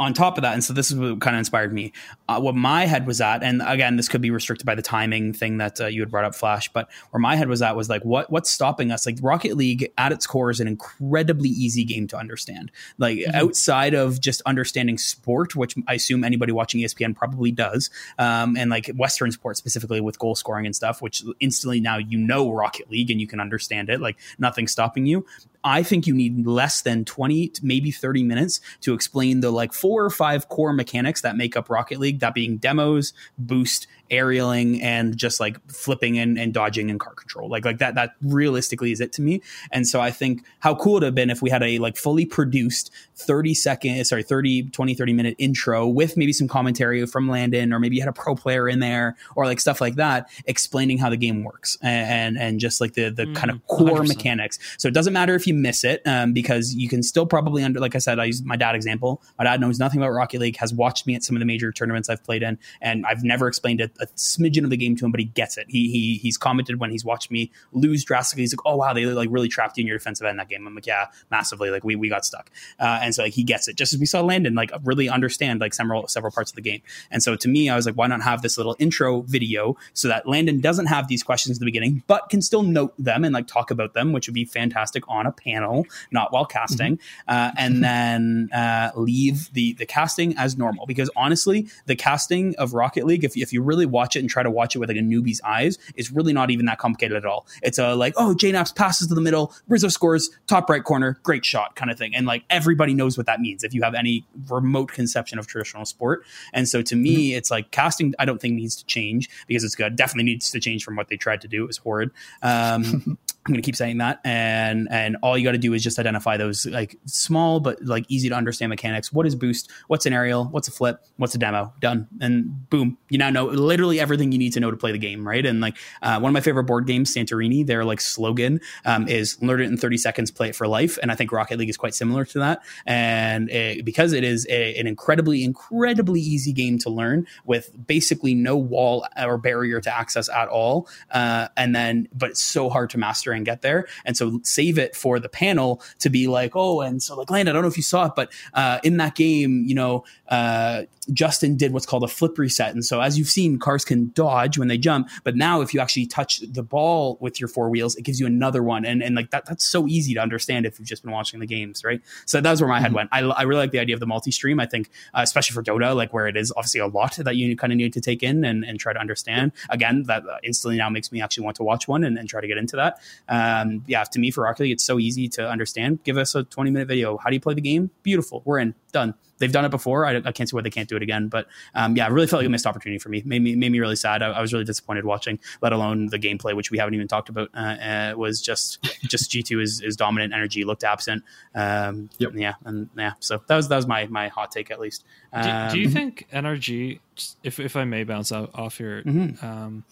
[0.00, 1.92] on top of that, and so this is what kind of inspired me.
[2.26, 5.34] Uh, what my head was at, and again, this could be restricted by the timing
[5.34, 6.72] thing that uh, you had brought up, Flash.
[6.72, 9.04] But where my head was at was like, what what's stopping us?
[9.04, 12.72] Like Rocket League, at its core, is an incredibly easy game to understand.
[12.96, 13.36] Like mm-hmm.
[13.36, 18.70] outside of just understanding sport, which I assume anybody watching ESPN probably does, um, and
[18.70, 22.90] like Western sport specifically with goal scoring and stuff, which instantly now you know Rocket
[22.90, 24.00] League and you can understand it.
[24.00, 25.26] Like nothing's stopping you.
[25.62, 30.04] I think you need less than 20 maybe 30 minutes to explain the like four
[30.04, 35.16] or five core mechanics that make up Rocket League, that being demos, boost, aerialing and
[35.16, 37.48] just like flipping and, and dodging and car control.
[37.48, 39.42] Like like that that realistically is it to me.
[39.70, 41.96] And so I think how cool it would have been if we had a like
[41.96, 47.28] fully produced 30 second sorry 30 20 30 minute intro with maybe some commentary from
[47.28, 50.28] Landon or maybe you had a pro player in there or like stuff like that
[50.46, 54.00] explaining how the game works and and, just like the the mm, kind of core
[54.00, 54.08] 100%.
[54.08, 54.58] mechanics.
[54.76, 57.80] So it doesn't matter if you miss it um, because you can still probably under
[57.80, 59.22] like I said I use my dad example.
[59.38, 61.72] My dad knows nothing about Rocket League, has watched me at some of the major
[61.72, 65.04] tournaments I've played in and I've never explained it a smidgen of the game to
[65.04, 65.66] him, but he gets it.
[65.68, 68.42] He he he's commented when he's watched me lose drastically.
[68.42, 70.66] He's like, "Oh wow, they like really trapped you in your defensive end that game."
[70.66, 71.70] I'm like, "Yeah, massively.
[71.70, 73.76] Like we we got stuck." Uh, and so like he gets it.
[73.76, 76.82] Just as we saw Landon like really understand like several several parts of the game.
[77.10, 80.08] And so to me, I was like, why not have this little intro video so
[80.08, 83.34] that Landon doesn't have these questions at the beginning, but can still note them and
[83.34, 87.30] like talk about them, which would be fantastic on a panel, not while casting, mm-hmm.
[87.30, 90.86] uh, and then uh, leave the the casting as normal.
[90.86, 94.42] Because honestly, the casting of Rocket League, if if you really watch it and try
[94.42, 97.24] to watch it with like a newbie's eyes is really not even that complicated at
[97.24, 97.46] all.
[97.62, 101.44] It's a like, oh, JKnaps passes to the middle, Rizzo scores, top right corner, great
[101.44, 102.14] shot kind of thing.
[102.14, 105.84] And like everybody knows what that means if you have any remote conception of traditional
[105.84, 106.24] sport.
[106.52, 107.38] And so to me, mm-hmm.
[107.38, 109.96] it's like casting, I don't think needs to change because it's good.
[109.96, 111.64] Definitely needs to change from what they tried to do.
[111.64, 112.10] It was horrid.
[112.42, 115.82] Um, I'm going to keep saying that, and and all you got to do is
[115.82, 119.14] just identify those like small but like easy to understand mechanics.
[119.14, 119.70] What is boost?
[119.86, 120.44] What's an aerial?
[120.44, 121.06] What's a flip?
[121.16, 121.72] What's a demo?
[121.80, 124.98] Done, and boom, you now know literally everything you need to know to play the
[124.98, 125.44] game, right?
[125.46, 129.40] And like uh, one of my favorite board games, Santorini, their like slogan um, is
[129.42, 131.78] "Learn it in 30 seconds, play it for life," and I think Rocket League is
[131.78, 132.62] quite similar to that.
[132.84, 138.34] And it, because it is a, an incredibly, incredibly easy game to learn with basically
[138.34, 142.90] no wall or barrier to access at all, uh, and then but it's so hard
[142.90, 143.86] to master and get there.
[144.04, 147.48] And so save it for the panel to be like, oh, and so like, Land,
[147.48, 150.82] I don't know if you saw it, but uh, in that game, you know, uh,
[151.12, 152.72] Justin did what's called a flip reset.
[152.72, 155.80] And so as you've seen, cars can dodge when they jump, but now if you
[155.80, 158.84] actually touch the ball with your four wheels, it gives you another one.
[158.84, 161.46] And, and like that, that's so easy to understand if you've just been watching the
[161.46, 162.00] games, right?
[162.26, 162.84] So that was where my mm-hmm.
[162.84, 163.08] head went.
[163.12, 164.60] I, I really like the idea of the multi-stream.
[164.60, 167.56] I think, uh, especially for Dota, like where it is obviously a lot that you
[167.56, 169.52] kind of need to take in and, and try to understand.
[169.68, 172.46] Again, that instantly now makes me actually want to watch one and, and try to
[172.46, 173.00] get into that.
[173.28, 176.02] Um, yeah, to me for Rocket League, it's so easy to understand.
[176.04, 177.16] Give us a 20 minute video.
[177.16, 177.90] How do you play the game?
[178.02, 178.42] Beautiful.
[178.44, 178.74] We're in.
[178.92, 179.14] Done.
[179.40, 180.04] They've done it before.
[180.04, 181.28] I, I can't see why they can't do it again.
[181.28, 183.22] But um, yeah, I really felt like a missed opportunity for me.
[183.24, 184.22] Made me made me really sad.
[184.22, 185.38] I, I was really disappointed watching.
[185.62, 187.48] Let alone the gameplay, which we haven't even talked about.
[187.54, 190.34] Uh, uh, was just just G two is, is dominant.
[190.34, 191.24] NRG looked absent.
[191.54, 192.32] Um, yep.
[192.34, 193.14] Yeah, and yeah.
[193.20, 195.04] So that was that was my my hot take at least.
[195.32, 197.00] Um, do, do, you um, think NRG?
[197.42, 199.44] If if I may bounce off here, mm-hmm.
[199.44, 199.84] um,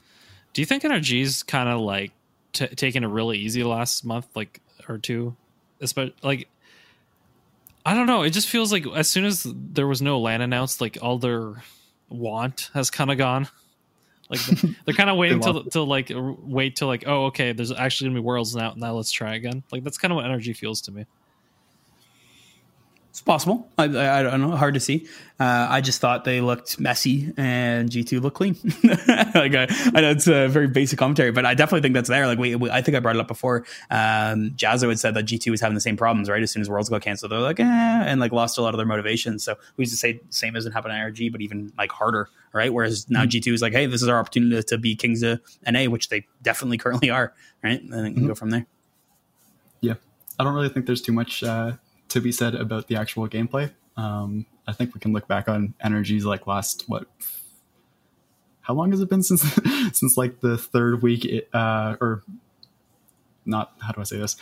[0.52, 2.12] do you think NRG's kind of like
[2.58, 5.36] t- taken it really easy last month, like or two,
[5.80, 6.48] especially like
[7.86, 8.22] I don't know.
[8.22, 11.62] It just feels like as soon as there was no LAN announced, like all their
[12.08, 13.48] want has kind of gone.
[14.30, 14.40] Like
[14.84, 18.20] they're kind of waiting till till like wait till like oh okay, there's actually gonna
[18.20, 18.74] be worlds now.
[18.76, 19.62] Now let's try again.
[19.72, 21.06] Like that's kind of what NRG feels to me.
[23.18, 23.68] It's possible.
[23.76, 24.54] I, I, I, don't know.
[24.54, 25.08] Hard to see.
[25.40, 28.56] Uh, I just thought they looked messy and G2 looked clean.
[29.34, 32.28] like I, I, know it's a very basic commentary, but I definitely think that's there.
[32.28, 33.64] Like we, we I think I brought it up before.
[33.90, 36.40] Um, Jazzo had said that G2 was having the same problems, right?
[36.40, 38.76] As soon as Worlds got canceled, they're like, eh, and like lost a lot of
[38.78, 39.40] their motivation.
[39.40, 42.72] So who's to say same isn't happening at NRG, but even like harder, right?
[42.72, 43.30] Whereas now mm-hmm.
[43.30, 46.08] G2 is like, hey, this is our opportunity to, to be Kings of NA, which
[46.08, 47.34] they definitely currently are,
[47.64, 47.82] right?
[47.82, 48.28] And then mm-hmm.
[48.28, 48.66] go from there.
[49.80, 49.94] Yeah.
[50.38, 51.72] I don't really think there's too much uh,
[52.08, 53.70] to be said about the actual gameplay.
[53.96, 57.06] Um, I think we can look back on NRG's like last what?
[58.60, 59.42] How long has it been since
[59.92, 61.48] since like the third week?
[61.52, 62.22] Uh, or
[63.44, 63.72] not?
[63.80, 64.36] How do I say this?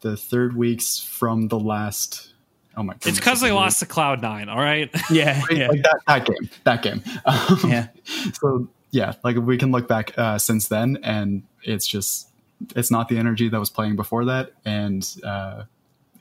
[0.00, 2.32] The third weeks from the last.
[2.76, 2.94] Oh my!
[2.94, 4.48] Goodness, it's because they lost to Cloud Nine.
[4.48, 4.90] All right.
[5.10, 5.68] Yeah, yeah.
[5.68, 6.50] Like that, that game.
[6.64, 7.02] That game.
[7.26, 7.88] Um, yeah.
[8.34, 12.30] So yeah, like we can look back uh, since then, and it's just
[12.74, 15.64] it's not the NRG that was playing before that, and uh,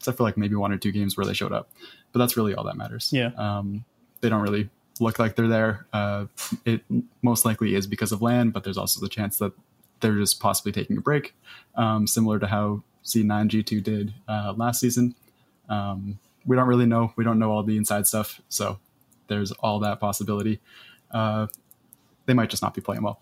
[0.02, 1.70] except for like maybe one or two games where they showed up.
[2.12, 3.12] But that's really all that matters.
[3.14, 3.30] Yeah.
[3.38, 3.86] Um,
[4.22, 4.70] they don't really
[5.00, 5.86] look like they're there.
[5.94, 6.26] Uh,
[6.66, 6.82] it
[7.22, 9.54] most likely is because of LAN, but there's also the chance that
[10.00, 11.36] they're just possibly taking a break,
[11.76, 15.14] um, similar to how C9 G2 did uh, last season.
[15.70, 16.18] Um,
[16.48, 17.14] we don't really know.
[17.16, 18.80] We don't know all the inside stuff, so
[19.28, 20.60] there's all that possibility.
[21.12, 21.46] Uh,
[22.26, 23.22] they might just not be playing well.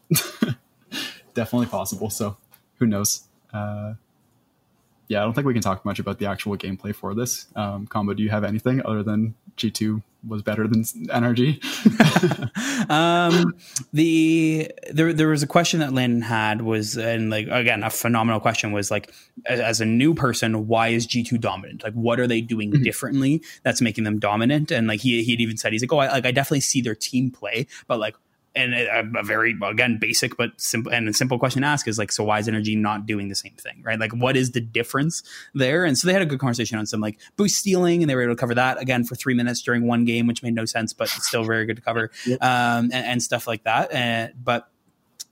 [1.34, 2.10] Definitely possible.
[2.10, 2.38] So
[2.77, 3.27] who knows?
[5.10, 7.48] Yeah, I don't think we can talk much about the actual gameplay for this.
[7.56, 11.60] Um, Combo, do you have anything other than G2 was better than NRG?
[12.91, 13.56] um,
[13.91, 18.40] the there there was a question that Landon had was and like again a phenomenal
[18.40, 19.11] question was like
[19.48, 22.84] as, as a new person why is G2 dominant like what are they doing mm-hmm.
[22.84, 26.10] differently that's making them dominant and like he he'd even said he's like oh I,
[26.10, 28.15] like I definitely see their team play but like
[28.60, 31.98] and a, a, very again basic but simple and a simple question to ask is
[31.98, 33.99] like so why is NRG not doing the same thing right?
[33.99, 35.23] Like what is the difference
[35.53, 35.86] there?
[35.86, 38.23] And so they had a good conversation on some like boost stealing and they were
[38.23, 40.94] able to cover that again for three minutes during one game which made no sense
[40.94, 42.41] but still very good to cover yep.
[42.44, 43.91] um, and, and, stuff like that.
[43.91, 44.69] And but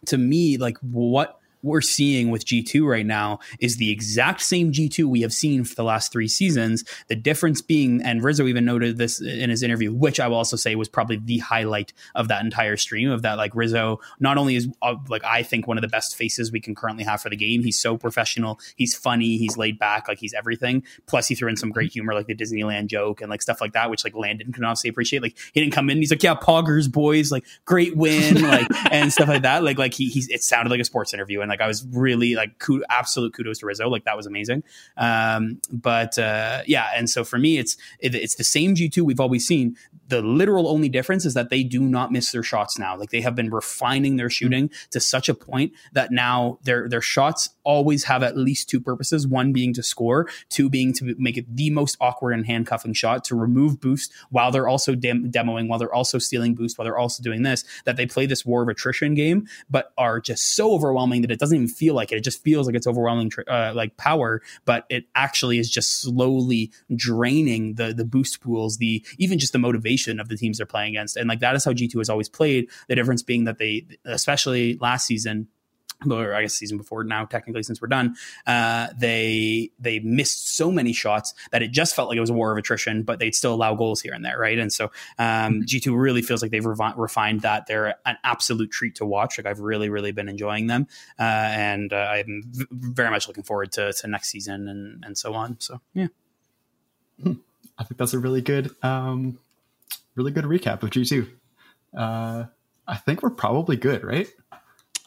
[0.07, 1.36] to me like what
[1.67, 5.75] we're seeing with G2 right now is the exact same G2 we have seen for
[5.75, 6.83] the last three seasons.
[7.07, 10.55] The difference being, and Rizzo even noted this in his interview, which I will also
[10.55, 13.37] say was probably the highlight of that entire stream of that.
[13.37, 16.59] Like Rizzo, not only is uh, like I think one of the best faces we
[16.59, 17.63] can currently have for the game.
[17.63, 18.59] He's so professional.
[18.75, 19.37] He's funny.
[19.37, 20.07] He's laid back.
[20.07, 20.83] Like he's everything.
[21.05, 23.73] Plus he threw in some great humor, like the Disneyland joke and like stuff like
[23.73, 25.21] that, which like Landon can obviously appreciate.
[25.21, 25.97] Like he didn't come in.
[25.97, 29.63] He's like, yeah, Poggers boys, like great win, like and stuff like that.
[29.63, 32.35] Like like he he's it sounded like a sports interview and like I was really
[32.35, 33.89] like kudos, absolute kudos to Rizzo.
[33.89, 34.63] Like that was amazing.
[34.97, 39.05] Um, but uh, yeah, and so for me, it's it, it's the same G two
[39.05, 39.75] we've always seen.
[40.07, 42.95] The literal only difference is that they do not miss their shots now.
[42.95, 47.01] Like they have been refining their shooting to such a point that now their their
[47.01, 49.27] shots always have at least two purposes.
[49.27, 53.25] One being to score, two being to make it the most awkward and handcuffing shot
[53.25, 56.97] to remove boost while they're also dem- demoing, while they're also stealing boost, while they're
[56.97, 57.65] also doing this.
[57.83, 61.39] That they play this war of attrition game, but are just so overwhelming that it
[61.39, 62.15] doesn't even feel like it.
[62.15, 66.71] It just feels like it's overwhelming uh, like power, but it actually is just slowly
[66.95, 70.95] draining the the boost pools, the even just the motivation of the teams they're playing
[70.95, 71.17] against.
[71.17, 72.69] And like that is how G2 has always played.
[72.87, 75.49] The difference being that they, especially last season,
[76.09, 78.15] or I guess season before now, technically since we're done,
[78.45, 82.33] uh, they they missed so many shots that it just felt like it was a
[82.33, 84.59] war of attrition, but they'd still allow goals here and there, right?
[84.59, 84.85] And so
[85.17, 85.61] um, mm-hmm.
[85.65, 87.65] G two really feels like they've revi- refined that.
[87.67, 89.37] They're an absolute treat to watch.
[89.37, 90.87] Like I've really really been enjoying them,
[91.19, 95.17] uh, and uh, I'm v- very much looking forward to, to next season and and
[95.17, 95.57] so on.
[95.59, 96.07] So yeah,
[97.21, 97.33] hmm.
[97.77, 99.39] I think that's a really good um,
[100.15, 101.27] really good recap of G two.
[101.95, 102.45] Uh,
[102.87, 104.27] I think we're probably good, right?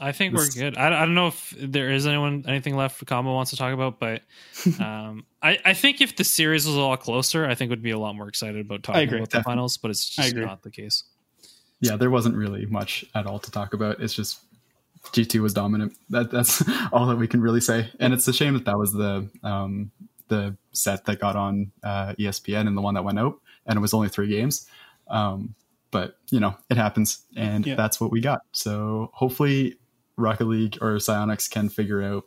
[0.00, 0.78] I think we're good.
[0.78, 3.74] I, I don't know if there is anyone anything left for Combo wants to talk
[3.74, 4.22] about, but
[4.80, 7.90] um, I, I think if the series was a lot closer, I think would be
[7.90, 9.40] a lot more excited about talking agree, about definitely.
[9.40, 9.76] the finals.
[9.76, 11.04] But it's just not the case.
[11.80, 14.00] Yeah, there wasn't really much at all to talk about.
[14.00, 14.40] It's just
[15.12, 15.96] G two was dominant.
[16.08, 16.62] That that's
[16.92, 17.90] all that we can really say.
[17.98, 19.90] And it's a shame that that was the um,
[20.28, 23.80] the set that got on uh, ESPN and the one that went out, and it
[23.80, 24.66] was only three games.
[25.08, 25.54] Um,
[25.90, 27.74] but you know, it happens, and yeah.
[27.74, 28.42] that's what we got.
[28.52, 29.76] So hopefully,
[30.20, 32.24] Rocket League or Psyonix can figure out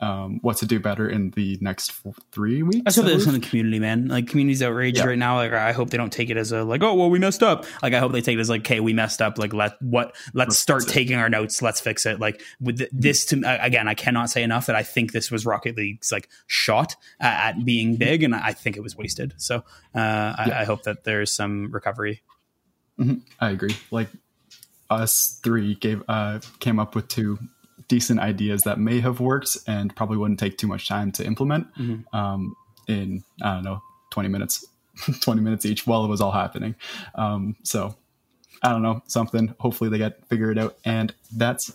[0.00, 2.98] um, what to do better in the next four, three weeks.
[2.98, 4.08] I hope this in the community, man.
[4.08, 5.06] Like community's outraged yeah.
[5.06, 5.36] right now.
[5.36, 7.64] Like I hope they don't take it as a like, oh well, we messed up.
[7.82, 9.38] Like I hope they take it as like, okay, we messed up.
[9.38, 11.62] Like let what let's, let's start taking our notes.
[11.62, 12.18] Let's fix it.
[12.18, 15.46] Like with the, this to again, I cannot say enough that I think this was
[15.46, 19.34] Rocket League's like shot at, at being big, and I think it was wasted.
[19.36, 19.62] So uh,
[19.94, 20.34] yeah.
[20.36, 22.22] I, I, hope that there's some recovery.
[22.98, 23.20] Mm-hmm.
[23.40, 23.76] I agree.
[23.90, 24.08] Like
[24.90, 27.38] us three gave uh, came up with two
[27.88, 31.66] decent ideas that may have worked and probably wouldn't take too much time to implement
[32.12, 32.54] um,
[32.88, 34.64] in I don't know twenty minutes,
[35.20, 36.74] twenty minutes each while it was all happening.
[37.14, 37.94] Um, so
[38.62, 39.54] I don't know something.
[39.58, 41.72] Hopefully they get figure it out, and that's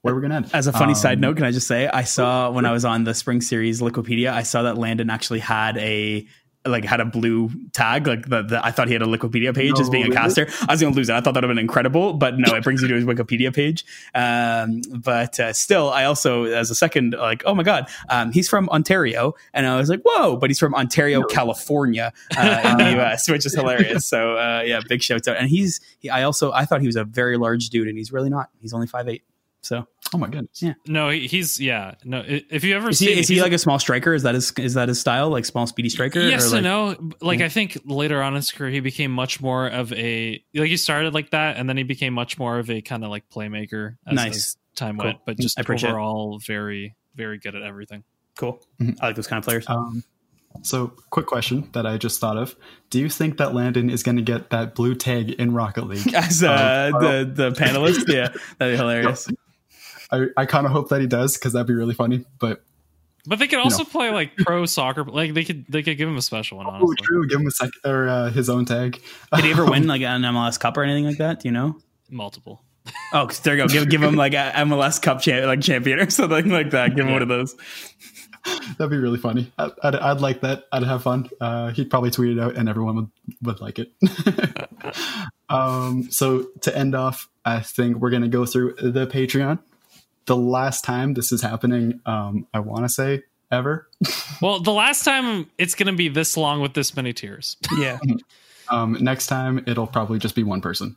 [0.00, 0.50] where we're gonna end.
[0.52, 2.84] As a funny Um, side note, can I just say I saw when I was
[2.84, 6.26] on the spring series Liquipedia, I saw that Landon actually had a
[6.64, 8.06] like had a blue tag.
[8.06, 10.46] Like the, the I thought he had a Wikipedia page as being a caster.
[10.68, 11.14] I was gonna lose it.
[11.14, 13.54] I thought that would have been incredible, but no, it brings you to his Wikipedia
[13.54, 13.84] page.
[14.14, 18.48] Um, but uh, still, I also as a second like, oh my god, um, he's
[18.48, 22.90] from Ontario, and I was like, whoa, but he's from Ontario, California, uh, in the
[22.96, 24.06] U.S., which is hilarious.
[24.06, 25.36] So uh, yeah, big shout out.
[25.36, 28.12] And he's he, I also I thought he was a very large dude, and he's
[28.12, 28.50] really not.
[28.60, 29.22] He's only five eight.
[29.62, 30.62] So Oh my goodness.
[30.62, 30.74] Yeah.
[30.86, 31.94] No, he, he's yeah.
[32.04, 34.12] No, if you ever is see, he, is he like a small striker?
[34.12, 36.20] Is that his is that his style, like small speedy striker?
[36.20, 37.10] Yes or and like, no.
[37.20, 40.68] Like I think later on in his career, he became much more of a like
[40.68, 43.30] he started like that, and then he became much more of a kind of like
[43.30, 44.36] playmaker as, Nice.
[44.36, 45.06] as time Cool.
[45.06, 45.18] went.
[45.24, 45.92] But just I appreciate it.
[45.92, 48.04] overall, very very good at everything.
[48.36, 48.60] Cool.
[48.80, 48.98] Mhm.
[49.00, 49.64] I like those kind of players.
[49.68, 50.04] Um,
[50.60, 52.54] so, quick question that I just thought of:
[52.90, 56.12] Do you think that Landon is going to get that blue tag in Rocket League?
[56.14, 58.28] As uh, um, the the panelist, yeah,
[58.58, 59.28] that'd be hilarious.
[60.12, 62.24] I, I kind of hope that he does because that'd be really funny.
[62.38, 62.62] But
[63.26, 65.04] But they could also play like pro soccer.
[65.04, 66.66] Like they could they could give him a special one.
[66.68, 69.00] oh, true, give him a sec or uh, his own tag.
[69.34, 71.40] Did he ever win like an MLS Cup or anything like that?
[71.40, 71.78] Do you know?
[72.10, 72.62] multiple.
[73.14, 73.68] Oh, 'cause there you go.
[73.68, 76.94] Give give him like a MLS Cup champ, like champion or something like that.
[76.94, 77.54] Give him one of those.
[78.76, 79.52] That'd be really funny.
[79.56, 80.64] I, I'd, I'd like that.
[80.72, 81.30] I'd have fun.
[81.40, 83.10] Uh, he'd probably tweet it out, and everyone would,
[83.40, 83.92] would like it.
[85.48, 89.60] um, so to end off, I think we're gonna go through the Patreon.
[90.26, 93.88] The last time this is happening, um, I want to say ever.
[94.40, 97.56] Well, the last time it's going to be this long with this many tears.
[97.78, 97.98] Yeah.
[98.70, 100.96] Um, next time it'll probably just be one person,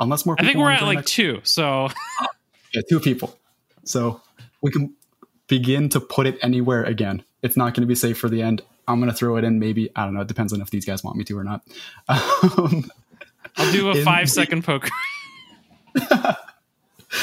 [0.00, 0.34] unless more.
[0.38, 1.40] I People think we're at like next- two.
[1.42, 1.88] So
[2.72, 3.38] yeah, two people.
[3.84, 4.22] So
[4.62, 4.94] we can
[5.48, 7.22] begin to put it anywhere again.
[7.42, 8.62] It's not going to be safe for the end.
[8.88, 9.58] I'm going to throw it in.
[9.58, 10.22] Maybe I don't know.
[10.22, 11.62] It depends on if these guys want me to or not.
[12.08, 12.90] Um,
[13.58, 14.88] I'll do a In- five second poker.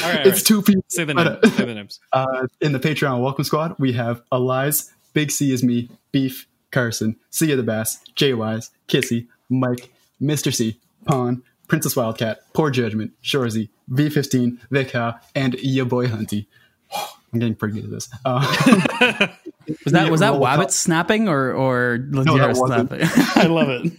[0.02, 0.84] All right, it's two people.
[0.88, 1.56] say the but, names.
[1.56, 2.00] Say the names.
[2.12, 7.16] Uh, in the Patreon welcome squad, we have Eliz, Big C is me, Beef, Carson,
[7.30, 9.90] C of the Bass, JWise, Kissy, Mike,
[10.20, 10.52] Mr.
[10.54, 16.46] C, Pawn, Princess Wildcat, Poor Judgment, Shorzy, V15, Vika, and ya boy Hunty.
[17.32, 18.08] I'm getting pretty good at this.
[18.24, 19.28] Uh,
[19.84, 22.88] Was that was that roll call- Wabbit snapping or or Lazier wasn't.
[22.90, 23.08] snapping?
[23.36, 23.92] I love it.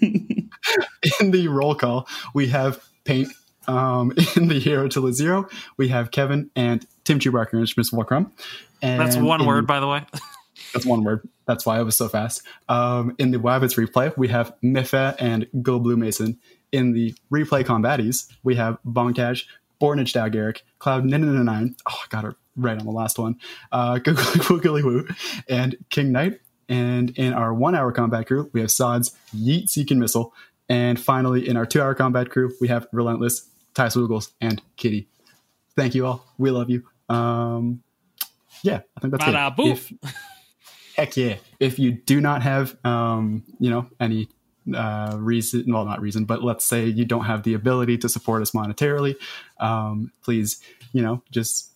[1.22, 3.30] in the roll call, we have Paint.
[3.68, 5.48] Um, in the hero to the zero,
[5.78, 8.32] we have Kevin and Tim Chubarker and Schmitz Volkrum.
[8.82, 10.06] And That's one in- word, by the way.
[10.74, 11.28] That's one word.
[11.46, 12.44] That's why I was so fast.
[12.70, 16.40] Um, in the Wabbits replay, we have Mifa and Go Blue Mason.
[16.72, 19.46] In the replay combaties, we have Bonkash,
[19.82, 21.76] Bornage Dageric, Cloud 999.
[21.90, 23.38] Oh, I got it right on the last one.
[23.72, 25.08] Uh, Googly Woo,
[25.50, 26.40] and King Knight.
[26.70, 30.34] And in our one hour combat crew, we have Sods, Yeet Seeking Missile.
[30.70, 35.08] And finally, in our two hour combat crew, we have Relentless, Ty Swoogles, and Kitty.
[35.76, 36.26] Thank you all.
[36.38, 36.84] We love you.
[37.10, 37.82] Um,
[38.64, 39.34] yeah, I think that's it.
[39.34, 39.72] Bada boop.
[39.74, 39.94] If-
[40.98, 44.28] heck yeah if you do not have um you know any
[44.76, 48.42] uh reason well not reason but let's say you don't have the ability to support
[48.42, 49.16] us monetarily
[49.62, 50.62] um please
[50.92, 51.72] you know just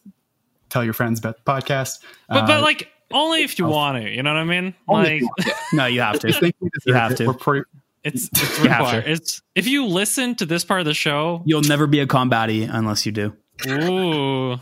[0.70, 4.10] tell your friends about the podcast But but Uh, like only if you want to.
[4.12, 4.76] You know what I mean?
[4.86, 5.30] Like you
[5.74, 6.34] no, you have to.
[6.34, 7.18] think we You have it.
[7.18, 7.28] to.
[7.28, 7.66] We're pretty,
[8.06, 9.03] it's it's required.
[9.07, 11.41] It's if you listen to this part of the show.
[11.45, 13.36] You'll never be a combatie unless you do.
[13.68, 14.53] Ooh,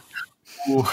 [0.70, 0.88] ooh,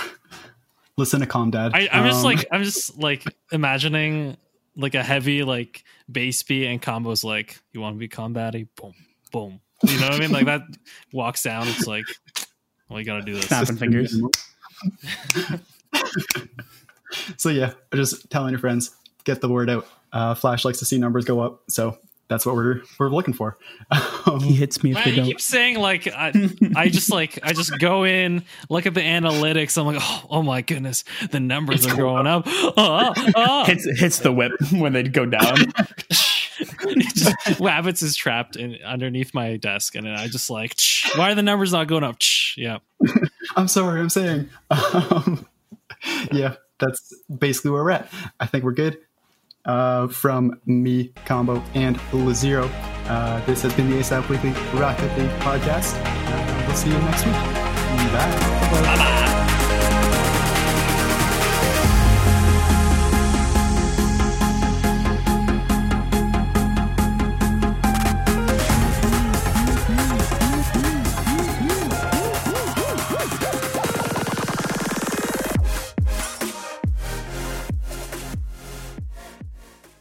[0.97, 4.37] listen to calm dad I, I'm just Um, like I'm just like imagining
[4.77, 8.95] like a heavy like bass beat and combos like you want to be combaty, boom,
[9.33, 9.61] boom.
[9.83, 10.33] You know what I mean?
[10.33, 10.63] Like that
[11.13, 11.69] walks down.
[11.69, 12.05] It's like,
[12.89, 13.47] well, you got to do this.
[13.47, 14.21] Snapping fingers.
[17.37, 18.93] so yeah just telling your friends
[19.25, 21.99] get the word out uh flash likes to see numbers go up so
[22.31, 23.59] that's what we're we're looking for
[24.25, 25.25] um, He hits me if they you don't.
[25.27, 26.33] keep saying like I,
[26.77, 29.77] I just like I just go in, look at the analytics.
[29.77, 32.45] I'm like, oh, oh my goodness, the numbers are going up.
[32.47, 33.65] Oh, oh.
[33.67, 35.57] Hits hits the whip when they go down.
[36.61, 40.75] It just, Wabbits is trapped in underneath my desk, and I just like,
[41.17, 42.17] why are the numbers not going up?
[42.57, 42.79] Yeah,
[43.57, 44.49] I'm sorry, I'm saying.
[44.71, 45.47] Um,
[46.33, 48.13] yeah, that's basically where we're at.
[48.39, 48.99] I think we're good.
[49.65, 52.71] Uh, from me, Combo, and Lazero,
[53.09, 54.51] uh, this has been the ASAP Weekly
[54.81, 55.95] Rocket League podcast.
[56.05, 57.35] Uh, we'll see you next week.
[57.35, 58.71] Bye.
[58.73, 59.17] bye bye.